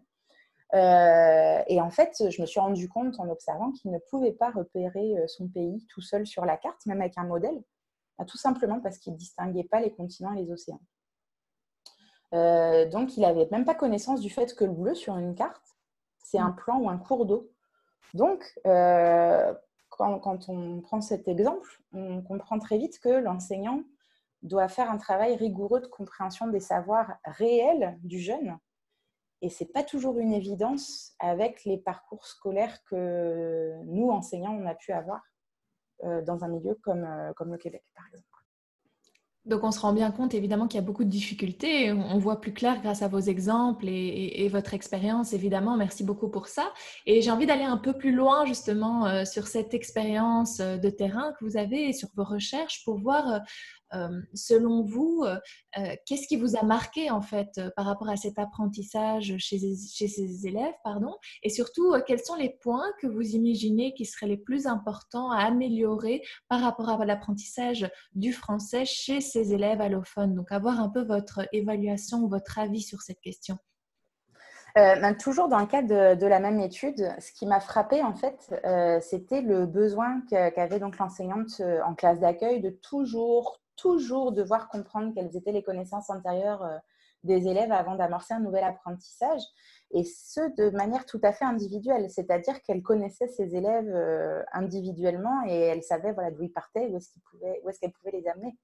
et 0.72 1.80
en 1.80 1.90
fait, 1.90 2.28
je 2.28 2.42
me 2.42 2.46
suis 2.46 2.58
rendu 2.58 2.88
compte 2.88 3.20
en 3.20 3.28
observant 3.28 3.70
qu'il 3.70 3.92
ne 3.92 3.98
pouvait 4.10 4.32
pas 4.32 4.50
repérer 4.50 5.14
son 5.28 5.46
pays 5.46 5.86
tout 5.88 6.00
seul 6.00 6.26
sur 6.26 6.44
la 6.44 6.56
carte, 6.56 6.84
même 6.86 7.00
avec 7.00 7.16
un 7.16 7.24
modèle. 7.24 7.62
Bah, 8.20 8.26
tout 8.26 8.36
simplement 8.36 8.80
parce 8.80 8.98
qu'il 8.98 9.14
ne 9.14 9.18
distinguait 9.18 9.64
pas 9.64 9.80
les 9.80 9.90
continents 9.90 10.34
et 10.34 10.42
les 10.42 10.52
océans. 10.52 10.80
Euh, 12.34 12.88
donc, 12.88 13.16
il 13.16 13.20
n'avait 13.20 13.48
même 13.50 13.64
pas 13.64 13.74
connaissance 13.74 14.20
du 14.20 14.30
fait 14.30 14.54
que 14.54 14.64
le 14.64 14.72
bleu 14.72 14.94
sur 14.94 15.16
une 15.16 15.34
carte, 15.34 15.76
c'est 16.22 16.38
un 16.38 16.52
plan 16.52 16.78
ou 16.78 16.88
un 16.88 16.98
cours 16.98 17.26
d'eau. 17.26 17.50
Donc, 18.14 18.58
euh, 18.66 19.54
quand, 19.90 20.48
on 20.48 20.80
prend 20.80 21.00
cet 21.00 21.28
exemple, 21.28 21.80
on 21.92 22.22
comprend 22.22 22.58
très 22.58 22.78
vite 22.78 22.98
que 23.00 23.08
l'enseignant 23.08 23.82
doit 24.42 24.68
faire 24.68 24.90
un 24.90 24.96
travail 24.96 25.36
rigoureux 25.36 25.80
de 25.80 25.86
compréhension 25.86 26.46
des 26.48 26.60
savoirs 26.60 27.12
réels 27.24 27.98
du 28.02 28.18
jeune. 28.18 28.58
Et 29.42 29.50
ce 29.50 29.64
n'est 29.64 29.70
pas 29.70 29.82
toujours 29.82 30.18
une 30.18 30.32
évidence 30.32 31.14
avec 31.18 31.64
les 31.64 31.78
parcours 31.78 32.26
scolaires 32.26 32.82
que 32.84 33.74
nous, 33.84 34.10
enseignants, 34.10 34.54
on 34.54 34.66
a 34.66 34.74
pu 34.74 34.92
avoir. 34.92 35.20
Euh, 36.04 36.22
dans 36.22 36.44
un 36.44 36.48
milieu 36.48 36.74
comme, 36.76 37.06
comme 37.36 37.52
le 37.52 37.58
Québec, 37.58 37.84
par 37.94 38.06
exemple. 38.06 38.29
Donc 39.46 39.64
on 39.64 39.72
se 39.72 39.80
rend 39.80 39.94
bien 39.94 40.10
compte 40.10 40.34
évidemment 40.34 40.68
qu'il 40.68 40.78
y 40.78 40.82
a 40.82 40.86
beaucoup 40.86 41.04
de 41.04 41.08
difficultés. 41.08 41.92
On 41.92 42.18
voit 42.18 42.40
plus 42.40 42.52
clair 42.52 42.80
grâce 42.82 43.00
à 43.00 43.08
vos 43.08 43.20
exemples 43.20 43.86
et, 43.88 44.48
votre 44.50 44.74
expérience 44.74 45.32
évidemment. 45.32 45.76
Merci 45.76 46.04
beaucoup 46.04 46.28
pour 46.28 46.48
ça. 46.48 46.72
Et 47.06 47.22
j'ai 47.22 47.30
envie 47.30 47.46
d'aller 47.46 47.64
un 47.64 47.78
peu 47.78 47.94
plus 47.94 48.12
loin 48.12 48.44
justement 48.44 49.06
euh, 49.06 49.24
sur 49.24 49.46
cette 49.46 49.72
expérience 49.72 50.58
de 50.58 50.90
terrain 50.90 51.32
que 51.38 51.44
vous 51.44 51.56
avez 51.56 51.88
et 51.88 51.92
sur 51.92 52.08
vos 52.16 52.24
recherches 52.24 52.84
pour 52.84 52.98
voir 52.98 53.28
euh, 53.28 53.38
selon 54.34 54.82
vous, 54.82 55.24
euh, 55.24 55.36
euh, 55.78 55.94
qu'est-ce 56.06 56.26
qui 56.26 56.36
vous 56.36 56.56
a 56.56 56.62
marqué 56.62 57.10
en 57.10 57.20
fait 57.20 57.60
par 57.76 57.86
rapport 57.86 58.08
à 58.08 58.16
cet 58.16 58.38
apprentissage 58.38 59.34
chez, 59.38 59.58
chez 59.58 60.08
ces 60.08 60.46
élèves 60.46 60.74
pardon, 60.84 61.16
Et 61.42 61.50
surtout, 61.50 61.94
quels 62.06 62.20
sont 62.20 62.36
les 62.36 62.50
points 62.50 62.86
que 63.00 63.06
vous 63.06 63.34
imaginez 63.34 63.92
qui 63.94 64.04
seraient 64.04 64.28
les 64.28 64.36
plus 64.36 64.66
importants 64.66 65.30
à 65.30 65.44
améliorer 65.44 66.22
par 66.48 66.60
rapport 66.60 66.88
à 66.88 67.04
l'apprentissage 67.04 67.90
du 68.14 68.32
français 68.32 68.84
chez 68.84 69.20
ces 69.20 69.52
élèves 69.52 69.80
allophones? 69.80 70.34
Donc, 70.34 70.52
avoir 70.52 70.80
un 70.80 70.88
peu 70.88 71.02
votre 71.02 71.40
évaluation, 71.52 72.28
votre 72.28 72.58
avis 72.58 72.82
sur 72.82 73.02
cette 73.02 73.20
question. 73.20 73.58
Ben, 74.76 75.16
toujours 75.16 75.48
dans 75.48 75.58
le 75.58 75.66
cadre 75.66 76.14
de, 76.14 76.26
la 76.26 76.38
même 76.38 76.60
étude, 76.60 77.12
ce 77.18 77.32
qui 77.32 77.44
m'a 77.44 77.58
frappé 77.58 78.04
en 78.04 78.14
fait, 78.14 78.54
c'était 79.02 79.42
le 79.42 79.66
besoin 79.66 80.22
qu'avait 80.30 80.78
donc 80.78 80.96
l'enseignante 80.98 81.60
en 81.84 81.94
classe 81.96 82.20
d'accueil 82.20 82.60
de 82.60 82.70
toujours 82.70 83.59
toujours 83.80 84.32
devoir 84.32 84.68
comprendre 84.68 85.12
quelles 85.14 85.36
étaient 85.36 85.52
les 85.52 85.62
connaissances 85.62 86.10
antérieures 86.10 86.62
euh, 86.62 86.76
des 87.24 87.48
élèves 87.48 87.72
avant 87.72 87.96
d'amorcer 87.96 88.32
un 88.32 88.40
nouvel 88.40 88.64
apprentissage, 88.64 89.42
et 89.90 90.04
ce, 90.04 90.40
de 90.56 90.70
manière 90.70 91.04
tout 91.04 91.20
à 91.22 91.32
fait 91.32 91.44
individuelle, 91.44 92.08
c'est-à-dire 92.08 92.62
qu'elle 92.62 92.82
connaissait 92.82 93.28
ses 93.28 93.54
élèves 93.54 93.90
euh, 93.94 94.42
individuellement 94.52 95.42
et 95.46 95.54
elle 95.54 95.82
savait 95.82 96.12
voilà, 96.12 96.30
d'où 96.30 96.44
ils 96.44 96.52
partaient, 96.52 96.88
où 96.88 96.96
est-ce 96.96 97.80
qu'elle 97.80 97.92
pouvait 97.92 98.12
les 98.12 98.26
amener. 98.26 98.56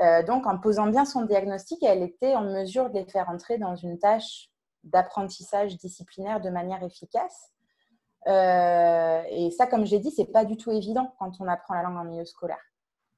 Euh, 0.00 0.22
donc, 0.22 0.46
en 0.46 0.58
posant 0.58 0.86
bien 0.86 1.04
son 1.04 1.22
diagnostic, 1.22 1.82
elle 1.82 2.02
était 2.02 2.36
en 2.36 2.44
mesure 2.44 2.90
de 2.90 2.98
les 2.98 3.06
faire 3.06 3.28
entrer 3.28 3.58
dans 3.58 3.74
une 3.74 3.98
tâche 3.98 4.50
d'apprentissage 4.84 5.76
disciplinaire 5.76 6.40
de 6.40 6.50
manière 6.50 6.82
efficace. 6.84 7.50
et 8.26 9.50
ça, 9.56 9.66
comme 9.66 9.84
j'ai 9.84 9.98
dit, 9.98 10.12
c'est 10.12 10.30
pas 10.30 10.44
du 10.44 10.56
tout 10.56 10.70
évident 10.70 11.12
quand 11.18 11.32
on 11.40 11.48
apprend 11.48 11.74
la 11.74 11.82
langue 11.82 11.96
en 11.96 12.04
milieu 12.04 12.24
scolaire. 12.24 12.60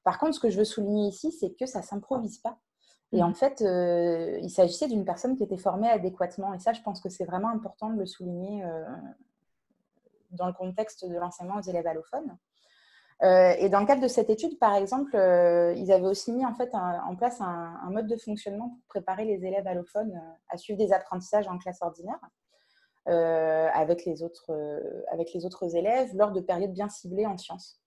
Par 0.07 0.21
contre, 0.21 0.37
ce 0.37 0.41
que 0.41 0.51
je 0.51 0.57
veux 0.57 0.65
souligner 0.65 1.09
ici, 1.09 1.33
c'est 1.33 1.51
que 1.59 1.67
ça 1.67 1.81
ne 1.81 1.85
s'improvise 1.85 2.39
pas. 2.39 2.61
Et 3.11 3.25
en 3.25 3.31
mmh. 3.31 3.35
fait, 3.35 3.61
euh, 3.63 4.39
il 4.41 4.51
s'agissait 4.51 4.87
d'une 4.87 5.05
personne 5.05 5.35
qui 5.35 5.43
était 5.43 5.57
formée 5.57 5.89
adéquatement. 5.89 6.55
Et 6.55 6.61
ça, 6.61 6.73
je 6.73 6.81
pense 6.81 7.01
que 7.01 7.09
c'est 7.09 7.25
vraiment 7.25 7.49
important 7.49 7.91
de 7.91 7.99
le 7.99 8.07
souligner 8.07 8.65
euh, 8.65 8.85
dans 10.31 10.47
le 10.47 10.53
contexte 10.53 11.05
de 11.05 11.17
l'enseignement 11.17 11.57
aux 11.57 11.63
élèves 11.63 11.89
allophones. 11.89 12.39
Euh, 13.25 13.55
et 13.59 13.69
dans 13.69 13.81
le 13.81 13.87
cadre 13.87 14.01
de 14.01 14.07
cette 14.07 14.31
étude, 14.31 14.61
par 14.61 14.77
exemple, 14.77 15.17
ils 15.77 15.91
avaient 15.91 16.07
aussi 16.07 16.31
mis 16.31 16.47
en, 16.47 16.55
fait 16.55 16.73
en 16.73 17.17
place 17.17 17.41
un, 17.41 17.91
mode 17.91 18.07
de 18.07 18.17
fonctionnement 18.17 18.69
pour 18.69 18.87
préparer 18.87 19.25
les 19.25 19.45
élèves 19.45 19.67
allophones 19.67 20.23
à 20.51 20.57
suivre 20.57 20.79
des 20.79 20.93
apprentissages 20.93 21.49
en 21.49 21.59
classe 21.59 21.83
ordinaire 21.83 22.21
avec, 23.07 24.05
les 24.05 24.23
autres, 24.23 24.53
avec 25.11 25.33
les 25.33 25.45
autres 25.45 25.75
élèves 25.75 26.15
lors 26.15 26.31
de 26.31 26.41
périodes 26.41 26.73
bien 26.73 26.89
ciblées 26.89 27.27
en 27.27 27.39
sciences. 27.39 27.81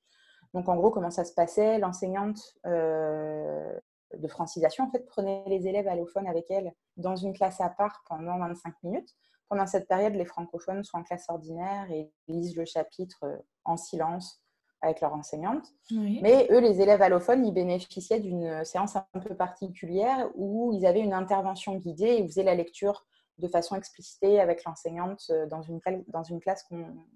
Donc, 0.54 0.68
en 0.68 0.76
gros, 0.76 0.90
comment 0.90 1.12
ça 1.12 1.26
se 1.26 1.34
passait? 1.34 1.78
L'enseignante 1.78 2.40
euh, 2.66 3.78
de 4.18 4.28
francisation, 4.28 4.86
en 4.86 4.92
fait, 4.92 5.06
prenait 5.06 5.44
les 5.48 5.68
élèves 5.68 5.88
allophones 5.88 6.28
avec 6.28 6.50
elle 6.50 6.74
dans 6.98 7.16
une 7.16 7.34
classe 7.34 7.62
à 7.62 7.70
part 7.70 8.04
pendant 8.08 8.38
25 8.40 8.74
minutes. 8.84 9.16
Pendant 9.48 9.68
cette 9.68 9.88
période, 9.88 10.14
les 10.14 10.26
francophones 10.26 10.84
sont 10.84 10.98
en 10.98 11.04
classe 11.04 11.26
ordinaire 11.30 11.90
et 11.92 12.12
lisent 12.28 12.56
le 12.56 12.66
chapitre 12.66 13.24
euh, 13.24 13.38
en 13.66 13.78
silence 13.78 14.44
avec 14.82 15.02
leur 15.02 15.14
enseignante. 15.14 15.68
Mais 15.92 16.48
eux, 16.52 16.60
les 16.60 16.82
élèves 16.82 17.02
allophones, 17.02 17.46
ils 17.46 17.54
bénéficiaient 17.54 18.22
d'une 18.22 18.64
séance 18.64 18.96
un 18.96 19.20
peu 19.20 19.36
particulière 19.36 20.30
où 20.36 20.72
ils 20.74 20.86
avaient 20.86 21.02
une 21.02 21.14
intervention 21.14 21.76
guidée 21.76 22.06
et 22.06 22.20
ils 22.20 22.28
faisaient 22.28 22.44
la 22.44 22.56
lecture 22.56 23.06
de 23.40 23.48
façon 23.48 23.76
explicitée 23.76 24.40
avec 24.40 24.64
l'enseignante 24.64 25.26
euh, 25.30 25.48
dans 25.48 25.62
une, 25.62 25.80
dans 26.08 26.24
une 26.24 26.40
classe 26.40 26.66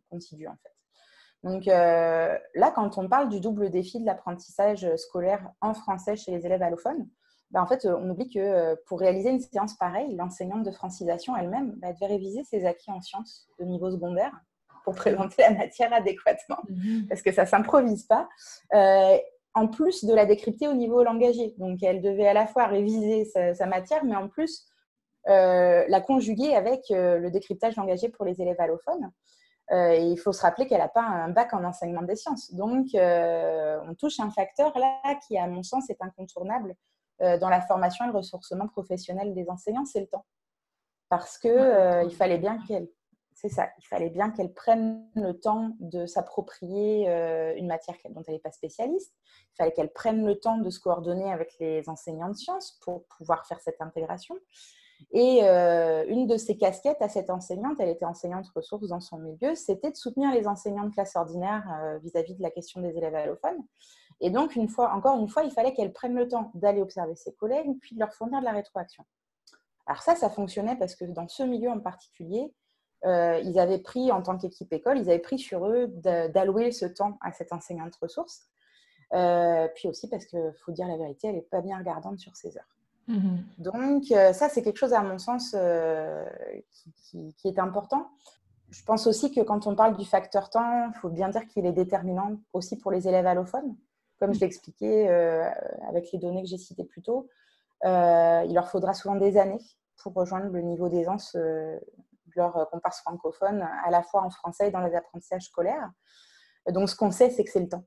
contigue, 0.10 0.48
en 0.48 0.56
fait. 0.62 0.74
Donc 1.44 1.68
euh, 1.68 2.38
là, 2.56 2.72
quand 2.72 2.98
on 2.98 3.08
parle 3.10 3.30
du 3.30 3.40
double 3.40 3.70
défi 3.70 4.00
de 4.00 4.06
l'apprentissage 4.06 4.88
scolaire 4.96 5.52
en 5.62 5.74
français 5.74 6.16
chez 6.16 6.32
les 6.32 6.46
élèves 6.46 6.62
allophones, 6.62 7.08
bah, 7.52 7.62
en 7.62 7.68
fait, 7.68 7.86
on 7.86 8.10
oublie 8.10 8.30
que 8.30 8.40
euh, 8.40 8.76
pour 8.88 9.00
réaliser 9.00 9.30
une 9.30 9.40
séance 9.40 9.76
pareille, 9.76 10.16
l'enseignante 10.16 10.64
de 10.64 10.72
francisation 10.72 11.36
elle-même 11.36 11.74
bah, 11.78 11.92
devait 11.94 12.14
réviser 12.14 12.44
ses 12.46 12.66
acquis 12.66 12.92
en 12.92 13.02
sciences 13.02 13.48
de 13.60 13.66
niveau 13.66 13.92
secondaire 13.92 14.32
pour 14.86 14.96
présenter 14.96 15.44
la 15.44 15.52
matière 15.52 15.94
adéquatement, 15.94 16.60
mhm. 16.70 17.08
parce 17.08 17.22
que 17.22 17.32
ça 17.32 17.44
ne 17.44 17.48
s'improvise 17.48 18.04
pas. 18.04 18.28
Euh, 18.74 19.18
en 19.56 19.68
plus 19.68 20.04
de 20.04 20.16
la 20.16 20.26
décrypter 20.26 20.68
au 20.68 20.74
niveau 20.74 21.04
langagier. 21.04 21.54
Donc, 21.60 21.84
elle 21.84 22.02
devait 22.02 22.26
à 22.26 22.34
la 22.34 22.48
fois 22.48 22.66
réviser 22.66 23.26
sa, 23.26 23.68
matière, 23.68 24.04
mais 24.04 24.16
en 24.16 24.28
plus 24.28 24.66
la 25.28 26.02
conjuguer 26.02 26.56
avec 26.56 26.86
le 26.90 27.30
décryptage 27.30 27.76
langagier 27.76 28.10
pour 28.10 28.26
les 28.26 28.42
élèves 28.42 28.60
allophones. 28.60 29.12
Euh, 29.74 29.96
il 29.96 30.20
faut 30.20 30.32
se 30.32 30.42
rappeler 30.42 30.68
qu'elle 30.68 30.80
n'a 30.80 30.88
pas 30.88 31.02
un 31.02 31.30
bac 31.30 31.54
en 31.54 31.64
enseignement 31.64 32.04
des 32.04 32.16
sciences. 32.16 32.54
Donc, 32.54 32.94
euh, 32.94 33.80
on 33.88 33.96
touche 33.96 34.20
un 34.20 34.30
facteur 34.30 34.78
là 34.78 35.00
qui, 35.26 35.38
à 35.38 35.48
mon 35.48 35.64
sens, 35.64 35.90
est 35.90 36.02
incontournable 36.02 36.76
euh, 37.22 37.40
dans 37.40 37.50
la 37.50 37.62
formation 37.62 38.06
et 38.06 38.10
le 38.10 38.18
ressourcement 38.18 38.68
professionnel 38.68 39.34
des 39.34 39.50
enseignants, 39.50 39.86
c'est 39.86 40.02
le 40.02 40.08
temps. 40.08 40.26
Parce 41.10 41.38
que 41.38 42.06
il 42.06 42.16
fallait 42.16 42.38
bien 42.38 42.60
qu'elle, 42.68 42.88
c'est 43.36 43.50
ça, 43.50 43.70
il 43.78 43.86
fallait 43.86 44.10
bien 44.10 44.32
qu'elle 44.32 44.52
prenne 44.52 45.08
le 45.16 45.34
temps 45.34 45.76
de 45.80 46.08
s'approprier 46.08 47.08
une 47.56 47.68
matière 47.68 47.96
dont 48.10 48.24
elle 48.28 48.36
n'est 48.36 48.40
pas 48.40 48.52
spécialiste. 48.52 49.14
Il 49.54 49.56
fallait 49.58 49.74
qu'elle 49.74 49.92
prenne 49.92 50.26
le 50.26 50.40
temps 50.40 50.58
de 50.58 50.70
se 50.72 50.80
coordonner 50.80 51.32
avec 51.32 51.54
les 51.60 51.88
enseignants 51.88 52.30
de 52.30 52.36
sciences 52.36 52.80
pour 52.82 53.06
pouvoir 53.06 53.46
faire 53.46 53.60
cette 53.60 53.80
intégration. 53.80 54.36
Et 55.12 55.42
euh, 55.44 56.06
une 56.08 56.28
de 56.28 56.38
ses 56.38 56.58
casquettes 56.58 57.02
à 57.02 57.10
cette 57.10 57.30
enseignante, 57.30 57.80
elle 57.80 57.90
était 57.90 58.06
enseignante 58.06 58.48
ressources 58.56 58.88
dans 58.88 59.00
son 59.00 59.18
milieu, 59.18 59.56
c'était 59.56 59.92
de 59.92 59.96
soutenir 59.96 60.32
les 60.32 60.48
enseignants 60.48 60.86
de 60.86 60.94
classe 60.94 61.16
ordinaire 61.16 61.64
euh, 61.82 61.98
vis-à-vis 62.00 62.36
de 62.36 62.42
la 62.42 62.52
question 62.52 62.82
des 62.82 62.96
élèves 62.98 63.16
allophones. 63.16 63.64
Et 64.22 64.30
donc, 64.30 64.56
une 64.56 64.70
fois, 64.70 64.94
encore 64.94 65.20
une 65.20 65.28
fois, 65.28 65.44
il 65.44 65.52
fallait 65.52 65.74
qu'elle 65.74 65.92
prenne 65.92 66.16
le 66.16 66.28
temps 66.28 66.52
d'aller 66.54 66.82
observer 66.82 67.16
ses 67.16 67.34
collègues, 67.34 67.78
puis 67.82 67.96
de 67.96 68.00
leur 68.00 68.14
fournir 68.14 68.40
de 68.40 68.46
la 68.46 68.52
rétroaction. 68.52 69.04
Alors 69.86 70.02
ça, 70.02 70.16
ça 70.16 70.30
fonctionnait 70.30 70.78
parce 70.78 70.96
que 70.96 71.06
dans 71.06 71.28
ce 71.28 71.44
milieu 71.44 71.70
en 71.70 71.80
particulier, 71.80 72.54
euh, 73.06 73.40
ils 73.44 73.60
avaient 73.60 73.80
pris, 73.80 74.12
en 74.12 74.22
tant 74.22 74.38
qu'équipe 74.38 74.72
école, 74.72 74.98
ils 74.98 75.10
avaient 75.10 75.20
pris 75.20 75.40
sur 75.40 75.68
eux 75.68 75.88
d'allouer 75.88 76.72
ce 76.72 76.86
temps 76.86 77.18
à 77.22 77.34
cette 77.34 77.52
enseignante 77.52 77.96
ressources. 77.98 78.48
puis 79.76 79.90
aussi 79.90 80.08
parce 80.10 80.26
qu'il 80.26 80.54
faut 80.64 80.72
dire 80.72 80.88
la 80.88 80.98
vérité, 80.98 81.28
elle 81.28 81.36
n'est 81.36 81.42
pas 81.42 81.62
bien 81.62 81.78
regardante 81.78 82.20
sur 82.20 82.34
ses 82.38 82.58
heures. 82.58 82.74
Mhm. 83.08 83.44
Donc, 83.58 84.12
euh, 84.12 84.34
ça, 84.34 84.50
c'est 84.50 84.62
quelque 84.62 84.78
chose, 84.78 84.94
à 84.94 85.02
mon 85.02 85.20
sens, 85.20 85.56
euh, 85.58 86.26
qui, 87.10 87.34
est 87.46 87.60
important. 87.60 88.10
Je 88.70 88.84
pense 88.84 89.08
aussi 89.08 89.32
que 89.32 89.42
quand 89.42 89.68
on 89.68 89.76
parle 89.76 89.98
du 89.98 90.06
facteur 90.06 90.50
temps, 90.50 90.90
il 90.90 90.98
faut 91.00 91.10
bien 91.10 91.30
dire 91.30 91.48
qu'il 91.48 91.66
est 91.66 91.74
déterminant 91.74 92.38
aussi 92.54 92.78
pour 92.78 92.92
les 92.92 93.08
élèves 93.08 93.28
allophones. 93.28 93.76
Comme 94.20 94.34
je 94.34 94.40
l'expliquais 94.40 95.10
euh, 95.10 95.48
avec 95.88 96.12
les 96.12 96.20
données 96.20 96.44
que 96.44 96.48
j'ai 96.48 96.58
citées 96.58 96.86
plus 96.86 97.02
tôt, 97.02 97.28
il 97.84 98.52
leur 98.54 98.70
faudra 98.70 98.94
souvent 98.94 99.16
des 99.16 99.38
années 99.38 99.60
pour 100.02 100.14
rejoindre 100.14 100.48
le 100.48 100.62
niveau 100.62 100.88
d'aisance 100.90 101.36
de 101.36 101.80
leurs 102.36 102.70
comparses 102.72 103.02
francophones, 103.02 103.68
à 103.86 103.92
la 103.92 104.02
fois 104.02 104.24
en 104.24 104.30
français 104.30 104.70
et 104.70 104.72
dans 104.72 104.80
les 104.80 104.96
apprentissages 104.96 105.44
scolaires. 105.44 105.92
Donc, 106.70 106.90
ce 106.90 106.96
qu'on 106.96 107.12
sait, 107.12 107.30
c'est 107.30 107.44
que 107.44 107.52
c'est 107.52 107.60
le 107.60 107.68
temps 107.70 107.84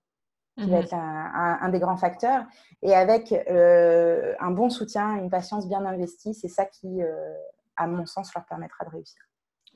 qui 0.57 0.71
va 0.71 0.79
mhm. 0.79 0.83
être 0.85 0.95
un, 0.95 1.69
des 1.69 1.79
grands 1.79 1.97
facteurs. 1.97 2.45
Et 2.83 2.95
avec 2.95 3.33
euh, 3.33 4.35
un 4.41 4.51
bon 4.51 4.71
soutien, 4.71 5.17
une 5.17 5.31
patience 5.31 5.69
bien 5.69 5.85
investie, 5.85 6.35
c'est 6.35 6.49
ça 6.49 6.65
qui, 6.65 7.03
euh, 7.03 7.35
à 7.77 7.87
mon 7.87 8.07
sens, 8.07 8.35
leur 8.35 8.45
permettra 8.45 8.85
de 8.85 8.91
réussir. 8.91 9.21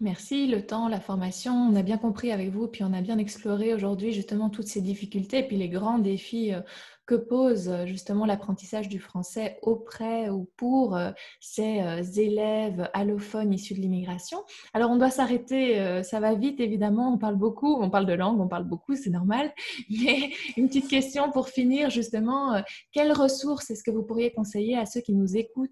Merci, 0.02 0.46
le 0.46 0.64
temps, 0.64 0.88
la 0.88 0.98
formation, 0.98 1.52
on 1.52 1.76
a 1.76 1.82
bien 1.82 1.98
compris 1.98 2.32
avec 2.32 2.48
vous, 2.48 2.66
puis 2.68 2.82
on 2.84 2.94
a 2.94 3.02
bien 3.02 3.18
exploré 3.18 3.74
aujourd'hui 3.74 4.12
justement 4.12 4.48
toutes 4.48 4.66
ces 4.66 4.80
difficultés 4.80 5.40
et 5.40 5.46
puis 5.46 5.58
les 5.58 5.68
grands 5.68 5.98
défis 5.98 6.54
euh, 6.54 6.62
que 7.04 7.16
pose 7.16 7.68
euh, 7.68 7.84
justement 7.84 8.24
l'apprentissage 8.24 8.88
du 8.88 8.98
français 8.98 9.58
auprès 9.60 10.30
ou 10.30 10.50
pour 10.56 10.96
euh, 10.96 11.10
ces 11.38 11.82
élèves 12.18 12.88
allophones 12.94 13.52
issus 13.52 13.74
de 13.74 13.80
l'immigration. 13.80 14.42
Alors 14.72 14.90
on 14.90 14.96
doit 14.96 15.10
s'arrêter, 15.10 16.02
ça 16.02 16.18
va 16.18 16.34
vite 16.34 16.60
évidemment, 16.60 17.12
on 17.12 17.18
parle 17.18 17.36
beaucoup, 17.36 17.74
on 17.82 17.90
parle 17.90 18.06
de 18.06 18.14
langue, 18.14 18.40
on 18.40 18.48
parle 18.48 18.64
beaucoup, 18.64 18.96
c'est 18.96 19.10
normal, 19.10 19.52
mais 19.90 20.30
une 20.56 20.68
petite 20.68 20.88
question 20.88 21.30
pour 21.30 21.50
finir 21.50 21.90
justement, 21.90 22.62
quelles 22.92 23.12
ressources 23.12 23.70
est-ce 23.70 23.82
que 23.82 23.90
vous 23.90 24.02
pourriez 24.02 24.32
conseiller 24.32 24.78
à 24.78 24.86
ceux 24.86 25.02
qui 25.02 25.12
nous 25.12 25.36
écoutent 25.36 25.70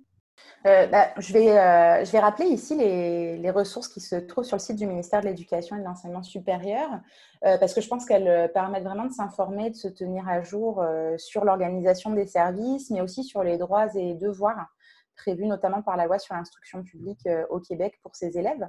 euh, 0.66 0.86
bah, 0.88 1.08
je, 1.18 1.32
vais, 1.32 1.56
euh, 1.56 2.04
je 2.04 2.10
vais 2.10 2.18
rappeler 2.18 2.46
ici 2.46 2.76
les, 2.76 3.38
les, 3.38 3.50
ressources 3.50 3.86
qui 3.86 4.00
se 4.00 4.16
trouvent 4.16 4.44
sur 4.44 4.56
le 4.56 4.60
site 4.60 4.76
du 4.76 4.86
ministère 4.86 5.20
de 5.20 5.26
l'Éducation 5.26 5.76
et 5.76 5.78
de 5.78 5.84
l'Enseignement 5.84 6.24
supérieur, 6.24 6.88
euh, 7.44 7.56
parce 7.58 7.74
que 7.74 7.80
je 7.80 7.88
pense 7.88 8.04
qu'elles 8.04 8.50
permettent 8.52 8.82
vraiment 8.82 9.04
de 9.04 9.12
s'informer, 9.12 9.70
de 9.70 9.76
se 9.76 9.88
tenir 9.88 10.28
à 10.28 10.42
jour 10.42 10.84
sur 11.16 11.44
l'organisation 11.44 12.10
des 12.10 12.26
services, 12.26 12.90
mais 12.90 13.00
aussi 13.00 13.22
sur 13.22 13.42
les 13.44 13.56
droits 13.56 13.94
et 13.94 14.14
devoirs 14.14 14.66
prévus 15.16 15.46
notamment 15.46 15.82
par 15.82 15.96
la 15.96 16.06
loi 16.06 16.18
sur 16.18 16.34
l'instruction 16.34 16.82
publique 16.82 17.28
au 17.50 17.60
Québec 17.60 17.98
pour 18.02 18.14
ses 18.14 18.38
élèves. 18.38 18.68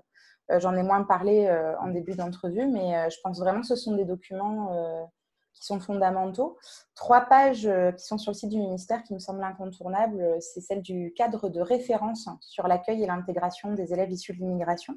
J'en 0.58 0.76
ai 0.76 0.82
moins 0.82 1.04
parlé 1.04 1.48
en 1.80 1.88
début 1.90 2.16
d'entrevue, 2.16 2.68
mais 2.68 3.10
je 3.10 3.18
pense 3.24 3.40
vraiment 3.40 3.62
que 3.62 3.68
ce 3.68 3.76
sont 3.76 3.96
des 3.96 4.06
documents 4.06 5.10
qui 5.54 5.66
sont 5.66 5.80
fondamentaux. 5.80 6.58
Trois 6.96 7.22
pages 7.22 7.68
euh, 7.68 7.92
qui 7.92 8.06
sont 8.06 8.18
sur 8.18 8.32
le 8.32 8.36
site 8.36 8.50
du 8.50 8.58
ministère 8.58 9.04
qui 9.04 9.14
me 9.14 9.20
semblent 9.20 9.44
incontournables, 9.44 10.38
c'est 10.40 10.62
celle 10.62 10.82
du 10.82 11.14
cadre 11.16 11.50
de 11.50 11.62
référence 11.62 12.28
sur 12.42 12.68
l'accueil 12.68 13.04
et 13.04 13.08
l'intégration 13.08 13.74
des 13.74 13.94
élèves 13.94 14.12
issus 14.12 14.34
de 14.34 14.40
l'immigration, 14.40 14.96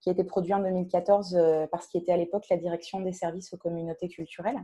qui 0.00 0.08
a 0.08 0.12
été 0.12 0.24
produit 0.24 0.54
en 0.54 0.60
2014 0.60 1.38
par 1.70 1.82
ce 1.82 1.88
qui 1.88 1.98
était 1.98 2.12
à 2.12 2.16
l'époque 2.16 2.44
la 2.50 2.56
direction 2.56 3.00
des 3.00 3.12
services 3.12 3.52
aux 3.52 3.58
communautés 3.58 4.08
culturelles. 4.08 4.58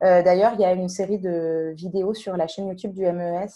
D'ailleurs, 0.00 0.54
il 0.54 0.60
y 0.60 0.64
a 0.64 0.72
une 0.72 0.88
série 0.88 1.20
de 1.20 1.72
vidéos 1.76 2.14
sur 2.14 2.36
la 2.36 2.48
chaîne 2.48 2.66
YouTube 2.66 2.92
du 2.92 3.04
MES 3.04 3.46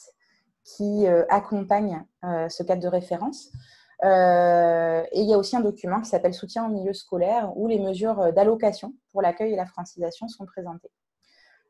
qui 0.64 1.07
accompagne 1.29 2.05
ce 2.23 2.62
cadre 2.62 2.81
de 2.81 2.89
référence. 2.89 3.51
Euh, 4.05 5.03
et 5.11 5.21
il 5.21 5.29
y 5.29 5.35
a 5.35 5.39
aussi 5.39 5.57
un 5.57 5.61
document 5.61 6.01
qui 6.01 6.09
s'appelle 6.09 6.35
Soutien 6.35 6.66
au 6.66 6.69
milieu 6.69 6.93
scolaire 6.93 7.53
où 7.57 7.66
les 7.66 7.81
mesures 7.81 8.33
d'allocation 8.33 8.95
pour 9.11 9.23
l'accueil 9.23 9.53
et 9.53 9.57
la 9.57 9.66
francisation 9.66 10.29
sont 10.29 10.47
présentées. 10.47 10.91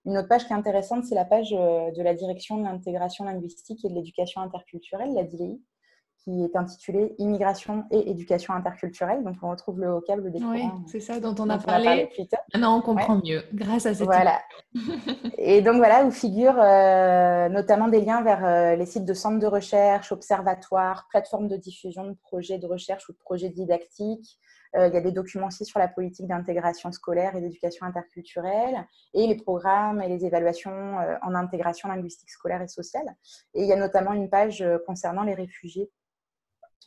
Une 0.04 0.16
autre 0.16 0.28
page 0.28 0.46
qui 0.46 0.52
est 0.52 0.56
intéressante, 0.56 1.04
c'est 1.04 1.14
la 1.14 1.24
page 1.24 1.52
euh, 1.52 1.90
de 1.90 2.02
la 2.02 2.14
direction 2.14 2.58
de 2.58 2.64
l'intégration 2.64 3.24
linguistique 3.24 3.84
et 3.84 3.88
de 3.88 3.94
l'éducation 3.94 4.40
interculturelle, 4.40 5.12
la 5.14 5.24
DILEI, 5.24 5.60
qui 6.24 6.44
est 6.44 6.56
intitulée 6.56 7.14
Immigration 7.18 7.84
et 7.90 8.10
éducation 8.10 8.54
interculturelle. 8.54 9.22
Donc, 9.22 9.36
on 9.42 9.50
retrouve 9.50 9.80
le 9.80 9.90
vocable 9.90 10.30
des 10.30 10.42
Oui, 10.42 10.64
c'est 10.86 11.00
ça 11.00 11.20
dont 11.20 11.34
on 11.38 11.48
a 11.48 11.58
parlé. 11.58 12.10
Maintenant, 12.52 12.78
on 12.78 12.82
comprend 12.82 13.20
mieux 13.24 13.42
grâce 13.54 13.86
à 13.86 13.94
cette 13.94 14.06
Voilà. 14.06 14.40
et 15.38 15.62
donc, 15.62 15.76
voilà, 15.76 16.04
où 16.04 16.10
figurent 16.10 16.60
euh, 16.60 17.48
notamment 17.48 17.88
des 17.88 18.00
liens 18.00 18.22
vers 18.22 18.44
euh, 18.44 18.76
les 18.76 18.86
sites 18.86 19.04
de 19.04 19.14
centres 19.14 19.38
de 19.38 19.46
recherche, 19.46 20.12
observatoires, 20.12 21.06
plateformes 21.10 21.48
de 21.48 21.56
diffusion 21.56 22.04
de 22.06 22.16
projets 22.22 22.58
de 22.58 22.66
recherche 22.66 23.08
ou 23.08 23.12
de 23.12 23.18
projets 23.18 23.50
didactiques. 23.50 24.38
Euh, 24.76 24.88
il 24.88 24.94
y 24.94 24.96
a 24.96 25.00
des 25.00 25.12
documents 25.12 25.46
aussi 25.46 25.64
sur 25.64 25.78
la 25.78 25.88
politique 25.88 26.26
d'intégration 26.26 26.92
scolaire 26.92 27.34
et 27.36 27.40
d'éducation 27.40 27.86
interculturelle 27.86 28.86
et 29.14 29.26
les 29.26 29.36
programmes 29.36 30.02
et 30.02 30.08
les 30.08 30.24
évaluations 30.24 30.96
en 31.22 31.34
intégration 31.34 31.88
linguistique 31.88 32.30
scolaire 32.30 32.62
et 32.62 32.68
sociale. 32.68 33.16
Et 33.54 33.62
il 33.62 33.68
y 33.68 33.72
a 33.72 33.76
notamment 33.76 34.12
une 34.12 34.28
page 34.28 34.64
concernant 34.86 35.22
les 35.22 35.34
réfugiés 35.34 35.90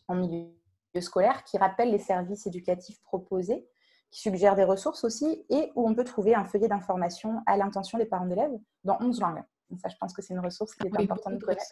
en 0.08 0.16
milieu 0.16 0.52
scolaire 1.00 1.44
qui 1.44 1.58
rappelle 1.58 1.92
les 1.92 2.00
services 2.00 2.46
éducatifs 2.48 3.02
proposés, 3.02 3.66
qui 4.12 4.20
suggère 4.20 4.56
des 4.56 4.66
ressources 4.66 5.04
aussi 5.04 5.46
et 5.50 5.72
où 5.76 5.88
on 5.88 5.96
peut 5.96 6.04
trouver 6.04 6.36
un 6.36 6.46
feuillet 6.46 6.68
d'information 6.68 7.42
à 7.46 7.56
l'intention 7.56 7.98
des 7.98 8.06
parents 8.06 8.26
d'élèves 8.26 8.58
dans 8.84 8.98
11 9.00 9.22
langues. 9.22 9.44
Donc 9.70 9.80
ça, 9.80 9.88
je 9.88 9.96
pense 9.98 10.14
que 10.14 10.22
c'est 10.22 10.34
une 10.34 10.42
ressource 10.42 10.76
qui 10.76 10.88
est 10.88 11.00
importante 11.00 11.38
de 11.38 11.46
connaître. 11.46 11.64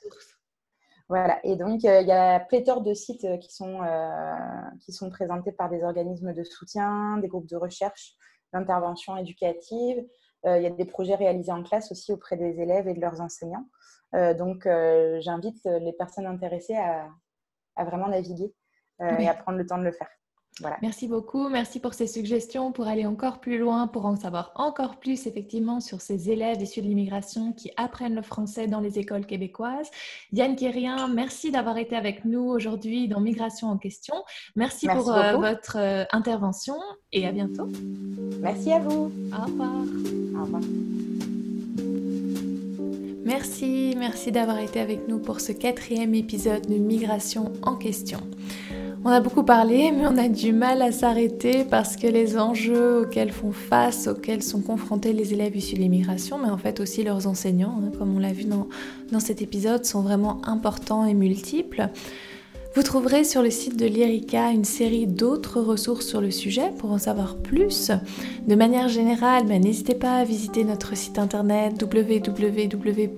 Voilà, 1.10 1.39
et 1.43 1.55
donc 1.55 1.86
euh, 1.86 2.01
il 2.01 2.07
y 2.07 2.12
a 2.12 2.39
pléthore 2.39 2.82
de 2.82 2.93
sites 2.93 3.26
euh, 3.26 3.38
qui 3.38 3.51
sont, 3.51 3.82
euh, 3.82 4.36
qui 4.80 4.93
sont 4.93 5.10
présentés 5.10 5.51
par 5.51 5.68
des 5.68 5.84
organismes 5.84 6.34
de 6.34 6.43
soutien, 6.43 7.18
des 7.18 7.28
groupes 7.28 7.49
de 7.49 7.55
recherche, 7.55 8.14
d'intervention 8.53 9.18
éducative. 9.18 10.05
il 10.45 10.62
y 10.62 10.68
a 10.68 10.70
des 10.70 10.86
projets 10.86 11.16
réalisés 11.16 11.51
en 11.51 11.64
classe 11.64 11.91
aussi 11.91 12.14
auprès 12.14 12.38
des 12.38 12.62
élèves 12.62 12.88
et 12.88 12.93
de 12.93 13.01
leurs 13.01 13.22
enseignants. 13.22 13.68
donc 14.14 14.68
j'invite 15.20 15.64
les 15.66 15.93
personnes 15.93 16.26
intéressées 16.26 16.78
à, 16.78 17.10
à 17.76 17.84
vraiment 17.84 18.07
naviguer 18.07 18.51
et 18.99 19.28
à 19.28 19.34
prendre 19.36 19.60
le 19.60 19.68
temps 19.68 19.78
de 19.78 19.84
le 19.84 19.91
faire. 19.91 20.10
Voilà. 20.60 20.78
Merci 20.82 21.07
beaucoup. 21.07 21.49
Merci 21.49 21.80
pour 21.80 21.93
ces 21.93 22.07
suggestions 22.07 22.72
pour 22.72 22.88
aller 22.88 23.05
encore 23.05 23.39
plus 23.39 23.57
loin, 23.57 23.88
pour 23.88 24.05
en 24.05 24.16
savoir 24.16 24.51
encore 24.55 24.97
plus 24.97 25.28
effectivement 25.28 25.80
sur 25.80 26.01
ces 26.01 26.30
élèves 26.30 26.62
issus 26.62 26.82
de 26.82 26.88
l'immigration 26.88 27.53
qui 27.53 27.72
apprennent 27.78 28.16
le 28.16 28.22
français 28.22 28.68
dans 28.68 28.80
les 28.80 28.99
écoles 28.99 29.26
québécoises. 29.26 29.89
Yann 30.34 30.55
Kérien, 30.55 31.07
merci 31.07 31.51
d'avoir 31.51 31.78
été 31.78 31.95
avec 31.95 32.26
nous 32.26 32.41
aujourd'hui 32.41 33.07
dans 33.07 33.20
Migration 33.20 33.70
en 33.70 33.78
question. 33.78 34.16
Merci, 34.55 34.88
pour 34.88 35.12
euh, 35.12 35.38
votre 35.38 35.78
euh, 35.78 36.03
intervention 36.12 36.76
et 37.12 37.26
à 37.28 37.32
bientôt. 37.32 37.68
Merci 38.39 38.72
à 38.72 38.80
vous. 38.80 39.12
Au 39.32 39.45
revoir. 39.45 39.72
Au 40.36 40.43
revoir. 40.43 40.62
Merci, 43.26 43.93
merci 43.97 44.32
d'avoir 44.32 44.57
été 44.57 44.80
avec 44.80 45.07
nous 45.07 45.20
pour 45.20 45.39
ce 45.39 45.51
quatrième 45.51 46.16
épisode 46.16 46.66
de 46.68 46.76
Migration 46.76 47.53
en 47.62 47.76
question. 47.76 48.22
On 49.06 49.10
a 49.10 49.22
beaucoup 49.22 49.43
parlé, 49.43 49.93
mais 49.93 50.06
on 50.08 50.18
a 50.18 50.28
du 50.28 50.52
mal 50.52 50.82
à 50.82 50.91
s'arrêter 50.91 51.64
parce 51.64 51.95
que 51.95 52.06
les 52.06 52.38
enjeux 52.38 53.04
auxquels 53.04 53.32
font 53.32 53.54
face, 53.54 54.08
auxquels 54.08 54.43
sont 54.43 54.60
confrontés 54.60 55.14
les 55.14 55.34
élèves 55.34 55.56
issus 55.56 55.76
de 55.76 55.80
l'immigration, 55.80 56.38
mais 56.38 56.50
en 56.50 56.58
fait 56.58 56.82
aussi 56.82 57.06
leurs 57.06 57.26
enseignants, 57.26 57.80
hein, 57.82 57.91
comme 57.97 58.14
on 58.14 58.20
l'a 58.20 58.34
vu 58.34 58.43
dans, 58.43 58.68
dans 59.10 59.22
cet 59.22 59.41
épisode, 59.41 59.86
sont 59.86 60.02
vraiment 60.02 60.41
importants 60.45 61.06
et 61.06 61.14
multiples. 61.14 61.89
Vous 62.76 62.84
trouverez 62.84 63.24
sur 63.24 63.41
le 63.41 63.49
site 63.49 63.78
de 63.78 63.88
l'IRICA 63.88 64.51
une 64.51 64.63
série 64.63 65.07
d'autres 65.07 65.59
ressources 65.59 66.05
sur 66.05 66.22
le 66.22 66.30
sujet 66.30 66.72
pour 66.78 66.91
en 66.91 66.99
savoir 66.99 67.36
plus. 67.36 67.89
De 68.47 68.53
manière 68.53 68.89
générale, 68.89 69.47
ben, 69.47 69.59
n'hésitez 69.59 69.95
pas 69.95 70.17
à 70.17 70.24
visiter 70.24 70.63
notre 70.63 70.95
site 70.95 71.17
internet 71.17 71.82
www.erica.org 71.82 73.09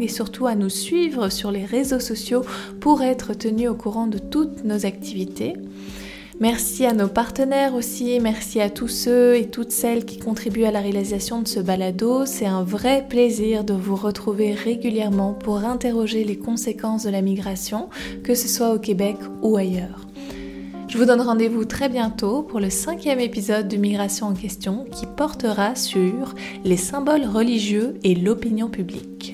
et 0.00 0.08
surtout 0.08 0.46
à 0.46 0.54
nous 0.54 0.68
suivre 0.68 1.28
sur 1.28 1.50
les 1.50 1.64
réseaux 1.64 1.98
sociaux 1.98 2.42
pour 2.80 3.02
être 3.02 3.34
tenu 3.34 3.66
au 3.66 3.74
courant 3.74 4.06
de 4.06 4.18
toutes 4.18 4.62
nos 4.64 4.86
activités. 4.86 5.54
Merci 6.40 6.84
à 6.84 6.92
nos 6.92 7.06
partenaires 7.06 7.74
aussi, 7.74 8.18
merci 8.20 8.60
à 8.60 8.68
tous 8.68 8.88
ceux 8.88 9.36
et 9.36 9.46
toutes 9.46 9.70
celles 9.70 10.04
qui 10.04 10.18
contribuent 10.18 10.64
à 10.64 10.72
la 10.72 10.80
réalisation 10.80 11.40
de 11.40 11.46
ce 11.46 11.60
balado. 11.60 12.26
C'est 12.26 12.46
un 12.46 12.64
vrai 12.64 13.06
plaisir 13.08 13.62
de 13.62 13.72
vous 13.72 13.94
retrouver 13.94 14.52
régulièrement 14.52 15.32
pour 15.32 15.58
interroger 15.58 16.24
les 16.24 16.36
conséquences 16.36 17.04
de 17.04 17.10
la 17.10 17.22
migration, 17.22 17.88
que 18.24 18.34
ce 18.34 18.48
soit 18.48 18.74
au 18.74 18.80
Québec 18.80 19.16
ou 19.42 19.56
ailleurs. 19.56 20.08
Je 20.88 20.98
vous 20.98 21.04
donne 21.04 21.20
rendez-vous 21.20 21.64
très 21.64 21.88
bientôt 21.88 22.42
pour 22.42 22.58
le 22.58 22.70
cinquième 22.70 23.20
épisode 23.20 23.68
de 23.68 23.76
Migration 23.76 24.26
en 24.26 24.34
question 24.34 24.84
qui 24.90 25.06
portera 25.06 25.76
sur 25.76 26.34
les 26.64 26.76
symboles 26.76 27.26
religieux 27.26 27.94
et 28.02 28.14
l'opinion 28.14 28.68
publique. 28.68 29.33